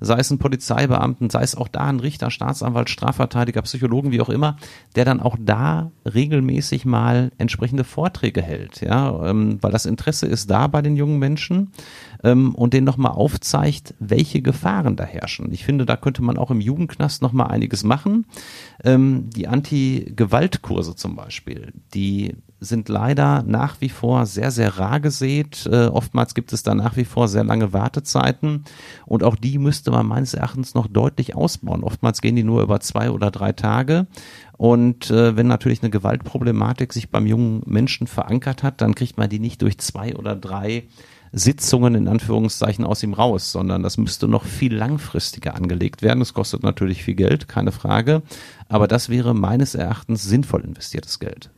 sei 0.00 0.18
es 0.18 0.30
ein 0.30 0.38
Polizeibeamten, 0.38 1.30
sei 1.30 1.42
es 1.42 1.54
auch 1.54 1.68
da 1.68 1.86
ein 1.86 2.00
Richter, 2.00 2.30
Staatsanwalt, 2.30 2.88
Strafverteidiger, 2.90 3.62
Psychologen, 3.62 4.12
wie 4.12 4.20
auch 4.20 4.30
immer, 4.30 4.56
der 4.96 5.04
dann 5.04 5.20
auch 5.20 5.36
da 5.38 5.90
regelmäßig 6.06 6.84
mal 6.84 7.32
entsprechende 7.38 7.84
Vorträge 7.84 8.42
hält, 8.42 8.80
ja, 8.80 9.28
ähm, 9.28 9.58
weil 9.60 9.72
das 9.72 9.86
Interesse 9.86 10.26
ist 10.26 10.50
da 10.50 10.66
bei 10.66 10.82
den 10.82 10.96
jungen 10.96 11.18
Menschen 11.18 11.72
ähm, 12.24 12.54
und 12.54 12.74
denen 12.74 12.84
nochmal 12.84 13.12
aufzeigt, 13.12 13.94
welche 13.98 14.42
Gefahren 14.42 14.96
da 14.96 15.04
herrschen. 15.04 15.52
Ich 15.52 15.64
finde, 15.64 15.86
da 15.86 15.96
könnte 15.96 16.22
man 16.22 16.38
auch 16.38 16.50
im 16.50 16.60
Jugendknast 16.60 17.22
nochmal 17.22 17.48
einiges 17.48 17.84
machen. 17.84 18.26
Ähm, 18.84 19.30
die 19.30 19.48
Anti-Gewalt-Kurse 19.48 20.96
zum 20.96 21.16
Beispiel, 21.16 21.72
die 21.94 22.34
sind 22.60 22.88
leider 22.88 23.44
nach 23.44 23.80
wie 23.80 23.88
vor 23.88 24.26
sehr, 24.26 24.50
sehr 24.50 24.78
rar 24.78 25.00
gesät. 25.00 25.68
Äh, 25.70 25.86
oftmals 25.86 26.34
gibt 26.34 26.52
es 26.52 26.62
da 26.62 26.74
nach 26.74 26.96
wie 26.96 27.04
vor 27.04 27.28
sehr 27.28 27.44
lange 27.44 27.72
Wartezeiten 27.72 28.64
und 29.06 29.22
auch 29.22 29.36
die 29.36 29.58
müsste 29.58 29.92
man 29.92 30.06
meines 30.06 30.34
Erachtens 30.34 30.74
noch 30.74 30.88
deutlich 30.88 31.36
ausbauen. 31.36 31.84
Oftmals 31.84 32.20
gehen 32.20 32.34
die 32.34 32.42
nur 32.42 32.62
über 32.62 32.80
zwei 32.80 33.10
oder 33.10 33.30
drei 33.30 33.52
Tage. 33.52 34.06
Und 34.56 35.08
äh, 35.10 35.36
wenn 35.36 35.46
natürlich 35.46 35.82
eine 35.82 35.90
Gewaltproblematik 35.90 36.92
sich 36.92 37.10
beim 37.10 37.26
jungen 37.26 37.62
Menschen 37.66 38.08
verankert 38.08 38.64
hat, 38.64 38.80
dann 38.80 38.96
kriegt 38.96 39.16
man 39.16 39.30
die 39.30 39.38
nicht 39.38 39.62
durch 39.62 39.78
zwei 39.78 40.16
oder 40.16 40.34
drei 40.34 40.88
Sitzungen 41.32 41.94
in 41.94 42.08
Anführungszeichen 42.08 42.84
aus 42.84 43.02
ihm 43.02 43.14
raus, 43.14 43.52
sondern 43.52 43.82
das 43.82 43.98
müsste 43.98 44.28
noch 44.28 44.44
viel 44.44 44.74
langfristiger 44.74 45.54
angelegt 45.54 46.02
werden. 46.02 46.20
Das 46.20 46.34
kostet 46.34 46.62
natürlich 46.62 47.04
viel 47.04 47.14
Geld, 47.14 47.48
keine 47.48 47.72
Frage. 47.72 48.22
Aber 48.68 48.88
das 48.88 49.08
wäre 49.08 49.34
meines 49.34 49.74
Erachtens 49.74 50.24
sinnvoll 50.24 50.64
investiertes 50.64 51.18
Geld. 51.18 51.50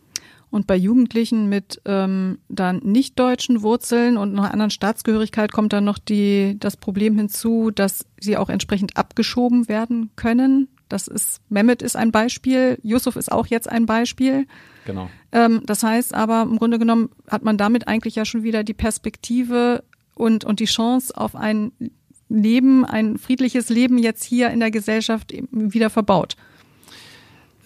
Und 0.50 0.66
bei 0.66 0.74
Jugendlichen 0.74 1.48
mit 1.48 1.80
ähm, 1.85 2.38
dann 2.48 2.78
nicht 2.78 3.18
deutschen 3.18 3.62
Wurzeln 3.62 4.16
und 4.16 4.37
einer 4.37 4.52
anderen 4.52 4.70
Staatsgehörigkeit 4.70 5.52
kommt 5.52 5.72
dann 5.72 5.85
noch 5.85 5.98
die, 5.98 6.56
das 6.59 6.76
Problem 6.76 7.16
hinzu, 7.16 7.70
dass 7.70 8.04
sie 8.18 8.37
auch 8.37 8.48
entsprechend 8.48 8.96
abgeschoben 8.96 9.68
werden 9.68 10.11
können. 10.16 10.68
Das 10.90 11.09
ist, 11.09 11.40
Mehmet 11.48 11.81
ist 11.81 11.96
ein 11.96 12.11
Beispiel, 12.11 12.79
Yusuf 12.83 13.16
ist 13.16 13.33
auch 13.33 13.46
jetzt 13.46 13.68
ein 13.70 13.87
Beispiel. 13.87 14.46
Genau. 14.85 15.09
Ähm, 15.33 15.62
das 15.64 15.83
heißt 15.83 16.14
aber, 16.14 16.42
im 16.42 16.59
Grunde 16.59 16.79
genommen 16.79 17.11
hat 17.29 17.42
man 17.42 17.57
damit 17.57 17.88
eigentlich 17.88 18.16
ja 18.16 18.24
schon 18.24 18.42
wieder 18.42 18.64
die 18.64 18.74
Perspektive 18.74 19.85
und, 20.14 20.44
und 20.44 20.61
die 20.61 20.66
Chance 20.66 21.16
auf 21.16 21.35
ein 21.37 21.72
Leben, 22.28 22.84
ein 22.84 23.18
friedliches 23.18 23.68
Leben 23.68 23.99
jetzt 23.99 24.24
hier 24.24 24.51
in 24.51 24.61
der 24.61 24.70
Gesellschaft 24.70 25.32
wieder 25.51 25.91
verbaut. 25.91 26.36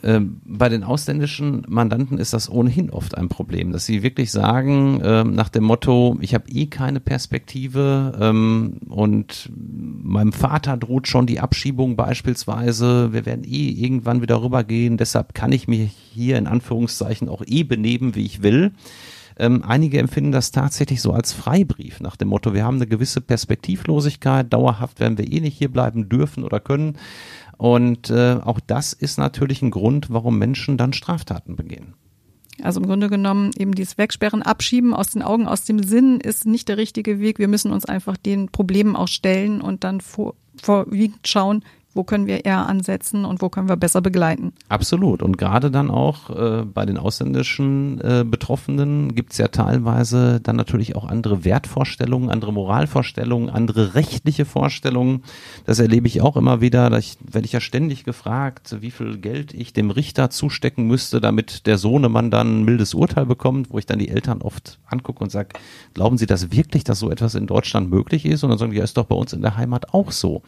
Ähm, 0.04 0.42
bei 0.44 0.68
den 0.68 0.84
ausländischen 0.84 1.62
Mandanten 1.66 2.18
ist 2.18 2.34
das 2.34 2.50
ohnehin 2.50 2.90
oft 2.90 3.16
ein 3.16 3.30
Problem, 3.30 3.72
dass 3.72 3.86
sie 3.86 4.02
wirklich 4.02 4.30
sagen, 4.30 5.00
äh, 5.00 5.24
nach 5.24 5.48
dem 5.48 5.64
Motto, 5.64 6.18
ich 6.20 6.34
habe 6.34 6.50
eh 6.50 6.66
keine 6.66 7.00
Perspektive 7.00 8.12
ähm, 8.20 8.80
und 8.90 9.50
meinem 9.56 10.34
Vater 10.34 10.76
droht 10.76 11.08
schon 11.08 11.24
die 11.24 11.40
Abschiebung 11.40 11.96
beispielsweise, 11.96 13.14
wir 13.14 13.24
werden 13.24 13.44
eh 13.44 13.70
irgendwann 13.70 14.20
wieder 14.20 14.42
rübergehen, 14.42 14.98
deshalb 14.98 15.32
kann 15.32 15.52
ich 15.52 15.68
mich 15.68 15.92
hier 16.12 16.36
in 16.36 16.48
Anführungszeichen 16.48 17.30
auch 17.30 17.42
eh 17.46 17.62
benehmen, 17.62 18.14
wie 18.14 18.26
ich 18.26 18.42
will. 18.42 18.72
Ähm, 19.36 19.64
einige 19.66 19.98
empfinden 19.98 20.32
das 20.32 20.52
tatsächlich 20.52 21.00
so 21.00 21.12
als 21.12 21.32
Freibrief 21.32 22.00
nach 22.00 22.16
dem 22.16 22.28
Motto, 22.28 22.54
wir 22.54 22.64
haben 22.64 22.76
eine 22.76 22.86
gewisse 22.86 23.20
Perspektivlosigkeit, 23.20 24.52
dauerhaft 24.52 25.00
werden 25.00 25.18
wir 25.18 25.32
eh 25.32 25.40
nicht 25.40 25.58
hier 25.58 25.72
bleiben 25.72 26.08
dürfen 26.08 26.44
oder 26.44 26.60
können. 26.60 26.98
Und 27.56 28.10
äh, 28.10 28.38
auch 28.42 28.60
das 28.60 28.92
ist 28.92 29.18
natürlich 29.18 29.62
ein 29.62 29.70
Grund, 29.70 30.10
warum 30.10 30.38
Menschen 30.38 30.76
dann 30.76 30.92
Straftaten 30.92 31.56
begehen. 31.56 31.94
Also 32.62 32.80
im 32.80 32.86
Grunde 32.86 33.08
genommen 33.08 33.50
eben 33.58 33.74
dieses 33.74 33.98
Wegsperren, 33.98 34.42
Abschieben 34.42 34.94
aus 34.94 35.10
den 35.10 35.22
Augen, 35.22 35.48
aus 35.48 35.64
dem 35.64 35.82
Sinn 35.82 36.20
ist 36.20 36.46
nicht 36.46 36.68
der 36.68 36.76
richtige 36.76 37.18
Weg. 37.18 37.38
Wir 37.38 37.48
müssen 37.48 37.72
uns 37.72 37.84
einfach 37.84 38.16
den 38.16 38.48
Problemen 38.48 38.94
auch 38.94 39.08
stellen 39.08 39.60
und 39.60 39.82
dann 39.82 40.00
vor, 40.00 40.34
vorwiegend 40.62 41.26
schauen, 41.26 41.64
wo 41.94 42.04
können 42.04 42.26
wir 42.26 42.44
eher 42.44 42.66
ansetzen 42.66 43.24
und 43.24 43.40
wo 43.40 43.48
können 43.48 43.68
wir 43.68 43.76
besser 43.76 44.00
begleiten. 44.00 44.52
Absolut. 44.68 45.22
Und 45.22 45.38
gerade 45.38 45.70
dann 45.70 45.90
auch 45.90 46.30
äh, 46.30 46.64
bei 46.64 46.84
den 46.84 46.98
ausländischen 46.98 48.00
äh, 48.00 48.24
Betroffenen 48.28 49.14
gibt 49.14 49.32
es 49.32 49.38
ja 49.38 49.48
teilweise 49.48 50.40
dann 50.40 50.56
natürlich 50.56 50.96
auch 50.96 51.06
andere 51.06 51.44
Wertvorstellungen, 51.44 52.30
andere 52.30 52.52
Moralvorstellungen, 52.52 53.48
andere 53.48 53.94
rechtliche 53.94 54.44
Vorstellungen. 54.44 55.22
Das 55.64 55.78
erlebe 55.78 56.08
ich 56.08 56.20
auch 56.20 56.36
immer 56.36 56.60
wieder. 56.60 56.90
Da 56.90 56.98
werde 57.20 57.46
ich 57.46 57.52
ja 57.52 57.60
ständig 57.60 58.04
gefragt, 58.04 58.76
wie 58.80 58.90
viel 58.90 59.18
Geld 59.18 59.54
ich 59.54 59.72
dem 59.72 59.90
Richter 59.90 60.30
zustecken 60.30 60.86
müsste, 60.86 61.20
damit 61.20 61.66
der 61.66 61.78
Sohnemann 61.78 62.30
dann 62.30 62.60
ein 62.60 62.64
mildes 62.64 62.94
Urteil 62.94 63.26
bekommt, 63.26 63.70
wo 63.70 63.78
ich 63.78 63.86
dann 63.86 63.98
die 63.98 64.08
Eltern 64.08 64.42
oft 64.42 64.78
angucke 64.86 65.22
und 65.22 65.30
sage, 65.30 65.50
glauben 65.94 66.18
Sie 66.18 66.26
das 66.26 66.50
wirklich, 66.50 66.84
dass 66.84 66.98
so 66.98 67.10
etwas 67.10 67.34
in 67.34 67.46
Deutschland 67.46 67.90
möglich 67.90 68.26
ist? 68.26 68.42
Und 68.42 68.50
dann 68.50 68.58
sagen 68.58 68.72
die, 68.72 68.78
ja, 68.78 68.84
ist 68.84 68.96
doch 68.96 69.06
bei 69.06 69.16
uns 69.16 69.32
in 69.32 69.42
der 69.42 69.56
Heimat 69.56 69.94
auch 69.94 70.10
so. 70.10 70.42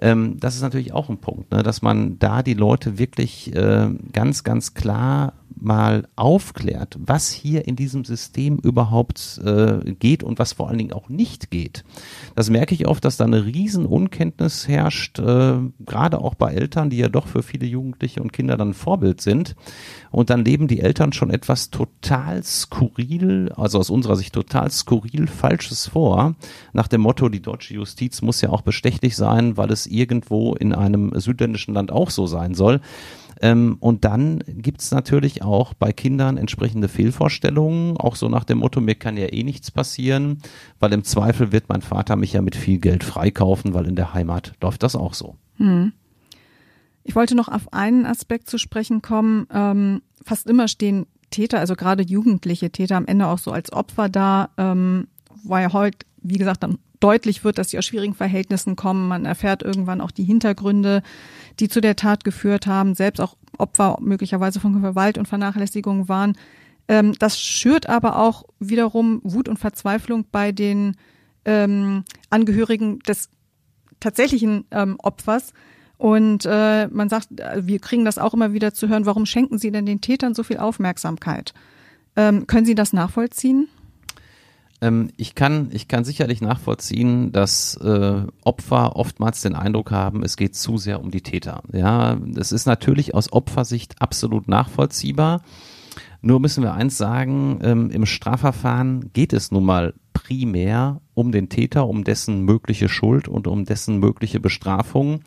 Ähm, 0.00 0.38
das 0.40 0.56
ist 0.56 0.62
natürlich 0.62 0.92
auch 0.92 1.08
ein 1.08 1.18
Punkt, 1.18 1.52
ne, 1.52 1.62
dass 1.62 1.82
man 1.82 2.18
da 2.18 2.42
die 2.42 2.54
Leute 2.54 2.98
wirklich 2.98 3.54
äh, 3.54 3.88
ganz, 4.12 4.44
ganz 4.44 4.74
klar 4.74 5.34
mal 5.56 6.06
aufklärt, 6.16 6.96
was 6.98 7.30
hier 7.30 7.66
in 7.66 7.76
diesem 7.76 8.04
System 8.04 8.58
überhaupt 8.58 9.40
äh, 9.44 9.94
geht 9.94 10.22
und 10.22 10.38
was 10.38 10.52
vor 10.52 10.68
allen 10.68 10.78
Dingen 10.78 10.92
auch 10.92 11.08
nicht 11.08 11.50
geht. 11.50 11.84
Das 12.34 12.50
merke 12.50 12.74
ich 12.74 12.86
oft, 12.86 13.04
dass 13.04 13.16
da 13.16 13.24
eine 13.24 13.44
riesen 13.46 13.86
Unkenntnis 13.86 14.68
herrscht, 14.68 15.18
äh, 15.18 15.56
gerade 15.80 16.20
auch 16.20 16.34
bei 16.34 16.52
Eltern, 16.52 16.90
die 16.90 16.98
ja 16.98 17.08
doch 17.08 17.26
für 17.26 17.42
viele 17.42 17.66
Jugendliche 17.66 18.20
und 18.20 18.32
Kinder 18.32 18.56
dann 18.56 18.74
Vorbild 18.74 19.20
sind. 19.20 19.56
Und 20.10 20.30
dann 20.30 20.44
leben 20.44 20.68
die 20.68 20.80
Eltern 20.80 21.12
schon 21.12 21.30
etwas 21.30 21.70
total 21.70 22.42
skurril, 22.42 23.50
also 23.56 23.78
aus 23.78 23.90
unserer 23.90 24.16
Sicht 24.16 24.34
total 24.34 24.70
skurril 24.70 25.26
Falsches 25.26 25.88
vor, 25.88 26.34
nach 26.72 26.88
dem 26.88 27.00
Motto, 27.00 27.28
die 27.28 27.42
deutsche 27.42 27.74
Justiz 27.74 28.22
muss 28.22 28.40
ja 28.40 28.50
auch 28.50 28.62
bestechlich 28.62 29.16
sein, 29.16 29.56
weil 29.56 29.72
es 29.72 29.83
irgendwo 29.86 30.54
in 30.54 30.72
einem 30.72 31.12
südländischen 31.18 31.74
Land 31.74 31.92
auch 31.92 32.10
so 32.10 32.26
sein 32.26 32.54
soll. 32.54 32.80
Ähm, 33.40 33.76
und 33.80 34.04
dann 34.04 34.42
gibt's 34.46 34.90
natürlich 34.90 35.42
auch 35.42 35.74
bei 35.74 35.92
Kindern 35.92 36.36
entsprechende 36.36 36.88
Fehlvorstellungen, 36.88 37.96
auch 37.96 38.16
so 38.16 38.28
nach 38.28 38.44
dem 38.44 38.58
Motto, 38.58 38.80
mir 38.80 38.94
kann 38.94 39.16
ja 39.16 39.32
eh 39.32 39.42
nichts 39.42 39.70
passieren, 39.70 40.38
weil 40.78 40.92
im 40.92 41.04
Zweifel 41.04 41.52
wird 41.52 41.68
mein 41.68 41.82
Vater 41.82 42.16
mich 42.16 42.32
ja 42.32 42.42
mit 42.42 42.56
viel 42.56 42.78
Geld 42.78 43.04
freikaufen, 43.04 43.74
weil 43.74 43.86
in 43.86 43.96
der 43.96 44.14
Heimat 44.14 44.54
läuft 44.60 44.82
das 44.82 44.96
auch 44.96 45.14
so. 45.14 45.36
Hm. 45.56 45.92
Ich 47.02 47.14
wollte 47.14 47.34
noch 47.34 47.48
auf 47.48 47.72
einen 47.72 48.06
Aspekt 48.06 48.48
zu 48.48 48.56
sprechen 48.56 49.02
kommen. 49.02 49.46
Ähm, 49.52 50.00
fast 50.24 50.46
immer 50.46 50.68
stehen 50.68 51.06
Täter, 51.30 51.58
also 51.58 51.74
gerade 51.74 52.02
jugendliche 52.02 52.70
Täter 52.70 52.96
am 52.96 53.06
Ende 53.06 53.26
auch 53.26 53.38
so 53.38 53.50
als 53.50 53.72
Opfer 53.72 54.08
da, 54.08 54.50
ähm, 54.56 55.08
weil 55.42 55.72
heute, 55.72 55.98
wie 56.22 56.38
gesagt, 56.38 56.62
dann 56.62 56.78
deutlich 57.04 57.44
wird, 57.44 57.58
dass 57.58 57.68
sie 57.68 57.76
aus 57.76 57.84
schwierigen 57.84 58.14
Verhältnissen 58.14 58.76
kommen. 58.76 59.08
Man 59.08 59.26
erfährt 59.26 59.62
irgendwann 59.62 60.00
auch 60.00 60.10
die 60.10 60.24
Hintergründe, 60.24 61.02
die 61.60 61.68
zu 61.68 61.82
der 61.82 61.96
Tat 61.96 62.24
geführt 62.24 62.66
haben, 62.66 62.94
selbst 62.94 63.20
auch 63.20 63.36
Opfer 63.58 63.98
möglicherweise 64.00 64.58
von 64.58 64.80
Gewalt 64.80 65.18
und 65.18 65.28
Vernachlässigung 65.28 66.08
waren. 66.08 66.34
Ähm, 66.88 67.12
das 67.18 67.38
schürt 67.38 67.90
aber 67.90 68.18
auch 68.18 68.44
wiederum 68.58 69.20
Wut 69.22 69.50
und 69.50 69.58
Verzweiflung 69.58 70.24
bei 70.32 70.50
den 70.50 70.96
ähm, 71.44 72.04
Angehörigen 72.30 73.00
des 73.00 73.28
tatsächlichen 74.00 74.64
ähm, 74.70 74.96
Opfers. 75.02 75.52
Und 75.98 76.46
äh, 76.46 76.88
man 76.88 77.10
sagt, 77.10 77.28
wir 77.56 77.80
kriegen 77.80 78.06
das 78.06 78.16
auch 78.16 78.32
immer 78.32 78.54
wieder 78.54 78.72
zu 78.72 78.88
hören, 78.88 79.04
warum 79.04 79.26
schenken 79.26 79.58
Sie 79.58 79.70
denn 79.70 79.84
den 79.84 80.00
Tätern 80.00 80.34
so 80.34 80.42
viel 80.42 80.56
Aufmerksamkeit? 80.56 81.52
Ähm, 82.16 82.46
können 82.46 82.64
Sie 82.64 82.74
das 82.74 82.94
nachvollziehen? 82.94 83.68
Ähm, 84.84 85.10
ich, 85.16 85.34
kann, 85.34 85.70
ich 85.72 85.88
kann 85.88 86.04
sicherlich 86.04 86.42
nachvollziehen, 86.42 87.32
dass 87.32 87.76
äh, 87.76 88.22
Opfer 88.44 88.96
oftmals 88.96 89.40
den 89.40 89.54
Eindruck 89.54 89.90
haben, 89.90 90.22
es 90.22 90.36
geht 90.36 90.54
zu 90.54 90.76
sehr 90.76 91.00
um 91.00 91.10
die 91.10 91.22
Täter. 91.22 91.62
Ja, 91.72 92.16
das 92.26 92.52
ist 92.52 92.66
natürlich 92.66 93.14
aus 93.14 93.32
Opfersicht 93.32 94.00
absolut 94.00 94.46
nachvollziehbar. 94.46 95.40
Nur 96.20 96.40
müssen 96.40 96.62
wir 96.62 96.74
eins 96.74 96.98
sagen, 96.98 97.60
ähm, 97.62 97.90
im 97.90 98.06
Strafverfahren 98.06 99.10
geht 99.12 99.32
es 99.32 99.50
nun 99.50 99.64
mal 99.64 99.94
primär 100.12 101.00
um 101.14 101.32
den 101.32 101.48
Täter, 101.48 101.86
um 101.86 102.04
dessen 102.04 102.42
mögliche 102.42 102.88
Schuld 102.88 103.28
und 103.28 103.46
um 103.46 103.64
dessen 103.64 103.98
mögliche 103.98 104.40
Bestrafung. 104.40 105.20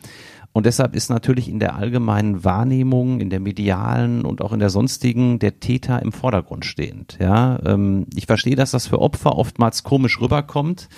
Und 0.58 0.66
deshalb 0.66 0.96
ist 0.96 1.08
natürlich 1.08 1.48
in 1.48 1.60
der 1.60 1.76
allgemeinen 1.76 2.42
Wahrnehmung, 2.42 3.20
in 3.20 3.30
der 3.30 3.38
medialen 3.38 4.24
und 4.24 4.42
auch 4.42 4.52
in 4.52 4.58
der 4.58 4.70
sonstigen 4.70 5.38
der 5.38 5.60
Täter 5.60 6.02
im 6.02 6.10
Vordergrund 6.10 6.64
stehend. 6.64 7.16
Ja, 7.20 7.60
ähm, 7.64 8.06
ich 8.16 8.26
verstehe, 8.26 8.56
dass 8.56 8.72
das 8.72 8.88
für 8.88 9.00
Opfer 9.00 9.36
oftmals 9.36 9.84
komisch 9.84 10.20
rüberkommt. 10.20 10.88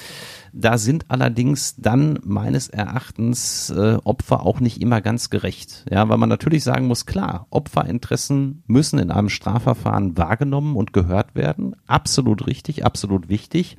Da 0.52 0.78
sind 0.78 1.06
allerdings 1.08 1.76
dann 1.76 2.18
meines 2.24 2.68
Erachtens 2.68 3.70
äh, 3.70 3.98
Opfer 4.04 4.44
auch 4.44 4.60
nicht 4.60 4.80
immer 4.80 5.00
ganz 5.00 5.30
gerecht. 5.30 5.84
Ja, 5.90 6.08
weil 6.08 6.18
man 6.18 6.28
natürlich 6.28 6.64
sagen 6.64 6.86
muss, 6.86 7.06
klar, 7.06 7.46
Opferinteressen 7.50 8.62
müssen 8.66 8.98
in 8.98 9.10
einem 9.10 9.28
Strafverfahren 9.28 10.16
wahrgenommen 10.16 10.76
und 10.76 10.92
gehört 10.92 11.34
werden. 11.34 11.76
Absolut 11.86 12.46
richtig, 12.46 12.84
absolut 12.84 13.28
wichtig. 13.28 13.76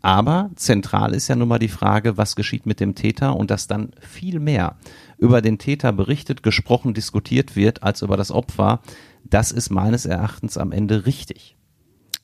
Aber 0.00 0.50
zentral 0.54 1.14
ist 1.14 1.28
ja 1.28 1.36
nun 1.36 1.48
mal 1.48 1.58
die 1.58 1.68
Frage, 1.68 2.16
was 2.16 2.36
geschieht 2.36 2.66
mit 2.66 2.80
dem 2.80 2.94
Täter 2.94 3.36
und 3.36 3.50
dass 3.50 3.66
dann 3.66 3.90
viel 4.00 4.40
mehr 4.40 4.76
über 5.18 5.40
den 5.42 5.58
Täter 5.58 5.92
berichtet, 5.92 6.42
gesprochen, 6.42 6.94
diskutiert 6.94 7.56
wird 7.56 7.82
als 7.82 8.02
über 8.02 8.16
das 8.16 8.30
Opfer. 8.30 8.80
Das 9.24 9.52
ist 9.52 9.70
meines 9.70 10.06
Erachtens 10.06 10.58
am 10.58 10.72
Ende 10.72 11.06
richtig. 11.06 11.56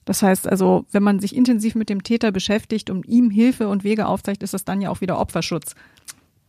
Das 0.08 0.22
heißt 0.22 0.48
also, 0.48 0.86
wenn 0.90 1.02
man 1.02 1.20
sich 1.20 1.36
intensiv 1.36 1.74
mit 1.74 1.90
dem 1.90 2.02
Täter 2.02 2.32
beschäftigt 2.32 2.88
und 2.88 3.06
ihm 3.06 3.28
Hilfe 3.28 3.68
und 3.68 3.84
Wege 3.84 4.06
aufzeigt, 4.06 4.42
ist 4.42 4.54
das 4.54 4.64
dann 4.64 4.80
ja 4.80 4.88
auch 4.88 5.02
wieder 5.02 5.20
Opferschutz. 5.20 5.74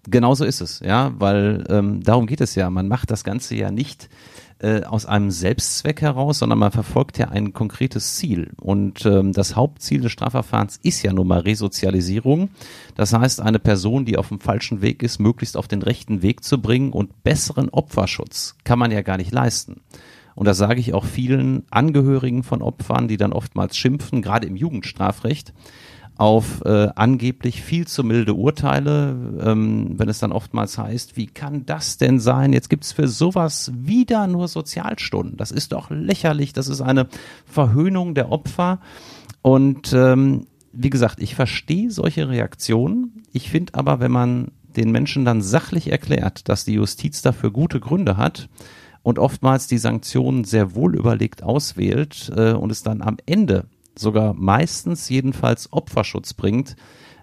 Genauso 0.08 0.46
ist 0.46 0.62
es, 0.62 0.80
ja, 0.80 1.12
weil 1.20 1.66
ähm, 1.68 2.02
darum 2.02 2.26
geht 2.26 2.40
es 2.40 2.56
ja. 2.56 2.70
Man 2.70 2.88
macht 2.88 3.12
das 3.12 3.26
Ganze 3.26 3.56
ja 3.56 3.70
nicht 3.70 4.08
äh, 4.60 4.84
aus 4.84 5.06
einem 5.06 5.30
Selbstzweck 5.30 6.02
heraus, 6.02 6.40
sondern 6.40 6.58
man 6.58 6.72
verfolgt 6.72 7.18
ja 7.18 7.32
ein 7.32 7.52
konkretes 7.52 8.16
Ziel. 8.16 8.52
Und 8.62 9.06
ähm, 9.06 9.34
das 9.34 9.58
Hauptziel 9.58 10.00
des 10.00 10.14
Strafverfahrens 10.14 10.80
ist 10.82 11.04
ja 11.04 11.12
nun 11.12 11.28
mal 11.28 11.42
Resozialisierung. 11.42 12.52
Das 12.96 13.12
heißt, 13.12 13.42
eine 13.42 13.60
Person, 13.60 14.06
die 14.06 14.16
auf 14.16 14.30
dem 14.30 14.40
falschen 14.40 14.82
Weg 14.82 15.04
ist, 15.04 15.20
möglichst 15.20 15.58
auf 15.58 15.68
den 15.68 15.82
rechten 15.82 16.22
Weg 16.22 16.46
zu 16.46 16.62
bringen 16.62 16.94
und 16.94 17.24
besseren 17.24 17.68
Opferschutz 17.68 18.56
kann 18.64 18.80
man 18.80 18.92
ja 18.92 19.02
gar 19.02 19.18
nicht 19.18 19.34
leisten. 19.34 19.82
Und 20.40 20.46
das 20.46 20.58
sage 20.58 20.80
ich 20.80 20.94
auch 20.94 21.04
vielen 21.04 21.64
Angehörigen 21.70 22.44
von 22.44 22.62
Opfern, 22.62 23.10
die 23.10 23.18
dann 23.18 23.34
oftmals 23.34 23.76
schimpfen, 23.76 24.22
gerade 24.22 24.48
im 24.48 24.56
Jugendstrafrecht, 24.56 25.54
auf 26.16 26.62
äh, 26.64 26.88
angeblich 26.96 27.62
viel 27.62 27.86
zu 27.88 28.06
milde 28.06 28.34
Urteile, 28.34 29.18
ähm, 29.42 30.00
wenn 30.00 30.08
es 30.08 30.20
dann 30.20 30.32
oftmals 30.32 30.78
heißt, 30.78 31.18
wie 31.18 31.28
kann 31.28 31.66
das 31.66 31.98
denn 31.98 32.22
sein? 32.22 32.54
Jetzt 32.54 32.70
gibt's 32.70 32.94
für 32.94 33.10
sowas 33.10 33.74
wieder 33.76 34.28
nur 34.28 34.48
Sozialstunden. 34.48 35.36
Das 35.36 35.52
ist 35.52 35.74
doch 35.74 35.90
lächerlich, 35.90 36.54
das 36.54 36.70
ist 36.70 36.80
eine 36.80 37.10
Verhöhnung 37.44 38.16
der 38.16 38.32
Opfer. 38.32 38.80
Und 39.42 39.92
ähm, 39.92 40.48
wie 40.72 40.90
gesagt, 40.90 41.22
ich 41.22 41.36
verstehe 41.36 41.92
solche 41.92 42.30
Reaktionen. 42.30 43.24
Ich 43.34 43.50
finde 43.50 43.74
aber, 43.74 44.00
wenn 44.00 44.14
man 44.14 44.52
den 44.78 44.92
Menschen 44.92 45.26
dann 45.26 45.42
sachlich 45.42 45.92
erklärt, 45.92 46.48
dass 46.48 46.64
die 46.64 46.76
Justiz 46.76 47.22
dafür 47.22 47.52
gute 47.52 47.82
Gründe 47.82 48.16
hat, 48.16 48.48
und 49.04 49.20
oftmals 49.20 49.68
die 49.68 49.78
Sanktionen 49.78 50.44
sehr 50.44 50.76
wohl 50.76 50.96
überlegt 50.96 51.44
auswählt 51.44 52.32
äh, 52.36 52.52
und 52.54 52.72
es 52.72 52.84
dann 52.84 53.02
am 53.02 53.18
Ende 53.26 53.66
sogar 53.96 54.34
meistens 54.34 55.10
jedenfalls 55.10 55.72
Opferschutz 55.74 56.34
bringt, 56.34 56.76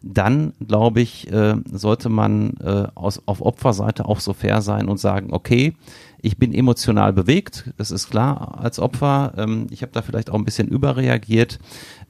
dann 0.02 0.52
glaube 0.64 1.00
ich, 1.00 1.30
äh, 1.32 1.56
sollte 1.70 2.08
man 2.08 2.54
äh, 2.58 2.88
aus, 2.94 3.22
auf 3.26 3.40
Opferseite 3.40 4.06
auch 4.06 4.20
so 4.20 4.34
fair 4.34 4.62
sein 4.62 4.88
und 4.88 4.98
sagen, 4.98 5.32
okay, 5.32 5.74
ich 6.20 6.38
bin 6.38 6.52
emotional 6.52 7.12
bewegt, 7.12 7.72
das 7.76 7.90
ist 7.90 8.10
klar 8.10 8.58
als 8.60 8.78
Opfer, 8.78 9.34
ähm, 9.36 9.66
ich 9.70 9.82
habe 9.82 9.92
da 9.92 10.02
vielleicht 10.02 10.30
auch 10.30 10.34
ein 10.34 10.44
bisschen 10.44 10.68
überreagiert, 10.68 11.58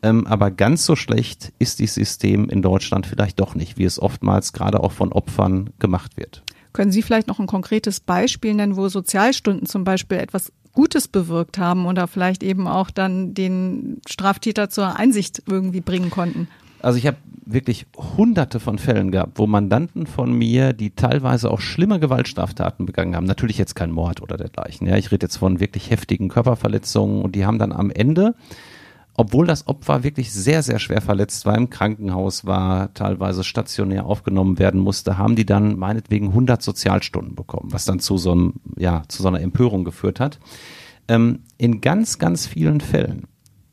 ähm, 0.03 0.27
aber 0.27 0.51
ganz 0.51 0.85
so 0.85 0.97
schlecht 0.97 1.53
ist 1.59 1.79
dieses 1.79 1.95
System 1.95 2.49
in 2.49 2.63
Deutschland 2.63 3.07
vielleicht 3.07 3.41
doch 3.41 3.55
nicht, 3.55 3.79
wie 3.79 3.85
es 3.85 4.01
oftmals 4.01 4.53
gerade 4.53 4.83
auch 4.83 4.93
von 4.93 5.13
Opfern 5.13 5.71
gemacht 5.79 6.17
wird. 6.17 6.43
Können 6.77 6.93
Sie 6.93 7.01
vielleicht 7.01 7.27
noch 7.27 7.39
ein 7.39 7.47
konkretes 7.47 8.01
Beispiel 8.01 8.53
nennen, 8.53 8.77
wo 8.77 8.87
Sozialstunden 8.91 9.65
zum 9.65 9.85
Beispiel 9.85 10.19
etwas 10.19 10.53
Gutes 10.75 11.09
bewirkt 11.09 11.57
haben 11.57 11.87
oder 11.87 12.07
vielleicht 12.07 12.43
eben 12.43 12.69
auch 12.69 12.91
dann 12.91 13.33
den 13.33 14.03
Straftäter 14.07 14.69
zur 14.69 14.95
Einsicht 14.95 15.43
irgendwie 15.47 15.81
bringen 15.81 16.11
konnten? 16.11 16.49
Also 16.83 16.99
ich 16.99 17.07
habe 17.07 17.17
wirklich 17.47 17.87
hunderte 17.97 18.61
von 18.61 18.79
Fällen 18.79 19.11
gehabt, 19.11 19.39
wo 19.39 19.47
Mandanten 19.47 20.07
von 20.07 20.31
mir, 20.35 20.75
die 20.75 20.91
teilweise 20.91 21.51
auch 21.51 21.61
schlimme 21.61 21.99
Gewaltstraftaten 21.99 22.85
begangen 22.85 23.17
haben, 23.17 23.25
natürlich 23.25 23.57
jetzt 23.57 23.75
kein 23.75 23.91
Mord 23.91 24.21
oder 24.21 24.37
dergleichen, 24.37 24.87
ja, 24.87 24.97
ich 24.97 25.11
rede 25.11 25.25
jetzt 25.25 25.39
von 25.39 25.61
wirklich 25.61 25.89
heftigen 25.89 26.29
Körperverletzungen 26.29 27.23
und 27.23 27.35
die 27.35 27.47
haben 27.47 27.59
dann 27.59 27.73
am 27.73 27.91
Ende 27.91 28.35
obwohl 29.17 29.47
das 29.47 29.67
Opfer 29.67 30.05
wirklich 30.05 30.33
sehr, 30.33 30.63
sehr 30.63 30.79
schwer 30.79 31.01
verletzt 31.01 31.47
war, 31.47 31.57
im 31.57 31.71
Krankenhaus 31.71 32.45
war, 32.45 32.93
teilweise 32.95 33.45
stationär 33.45 34.07
aufgenommen 34.07 34.59
werden 34.59 34.81
musste, 34.81 35.19
haben 35.19 35.37
die 35.37 35.47
dann 35.47 35.79
meinetwegen 35.79 36.29
100 36.29 36.63
Sozialstunden 36.63 37.35
bekommen, 37.35 37.73
was 37.73 37.85
dann 37.85 38.01
zu 38.01 38.19
so 38.19 38.33
einem, 38.33 38.55
ja, 38.77 39.03
zu 39.09 39.23
so 39.23 39.29
einer 39.29 39.41
Empörung 39.41 39.85
geführt 39.85 40.21
hat. 40.21 40.39
Ähm, 41.09 41.41
in 41.57 41.81
ganz, 41.81 42.19
ganz 42.19 42.47
vielen 42.47 42.81
Fällen 42.81 43.27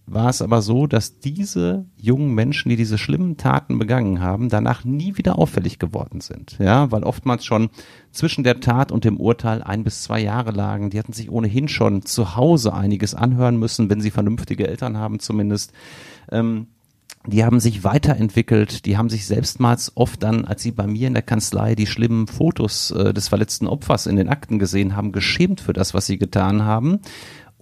war 0.05 0.29
es 0.29 0.41
aber 0.41 0.61
so, 0.61 0.85
dass 0.85 1.19
diese 1.19 1.85
jungen 1.95 2.33
Menschen, 2.33 2.69
die 2.69 2.75
diese 2.75 2.97
schlimmen 2.97 3.37
Taten 3.37 3.79
begangen 3.79 4.19
haben, 4.19 4.49
danach 4.49 4.83
nie 4.83 5.17
wieder 5.17 5.39
auffällig 5.39 5.79
geworden 5.79 6.19
sind. 6.19 6.57
Ja, 6.59 6.91
weil 6.91 7.03
oftmals 7.03 7.45
schon 7.45 7.69
zwischen 8.11 8.43
der 8.43 8.59
Tat 8.59 8.91
und 8.91 9.05
dem 9.05 9.17
Urteil 9.17 9.63
ein 9.63 9.83
bis 9.83 10.03
zwei 10.03 10.19
Jahre 10.19 10.51
lagen. 10.51 10.89
Die 10.89 10.99
hatten 10.99 11.13
sich 11.13 11.31
ohnehin 11.31 11.69
schon 11.69 12.03
zu 12.03 12.35
Hause 12.35 12.73
einiges 12.73 13.15
anhören 13.15 13.57
müssen, 13.57 13.89
wenn 13.89 14.01
sie 14.01 14.11
vernünftige 14.11 14.67
Eltern 14.67 14.97
haben 14.97 15.19
zumindest. 15.19 15.71
Ähm, 16.31 16.67
die 17.25 17.45
haben 17.45 17.61
sich 17.61 17.85
weiterentwickelt, 17.85 18.85
die 18.85 18.97
haben 18.97 19.07
sich 19.07 19.25
selbstmals 19.25 19.93
oft 19.95 20.21
dann, 20.21 20.43
als 20.43 20.61
sie 20.61 20.71
bei 20.71 20.87
mir 20.87 21.07
in 21.07 21.13
der 21.13 21.23
Kanzlei 21.23 21.73
die 21.73 21.87
schlimmen 21.87 22.27
Fotos 22.27 22.91
äh, 22.91 23.13
des 23.13 23.29
verletzten 23.29 23.67
Opfers 23.67 24.07
in 24.07 24.17
den 24.17 24.27
Akten 24.27 24.59
gesehen 24.59 24.97
haben, 24.97 25.13
geschämt 25.13 25.61
für 25.61 25.71
das, 25.71 25.93
was 25.93 26.05
sie 26.05 26.17
getan 26.17 26.65
haben 26.65 26.99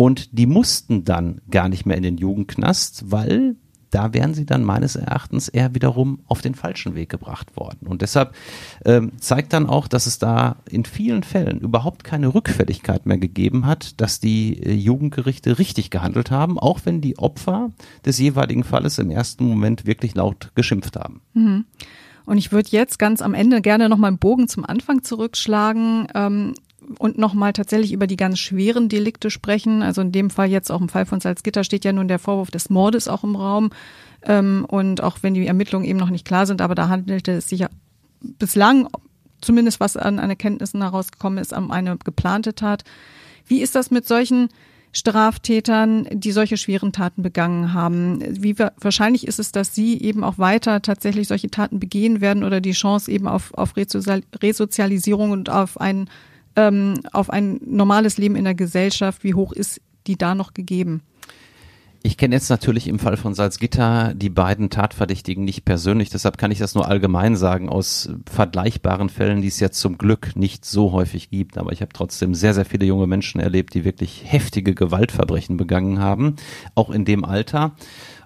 und 0.02 0.36
die 0.36 0.47
mussten 0.47 1.06
dann 1.06 1.41
gar 1.52 1.70
nicht 1.70 1.86
mehr 1.86 1.95
in 1.95 2.02
den 2.02 2.18
Jugendknast, 2.18 3.12
weil 3.12 3.56
da 3.91 4.16
wären 4.16 4.34
sie 4.34 4.47
dann 4.47 4.64
meines 4.64 4.95
Erachtens 4.95 5.47
eher 5.47 5.76
wiederum 5.76 6.22
auf 6.26 6.41
den 6.41 6.56
falschen 6.56 6.95
Weg 6.95 7.10
gebracht 7.10 7.56
worden. 7.56 7.86
Und 7.86 8.02
deshalb 8.02 8.34
ähm, 8.84 9.12
zeigt 9.20 9.54
dann 9.54 9.68
auch, 9.68 9.88
dass 9.88 10.08
es 10.08 10.18
da 10.18 10.56
in 10.68 10.86
vielen 10.86 11.22
Fällen 11.22 11.60
überhaupt 11.60 12.04
keine 12.04 12.34
Rückfälligkeit 12.34 13.06
mehr 13.06 13.20
gegeben 13.20 13.68
hat, 13.68 14.02
dass 14.02 14.20
die 14.20 14.64
äh, 14.64 14.74
Jugendgerichte 14.74 15.60
richtig 15.60 15.91
gehandelt 15.91 16.32
haben, 16.32 16.58
auch 16.58 16.80
wenn 16.86 17.02
die 17.02 17.20
Opfer 17.20 17.70
des 18.04 18.18
jeweiligen 18.18 18.64
Falles 18.64 18.97
im 18.97 19.12
ersten 19.12 19.45
Moment 19.45 19.86
wirklich 19.86 20.16
laut 20.16 20.49
geschimpft 20.56 20.95
haben. 20.95 21.22
Mhm. 21.36 21.66
Und 22.26 22.39
ich 22.39 22.52
würde 22.52 22.70
jetzt 22.72 22.97
ganz 22.97 23.22
am 23.22 23.36
Ende 23.36 23.62
gerne 23.62 23.88
nochmal 23.88 24.08
einen 24.08 24.18
Bogen 24.18 24.47
zum 24.47 24.66
Anfang 24.66 25.04
zurückschlagen. 25.04 26.08
Ähm, 26.16 26.56
und 26.99 27.17
nochmal 27.17 27.53
tatsächlich 27.53 27.93
über 27.93 28.07
die 28.07 28.17
ganz 28.17 28.39
schweren 28.39 28.89
Delikte 28.89 29.29
sprechen. 29.29 29.81
Also 29.81 30.01
in 30.01 30.11
dem 30.11 30.29
Fall 30.29 30.49
jetzt 30.49 30.71
auch 30.71 30.81
im 30.81 30.89
Fall 30.89 31.05
von 31.05 31.19
Salzgitter 31.19 31.63
steht 31.63 31.85
ja 31.85 31.93
nun 31.93 32.07
der 32.07 32.19
Vorwurf 32.19 32.51
des 32.51 32.69
Mordes 32.69 33.07
auch 33.07 33.23
im 33.23 33.35
Raum. 33.35 33.71
Ähm, 34.23 34.65
und 34.67 35.01
auch 35.01 35.17
wenn 35.21 35.33
die 35.33 35.47
Ermittlungen 35.47 35.85
eben 35.85 35.99
noch 35.99 36.09
nicht 36.09 36.25
klar 36.25 36.45
sind, 36.45 36.61
aber 36.61 36.75
da 36.75 36.89
handelte 36.89 37.31
es 37.33 37.49
sich 37.49 37.61
ja 37.61 37.69
bislang, 38.21 38.87
zumindest 39.41 39.79
was 39.79 39.97
an, 39.97 40.19
an 40.19 40.29
Erkenntnissen 40.29 40.81
herausgekommen 40.81 41.39
ist, 41.39 41.53
um 41.53 41.71
eine 41.71 41.97
geplante 41.97 42.53
Tat. 42.53 42.83
Wie 43.47 43.61
ist 43.61 43.75
das 43.75 43.89
mit 43.91 44.07
solchen 44.07 44.49
Straftätern, 44.93 46.07
die 46.11 46.33
solche 46.33 46.57
schweren 46.57 46.91
Taten 46.91 47.23
begangen 47.23 47.73
haben. 47.73 48.21
Wie 48.43 48.57
wahrscheinlich 48.59 49.25
ist 49.25 49.39
es, 49.39 49.53
dass 49.53 49.73
sie 49.73 50.01
eben 50.01 50.23
auch 50.23 50.37
weiter 50.37 50.81
tatsächlich 50.81 51.29
solche 51.29 51.49
Taten 51.49 51.79
begehen 51.79 52.19
werden 52.19 52.43
oder 52.43 52.59
die 52.59 52.73
Chance 52.73 53.09
eben 53.09 53.27
auf, 53.27 53.53
auf 53.53 53.75
Resozialisierung 53.77 55.31
und 55.31 55.49
auf 55.49 55.79
ein 55.79 56.09
ähm, 56.56 56.95
auf 57.12 57.30
ein 57.30 57.60
normales 57.66 58.18
Leben 58.18 58.36
in 58.36 58.45
der 58.45 58.56
Gesellschaft, 58.56 59.24
wie 59.24 59.34
hoch 59.34 59.54
ist 59.54 59.82
die 60.08 60.18
da 60.18 60.36
noch 60.36 60.54
gegeben? 60.54 61.02
Ich 62.04 62.18
kenne 62.18 62.34
jetzt 62.34 62.49
natürlich 62.49 62.88
im 62.88 62.97
Fall 62.97 63.16
von 63.16 63.36
Salzgitter 63.36 64.16
die 64.16 64.32
beiden 64.32 64.72
Tatverdächtigen 64.72 65.43
nicht 65.43 65.66
persönlich, 65.66 66.10
deshalb 66.10 66.39
kann 66.39 66.49
ich 66.49 66.58
das 66.58 66.74
nur 66.74 66.88
allgemein 66.88 67.36
sagen 67.36 67.70
aus 67.70 68.10
vergleichbaren 68.28 69.10
Fällen, 69.10 69.41
die 69.41 69.49
es 69.49 69.60
jetzt 69.60 69.80
zum 69.80 69.99
Glück 69.99 70.36
nicht 70.36 70.66
so 70.66 70.93
häufig 70.93 71.30
gibt. 71.30 71.60
Aber 71.60 71.72
ich 71.72 71.82
habe 71.82 71.93
trotzdem 71.93 72.34
sehr, 72.34 72.56
sehr 72.56 72.66
viele 72.66 72.88
junge 72.88 73.06
Menschen 73.06 73.39
erlebt, 73.39 73.76
die 73.76 73.84
wirklich 73.84 74.24
heftige 74.26 74.74
Gewaltverbrechen 74.74 75.58
begangen 75.58 75.99
haben, 75.99 76.38
auch 76.74 76.89
in 76.89 77.06
dem 77.06 77.24
Alter. 77.24 77.76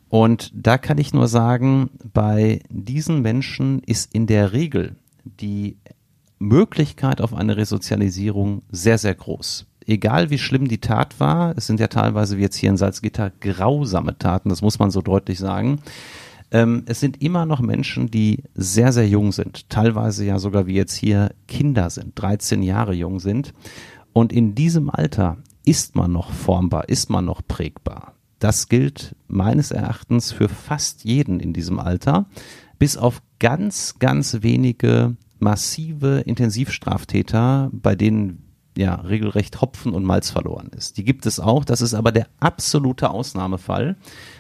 Und 0.07 0.51
da 0.53 0.77
kann 0.77 0.97
ich 0.97 1.13
nur 1.13 1.27
sagen, 1.27 1.89
bei 2.13 2.61
diesen 2.69 3.21
Menschen 3.21 3.79
ist 3.79 4.13
in 4.13 4.25
der 4.25 4.53
Regel 4.53 4.95
die 5.25 5.77
Möglichkeit 6.47 7.21
auf 7.21 7.33
eine 7.33 7.57
Resozialisierung 7.57 8.61
sehr, 8.69 8.97
sehr 8.97 9.15
groß. 9.15 9.65
Egal 9.87 10.29
wie 10.29 10.37
schlimm 10.37 10.67
die 10.67 10.79
Tat 10.79 11.19
war, 11.19 11.55
es 11.57 11.67
sind 11.67 11.79
ja 11.79 11.87
teilweise 11.87 12.37
wie 12.37 12.41
jetzt 12.41 12.55
hier 12.55 12.69
in 12.69 12.77
Salzgitter 12.77 13.31
grausame 13.39 14.17
Taten, 14.17 14.49
das 14.49 14.61
muss 14.61 14.79
man 14.79 14.89
so 14.91 15.01
deutlich 15.01 15.37
sagen. 15.37 15.79
Ähm, 16.51 16.83
es 16.85 16.99
sind 16.99 17.21
immer 17.21 17.45
noch 17.45 17.59
Menschen, 17.59 18.09
die 18.09 18.43
sehr, 18.53 18.91
sehr 18.91 19.07
jung 19.07 19.31
sind, 19.31 19.69
teilweise 19.69 20.25
ja 20.25 20.39
sogar 20.39 20.67
wie 20.67 20.75
jetzt 20.75 20.95
hier 20.95 21.31
Kinder 21.47 21.89
sind, 21.89 22.13
13 22.15 22.63
Jahre 22.63 22.93
jung 22.93 23.19
sind. 23.19 23.53
Und 24.13 24.31
in 24.31 24.55
diesem 24.55 24.89
Alter 24.89 25.37
ist 25.65 25.95
man 25.95 26.11
noch 26.11 26.31
formbar, 26.31 26.89
ist 26.89 27.09
man 27.09 27.25
noch 27.25 27.41
prägbar. 27.47 28.13
Das 28.39 28.69
gilt 28.69 29.15
meines 29.27 29.71
Erachtens 29.71 30.31
für 30.31 30.49
fast 30.49 31.03
jeden 31.03 31.39
in 31.39 31.53
diesem 31.53 31.79
Alter, 31.79 32.27
bis 32.79 32.97
auf 32.97 33.21
ganz, 33.39 33.95
ganz 33.99 34.37
wenige 34.41 35.15
massive 35.39 36.21
Intensivstraftäter, 36.25 37.69
bei 37.71 37.95
denen 37.95 38.45
ja 38.77 38.95
regelrecht 38.95 39.61
Hopfen 39.61 39.93
und 39.93 40.03
Malz 40.03 40.29
verloren 40.29 40.69
ist. 40.75 40.97
Die 40.97 41.03
gibt 41.03 41.25
es 41.25 41.39
auch, 41.39 41.63
das 41.63 41.81
ist 41.81 41.93
aber 41.93 42.11
der 42.11 42.27
absolute 42.39 43.09
Ausnahmefall. 43.09 43.95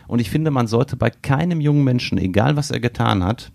Und 0.07 0.19
ich 0.19 0.29
finde, 0.29 0.51
man 0.51 0.67
sollte 0.67 0.97
bei 0.97 1.09
keinem 1.09 1.61
jungen 1.61 1.83
Menschen, 1.83 2.17
egal 2.17 2.55
was 2.55 2.71
er 2.71 2.79
getan 2.79 3.23
hat, 3.23 3.51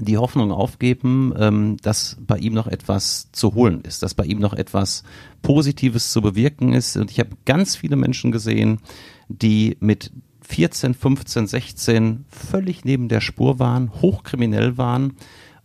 die 0.00 0.18
Hoffnung 0.18 0.50
aufgeben, 0.50 1.32
ähm, 1.38 1.76
dass 1.82 2.16
bei 2.20 2.38
ihm 2.38 2.52
noch 2.52 2.66
etwas 2.66 3.30
zu 3.32 3.54
holen 3.54 3.82
ist, 3.82 4.02
dass 4.02 4.14
bei 4.14 4.24
ihm 4.24 4.40
noch 4.40 4.52
etwas 4.52 5.04
Positives 5.42 6.12
zu 6.12 6.20
bewirken 6.20 6.72
ist. 6.72 6.96
Und 6.96 7.10
ich 7.10 7.20
habe 7.20 7.30
ganz 7.44 7.76
viele 7.76 7.96
Menschen 7.96 8.32
gesehen, 8.32 8.80
die 9.28 9.76
mit 9.80 10.10
14, 10.42 10.94
15, 10.94 11.46
16 11.46 12.24
völlig 12.28 12.84
neben 12.84 13.08
der 13.08 13.20
Spur 13.20 13.58
waren, 13.58 13.92
hochkriminell 14.02 14.76
waren 14.76 15.14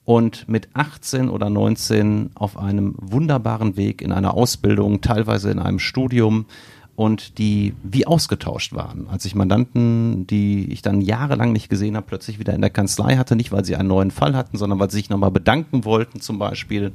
und 0.10 0.50
mit 0.50 0.70
18 0.74 1.30
oder 1.30 1.52
19 1.52 2.32
auf 2.34 2.58
einem 2.58 2.96
wunderbaren 2.98 3.78
Weg 3.78 4.02
in 4.02 4.12
einer 4.12 4.34
Ausbildung, 4.34 5.02
teilweise 5.02 5.52
in 5.52 5.60
einem 5.60 5.78
Studium 5.78 6.48
und 6.96 7.38
die 7.38 7.76
wie 7.84 8.08
ausgetauscht 8.08 8.74
waren. 8.74 9.08
Als 9.08 9.26
ich 9.26 9.36
Mandanten, 9.36 10.26
die 10.26 10.74
ich 10.74 10.82
dann 10.82 11.02
jahrelang 11.02 11.52
nicht 11.52 11.70
gesehen 11.70 11.96
habe, 11.96 12.08
plötzlich 12.08 12.40
wieder 12.40 12.56
in 12.56 12.62
der 12.62 12.72
Kanzlei 12.72 13.18
hatte, 13.18 13.36
nicht 13.36 13.52
weil 13.52 13.64
sie 13.64 13.76
einen 13.76 13.88
neuen 13.88 14.10
Fall 14.10 14.36
hatten, 14.36 14.58
sondern 14.58 14.80
weil 14.80 14.90
sie 14.90 14.98
sich 14.98 15.12
nochmal 15.12 15.30
bedanken 15.30 15.86
wollten 15.86 16.22
zum 16.22 16.40
Beispiel 16.40 16.92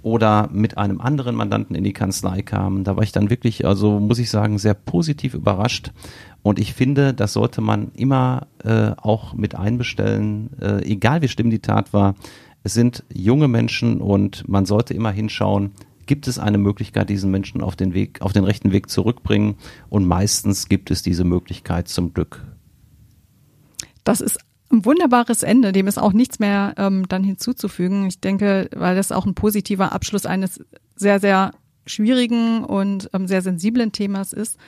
oder 0.00 0.48
mit 0.50 0.78
einem 0.78 1.02
anderen 1.02 1.36
Mandanten 1.36 1.76
in 1.76 1.84
die 1.84 1.92
Kanzlei 1.92 2.40
kamen. 2.40 2.82
Da 2.82 2.96
war 2.96 3.02
ich 3.02 3.12
dann 3.12 3.28
wirklich, 3.28 3.66
also 3.66 4.00
muss 4.00 4.18
ich 4.18 4.30
sagen, 4.30 4.56
sehr 4.56 4.72
positiv 4.72 5.34
überrascht 5.34 5.92
und 6.44 6.58
ich 6.58 6.74
finde, 6.74 7.14
das 7.14 7.32
sollte 7.32 7.62
man 7.62 7.90
immer 7.94 8.48
äh, 8.62 8.92
auch 8.98 9.32
mit 9.32 9.54
einbestellen, 9.54 10.50
äh, 10.60 10.82
egal 10.84 11.22
wie 11.22 11.28
schlimm 11.28 11.48
die 11.48 11.60
Tat 11.60 11.94
war, 11.94 12.16
es 12.64 12.74
sind 12.74 13.04
junge 13.12 13.46
Menschen 13.46 14.00
und 14.00 14.48
man 14.48 14.64
sollte 14.66 14.94
immer 14.94 15.12
hinschauen, 15.12 15.72
gibt 16.06 16.26
es 16.26 16.38
eine 16.38 16.58
Möglichkeit, 16.58 17.10
diesen 17.10 17.30
Menschen 17.30 17.60
auf 17.60 17.76
den 17.76 17.94
Weg, 17.94 18.20
auf 18.22 18.32
den 18.32 18.44
rechten 18.44 18.72
Weg 18.72 18.90
zurückbringen? 18.90 19.56
Und 19.90 20.06
meistens 20.06 20.68
gibt 20.68 20.90
es 20.90 21.02
diese 21.02 21.24
Möglichkeit 21.24 21.88
zum 21.88 22.14
Glück. 22.14 22.42
Das 24.02 24.20
ist 24.20 24.38
ein 24.72 24.84
wunderbares 24.84 25.42
Ende, 25.42 25.72
dem 25.72 25.86
ist 25.86 25.98
auch 25.98 26.14
nichts 26.14 26.38
mehr 26.38 26.74
ähm, 26.78 27.06
dann 27.08 27.22
hinzuzufügen. 27.22 28.06
Ich 28.06 28.20
denke, 28.20 28.68
weil 28.74 28.96
das 28.96 29.12
auch 29.12 29.26
ein 29.26 29.34
positiver 29.34 29.92
Abschluss 29.92 30.26
eines 30.26 30.60
sehr, 30.96 31.20
sehr 31.20 31.52
schwierigen 31.86 32.64
und 32.64 33.10
ähm, 33.12 33.26
sehr 33.26 33.42
sensiblen 33.42 33.92
Themas 33.92 34.32
ist. 34.32 34.58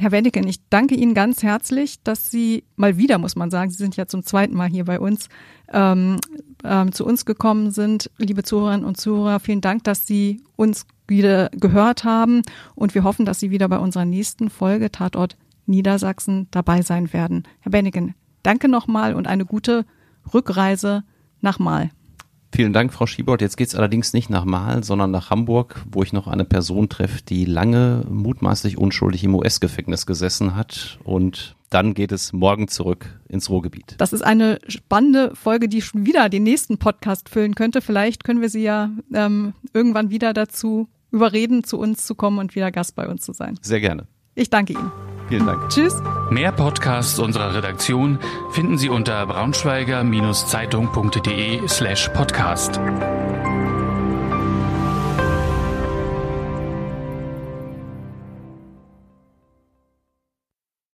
Herr 0.00 0.12
Wendigen, 0.12 0.46
ich 0.46 0.60
danke 0.70 0.94
Ihnen 0.94 1.12
ganz 1.12 1.42
herzlich, 1.42 2.00
dass 2.04 2.30
Sie 2.30 2.62
mal 2.76 2.98
wieder, 2.98 3.18
muss 3.18 3.34
man 3.34 3.50
sagen, 3.50 3.72
Sie 3.72 3.78
sind 3.78 3.96
ja 3.96 4.06
zum 4.06 4.22
zweiten 4.22 4.54
Mal 4.54 4.68
hier 4.68 4.84
bei 4.84 5.00
uns, 5.00 5.28
ähm, 5.72 6.20
ähm, 6.62 6.92
zu 6.92 7.04
uns 7.04 7.24
gekommen 7.24 7.72
sind. 7.72 8.08
Liebe 8.16 8.44
Zuhörerinnen 8.44 8.86
und 8.86 8.96
Zuhörer, 8.96 9.40
vielen 9.40 9.60
Dank, 9.60 9.82
dass 9.82 10.06
Sie 10.06 10.40
uns 10.54 10.86
wieder 11.08 11.48
gehört 11.48 12.04
haben 12.04 12.42
und 12.76 12.94
wir 12.94 13.02
hoffen, 13.02 13.26
dass 13.26 13.40
Sie 13.40 13.50
wieder 13.50 13.68
bei 13.68 13.78
unserer 13.78 14.04
nächsten 14.04 14.50
Folge 14.50 14.92
Tatort 14.92 15.36
Niedersachsen 15.66 16.46
dabei 16.52 16.82
sein 16.82 17.12
werden. 17.12 17.42
Herr 17.58 17.72
Bennigen, 17.72 18.14
danke 18.44 18.68
nochmal 18.68 19.16
und 19.16 19.26
eine 19.26 19.46
gute 19.46 19.84
Rückreise 20.32 21.02
nach 21.40 21.58
Mal. 21.58 21.90
Vielen 22.52 22.72
Dank, 22.72 22.92
Frau 22.92 23.06
Schiebold. 23.06 23.40
Jetzt 23.40 23.56
geht's 23.56 23.74
allerdings 23.74 24.12
nicht 24.12 24.30
nach 24.30 24.44
Mahl, 24.44 24.82
sondern 24.82 25.10
nach 25.10 25.30
Hamburg, 25.30 25.84
wo 25.90 26.02
ich 26.02 26.12
noch 26.12 26.26
eine 26.26 26.44
Person 26.44 26.88
treffe, 26.88 27.22
die 27.22 27.44
lange 27.44 28.04
mutmaßlich 28.08 28.78
unschuldig 28.78 29.22
im 29.24 29.34
US-Gefängnis 29.34 30.06
gesessen 30.06 30.56
hat. 30.56 30.98
Und 31.04 31.56
dann 31.70 31.94
geht 31.94 32.12
es 32.12 32.32
morgen 32.32 32.68
zurück 32.68 33.20
ins 33.28 33.50
Ruhrgebiet. 33.50 33.94
Das 33.98 34.12
ist 34.12 34.22
eine 34.22 34.58
spannende 34.66 35.34
Folge, 35.34 35.68
die 35.68 35.82
schon 35.82 36.06
wieder 36.06 36.28
den 36.28 36.42
nächsten 36.42 36.78
Podcast 36.78 37.28
füllen 37.28 37.54
könnte. 37.54 37.80
Vielleicht 37.80 38.24
können 38.24 38.40
wir 38.40 38.48
Sie 38.48 38.62
ja 38.62 38.90
ähm, 39.12 39.52
irgendwann 39.74 40.10
wieder 40.10 40.32
dazu 40.32 40.88
überreden, 41.10 41.64
zu 41.64 41.78
uns 41.78 42.04
zu 42.06 42.14
kommen 42.14 42.38
und 42.38 42.54
wieder 42.54 42.70
Gast 42.72 42.94
bei 42.94 43.08
uns 43.08 43.22
zu 43.22 43.32
sein. 43.32 43.58
Sehr 43.62 43.80
gerne. 43.80 44.06
Ich 44.34 44.50
danke 44.50 44.72
Ihnen. 44.72 45.07
Vielen 45.28 45.46
Dank. 45.46 45.68
Tschüss. 45.68 46.02
Mehr 46.30 46.52
Podcasts 46.52 47.18
unserer 47.18 47.54
Redaktion 47.54 48.18
finden 48.52 48.78
Sie 48.78 48.88
unter 48.88 49.26
braunschweiger-zeitung.de 49.26 51.68
slash 51.68 52.08
podcast. 52.10 52.80